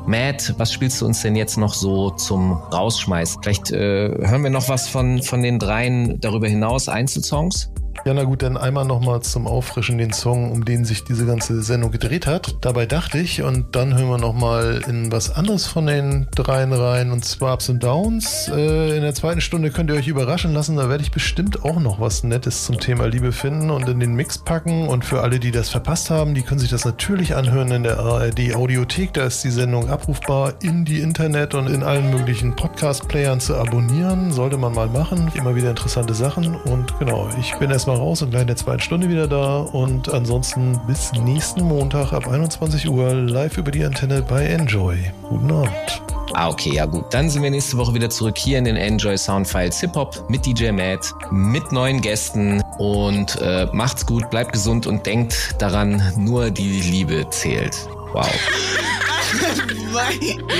Matt, 0.08 0.54
was 0.58 0.72
spielst 0.72 1.02
du 1.02 1.06
uns 1.06 1.22
denn 1.22 1.36
jetzt 1.36 1.58
noch 1.58 1.74
so 1.74 2.12
zum 2.12 2.54
Rausschmeißen? 2.54 3.42
Vielleicht 3.42 3.72
äh, 3.72 4.10
hören 4.10 4.44
wir 4.44 4.52
noch 4.52 4.70
was 4.70 4.88
von, 4.88 5.24
von 5.24 5.42
den 5.42 5.58
dreien 5.58 6.20
darüber 6.20 6.48
hinaus, 6.48 6.90
Einzelsongs? 6.90 7.72
Ja, 8.08 8.14
na 8.14 8.24
gut, 8.24 8.44
dann 8.44 8.56
einmal 8.56 8.86
nochmal 8.86 9.24
zum 9.24 9.48
Auffrischen 9.48 9.98
den 9.98 10.14
Song, 10.14 10.52
um 10.52 10.64
den 10.64 10.86
sich 10.86 11.06
diese 11.06 11.26
ganze 11.26 11.64
Sendung 11.64 11.90
gedreht 11.90 12.28
hat. 12.28 12.58
Dabei 12.62 12.86
dachte 12.86 13.18
ich, 13.18 13.42
und 13.42 13.76
dann 13.76 13.98
hören 13.98 14.10
wir 14.10 14.20
nochmal 14.20 14.84
in 14.88 15.12
was 15.12 15.36
anderes 15.36 15.66
von 15.66 15.88
den 15.88 16.28
dreien 16.36 16.72
rein, 16.72 17.10
und 17.10 17.26
zwar 17.26 17.56
Ups 17.56 17.68
and 17.68 17.84
Downs. 17.84 18.48
Äh, 18.54 18.98
in 18.98 19.02
der 19.02 19.16
zweiten 19.16 19.42
Stunde 19.42 19.72
könnt 19.72 19.90
ihr 19.90 19.96
euch 19.96 20.08
überraschen 20.08 20.54
lassen, 20.54 20.76
da 20.76 20.88
werde 20.88 21.02
ich 21.02 21.10
bestimmt 21.10 21.66
auch 21.66 21.80
noch 21.80 22.00
was 22.00 22.24
Nettes 22.24 22.66
zum 22.66 22.80
Thema 22.80 23.08
Liebe 23.08 23.32
finden 23.32 23.72
und 23.72 23.90
in 23.90 24.00
den 24.00 24.14
Mix 24.14 24.38
packen. 24.38 24.88
Und 24.88 25.04
für 25.04 25.22
alle, 25.22 25.40
die 25.40 25.50
das 25.50 25.70
verpasst 25.70 26.12
haben, 26.12 26.36
die 26.36 26.44
können 26.44 26.60
sich 26.60 26.70
das 26.70 26.86
natürlich 26.86 27.36
anhören 27.36 27.72
in 27.72 27.82
der 27.82 27.98
ARD 27.98 28.54
Audiothek. 28.54 29.14
Da 29.14 29.24
ist 29.24 29.44
die 29.44 29.50
Sendung 29.50 29.90
abrufbar 29.90 30.54
in 30.62 30.86
die 30.86 31.00
Internet 31.00 31.56
und 31.56 31.66
in 31.66 31.82
allen 31.82 32.12
möglichen 32.12 32.56
Podcast-Playern 32.56 33.40
zu 33.40 33.56
abonnieren. 33.56 34.32
Sollte 34.32 34.60
man 34.60 34.76
mal 34.76 34.90
machen. 34.90 35.32
Immer 35.34 35.56
wieder 35.56 35.72
interessante 35.72 36.14
Sachen. 36.14 36.54
Und 36.54 37.00
genau, 37.00 37.28
ich 37.40 37.58
bin 37.58 37.72
erstmal 37.72 37.95
raus 37.96 38.22
und 38.22 38.30
gleich 38.32 38.42
in 38.42 38.48
der 38.48 38.56
zweiten 38.56 38.82
Stunde 38.82 39.10
wieder 39.10 39.28
da. 39.28 39.60
Und 39.60 40.14
ansonsten 40.14 40.80
bis 40.88 41.12
nächsten 41.14 41.64
Montag 41.64 42.14
ab 42.14 42.28
21 42.28 42.88
Uhr 42.90 43.14
live 43.14 43.58
über 43.58 43.72
die 43.72 43.84
Antenne 43.84 44.22
bei 44.22 44.46
Enjoy. 44.46 44.98
Guten 45.24 45.52
Abend. 45.52 46.02
Ah, 46.34 46.50
okay, 46.50 46.74
ja 46.74 46.86
gut. 46.86 47.06
Dann 47.12 47.30
sind 47.30 47.44
wir 47.44 47.50
nächste 47.52 47.78
Woche 47.78 47.94
wieder 47.94 48.10
zurück 48.10 48.38
hier 48.38 48.58
in 48.58 48.66
den 48.66 48.76
Enjoy 48.76 49.18
Soundfiles 49.18 49.80
Hip 49.80 49.96
Hop 49.96 50.30
mit 50.30 50.46
DJ 50.46 50.72
Matt, 50.72 51.14
mit 51.32 51.72
neuen 51.72 52.02
Gästen 52.02 52.62
und 52.78 53.40
äh, 53.42 53.68
macht's 53.72 54.06
gut, 54.06 54.30
bleibt 54.30 54.52
gesund 54.52 54.86
und 54.86 55.06
denkt 55.06 55.56
daran, 55.60 56.02
nur 56.18 56.50
die 56.52 56.82
Liebe 56.82 57.26
zählt. 57.30 57.78
Wow. 58.12 58.28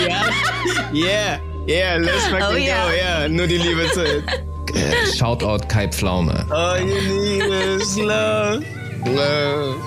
ja. 0.08 0.24
Yeah. 0.94 1.40
Yeah, 1.68 1.98
let's 1.98 2.26
fucking 2.28 2.46
Oh, 2.46 2.52
go. 2.52 2.58
yeah. 2.58 2.92
Yeah, 2.94 3.28
nur 3.28 3.48
die 3.48 3.58
Liebe 3.58 3.90
zählt. 3.94 4.24
Äh, 4.76 5.16
Shoutout 5.18 5.68
Kai 5.68 5.88
Pflaume. 5.88 6.46
All 6.52 6.80
you 6.80 7.02
need 7.02 7.82
is 7.82 7.98
love. 7.98 8.64
Love. 9.06 9.82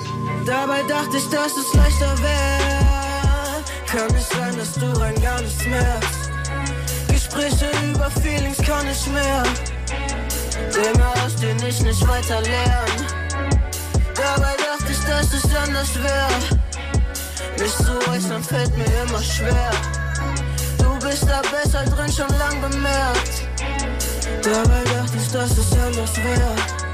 Dabei 0.46 0.82
dachte 0.88 1.18
ich, 1.18 1.28
dass 1.28 1.56
es 1.56 1.74
leichter 1.74 2.14
wäre. 2.22 3.64
Kann 3.86 4.14
es 4.16 4.28
sein, 4.30 4.56
dass 4.56 4.72
du 4.74 4.86
rein 5.00 5.14
gar 5.22 5.40
nichts 5.42 5.64
merkst? 5.66 6.30
Gespräche 7.08 7.70
über 7.90 8.10
Feelings 8.22 8.58
kann 8.58 8.86
ich 8.90 9.06
mehr. 9.12 9.42
Dinge, 10.74 11.06
aus 11.24 11.36
denen 11.36 11.62
ich 11.66 11.82
nicht 11.82 12.08
weiter 12.08 12.40
lerne. 12.40 13.06
Dabei 14.14 14.54
dachte 14.56 14.90
ich, 14.90 15.00
dass 15.04 15.32
es 15.34 15.56
anders 15.56 15.94
wär. 16.02 16.28
Mich 17.58 17.74
zu 17.76 18.10
äußern 18.10 18.42
fällt 18.42 18.76
mir 18.76 18.86
immer 19.06 19.22
schwer. 19.22 19.70
Du 20.78 20.98
bist 21.06 21.24
da 21.28 21.42
besser 21.50 21.84
drin, 21.84 22.12
schon 22.12 22.28
lang 22.38 22.60
bemerkt. 22.60 23.42
Dabei 24.42 24.84
dachte 24.84 25.16
ich, 25.16 25.32
dass 25.32 25.58
es 25.58 25.72
anders 25.72 26.16
wär 26.16 26.88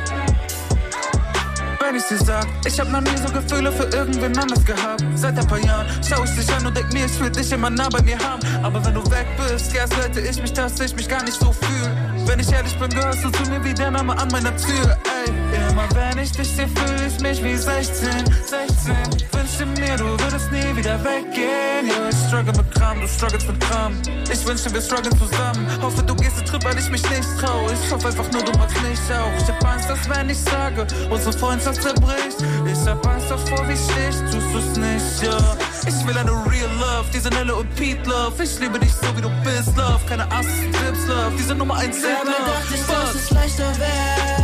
wenn 1.95 2.01
ich 2.01 2.09
dir 2.09 2.19
sag, 2.19 2.47
ich 2.67 2.81
hab 2.81 2.91
noch 2.91 3.01
nie 3.03 3.17
so 3.17 3.33
Gefühle 3.33 3.71
für 3.71 3.85
irgendwen 3.97 4.37
anders 4.37 4.65
gehabt. 4.65 5.05
Seit 5.15 5.39
ein 5.39 5.47
paar 5.47 5.59
Jahren 5.59 5.87
schau 6.03 6.25
ich 6.25 6.31
dich 6.31 6.53
an 6.53 6.67
und 6.67 6.77
denk 6.77 6.93
mir, 6.93 7.07
ich 7.07 7.21
will 7.21 7.31
dich 7.31 7.53
immer 7.53 7.71
nah 7.71 7.89
bei 7.89 8.03
mir 8.03 8.19
haben. 8.19 8.41
Aber 8.65 8.85
wenn 8.85 8.95
du 8.95 9.03
weg 9.11 9.27
bist, 9.37 9.73
ja, 9.73 9.85
hätte 10.03 10.21
ich 10.21 10.41
mich, 10.41 10.53
dass 10.53 10.81
ich 10.81 10.97
mich 10.97 11.09
gar 11.09 11.23
nicht 11.23 11.39
so 11.39 11.53
fühle. 11.53 11.95
Wenn 12.27 12.41
ich 12.41 12.51
ehrlich 12.53 12.77
bin, 12.79 12.91
gehörst 12.91 13.23
du 13.23 13.31
zu 13.31 13.51
mir 13.51 13.63
wie 13.63 13.75
der 13.75 13.91
Name 13.91 14.17
an 14.17 14.29
meiner 14.29 14.57
Tür, 14.57 14.97
ey. 15.05 15.44
Immer 15.75 15.89
wenn 15.93 16.19
ich 16.21 16.31
dich 16.31 16.49
sehe, 16.49 16.69
fühle 16.69 17.07
ich 17.09 17.21
mich 17.21 17.43
wie 17.43 17.57
16, 17.57 18.09
16. 18.47 18.95
Wünschte 19.33 19.67
mir, 19.67 19.97
du 19.97 20.05
würdest 20.05 20.53
nie 20.53 20.77
wieder 20.77 21.03
weggehen. 21.03 21.89
Ja, 21.89 22.09
ich 22.09 22.17
struggle 22.29 22.53
mit 22.53 22.71
Kram, 22.71 23.01
du 23.01 23.09
struggles 23.09 23.45
mit 23.49 23.59
Kram. 23.59 24.01
Ich 24.33 24.47
wünschte, 24.47 24.73
wir 24.73 24.81
strugglen 24.81 25.19
zusammen. 25.19 25.67
Hoffe, 25.83 26.05
du 26.05 26.15
gehst 26.15 26.39
den 26.39 26.47
Trip, 26.47 26.63
weil 26.63 26.79
ich 26.79 26.89
mich 26.91 27.03
nicht 27.11 27.27
trau. 27.41 27.67
Ich 27.67 27.91
hoffe 27.91 28.07
einfach 28.07 28.31
nur, 28.31 28.45
du 28.45 28.57
machst 28.57 28.81
mich 28.83 29.01
auch. 29.11 29.35
Ich 29.37 29.49
hab 29.49 29.65
Angst, 29.65 29.91
dass 29.91 30.09
wenn 30.09 30.31
ich 30.31 30.39
sage, 30.39 30.87
unsere 31.11 31.33
Freundschaft 31.33 31.83
zerbricht. 31.83 32.39
Ich 32.71 32.89
hab 32.89 33.05
Angst 33.05 33.29
davor, 33.29 33.69
wie 33.69 33.77
stich, 33.77 34.17
tust 34.31 34.55
du's 34.55 34.79
nicht, 34.79 35.23
ja. 35.25 35.57
Ich 35.89 36.07
will 36.07 36.17
eine 36.17 36.31
real 36.31 36.71
Love, 36.79 37.11
diese 37.13 37.31
Nelle 37.31 37.53
und 37.53 37.75
Pete 37.75 38.09
Love. 38.09 38.41
Ich 38.41 38.61
liebe 38.61 38.79
dich 38.79 38.93
so, 38.93 39.09
wie 39.17 39.23
du 39.23 39.31
bist, 39.43 39.77
Love. 39.77 39.99
Keine 40.09 40.31
Ass, 40.31 40.47
Dips 40.47 41.09
Love, 41.09 41.33
diese 41.37 41.57
Nummer 41.57 41.75
1 41.79 42.01
Love. 42.01 42.15
Dabei 42.25 42.53
dachte 42.53 42.75
ich, 42.77 42.87
dass 42.87 43.15
es 43.17 43.31
leichter 43.33 43.73
wäre. 43.81 44.44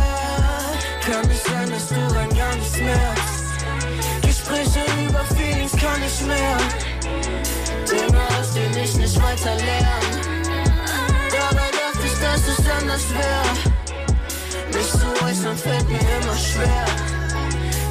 Kann 1.05 1.27
nicht 1.27 1.43
sein, 1.43 1.69
dass 1.69 1.87
du 1.87 1.95
rein 2.15 2.29
gar 2.35 2.55
nichts 2.55 2.77
merkst. 2.77 3.41
Gespräche 4.21 4.85
über 5.03 5.25
Feelings 5.35 5.71
kann 5.71 5.99
ich 6.05 6.21
mehr. 6.27 6.57
Dinge, 7.89 8.21
aus 8.39 8.53
denen 8.53 8.77
ich 8.77 8.95
nicht 8.95 9.21
weiter 9.21 9.55
lernen. 9.55 10.21
Dabei 11.31 11.69
dachte 11.71 12.05
ich, 12.05 12.19
dass 12.19 12.47
es 12.47 12.69
anders 12.69 13.05
wäre. 13.13 13.71
Mich 14.73 14.91
zu 14.91 15.25
äußern 15.25 15.57
fällt 15.57 15.89
mir 15.89 15.99
immer 15.99 16.37
schwer. 16.37 16.85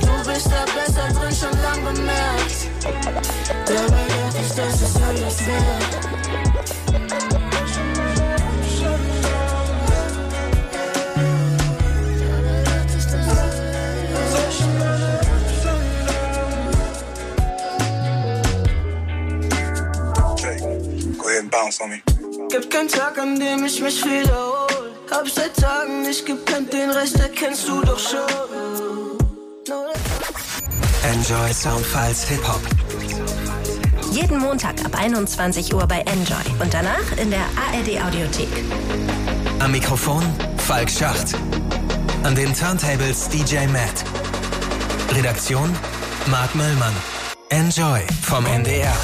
Du 0.02 0.30
bist 0.30 0.46
da 0.46 0.64
besser 0.72 1.08
drin, 1.12 1.34
schon 1.34 1.62
lang 1.62 1.84
bemerkt. 1.84 2.68
Dabei 3.66 4.06
dachte 4.06 4.38
ich, 4.40 4.52
dass 4.54 4.82
es 4.82 4.96
anders 5.02 5.46
wäre. 5.46 6.19
Bounce 21.60 21.80
on 21.80 21.90
me. 21.90 22.02
Gibt 22.48 22.70
keinen 22.70 22.88
Tag, 22.88 23.18
an 23.18 23.38
dem 23.38 23.64
ich 23.64 23.80
mich 23.80 24.04
wiederhol. 24.04 24.66
Hab 25.10 25.28
seit 25.28 25.56
Tagen 25.56 26.02
nicht 26.02 26.24
gepennt, 26.24 26.72
den 26.72 26.90
Rest 26.90 27.18
erkennst 27.18 27.68
du 27.68 27.80
doch 27.82 27.98
schon. 27.98 28.20
Enjoy 31.02 31.52
Soundfiles 31.52 32.24
Hip 32.28 32.46
Hop. 32.46 32.60
Jeden 34.12 34.38
Montag 34.38 34.84
ab 34.84 34.96
21 34.96 35.72
Uhr 35.74 35.86
bei 35.86 36.00
Enjoy 36.00 36.44
und 36.60 36.72
danach 36.72 37.16
in 37.16 37.30
der 37.30 37.44
ARD 37.56 38.02
Audiothek. 38.06 38.48
Am 39.58 39.72
Mikrofon 39.72 40.22
Falk 40.66 40.90
Schacht. 40.90 41.34
An 42.22 42.34
den 42.34 42.54
Turntables 42.54 43.28
DJ 43.28 43.66
Matt. 43.66 44.04
Redaktion 45.14 45.74
Mark 46.26 46.54
Möllmann. 46.54 46.94
Enjoy 47.50 48.00
vom 48.22 48.46
NDR. 48.46 48.96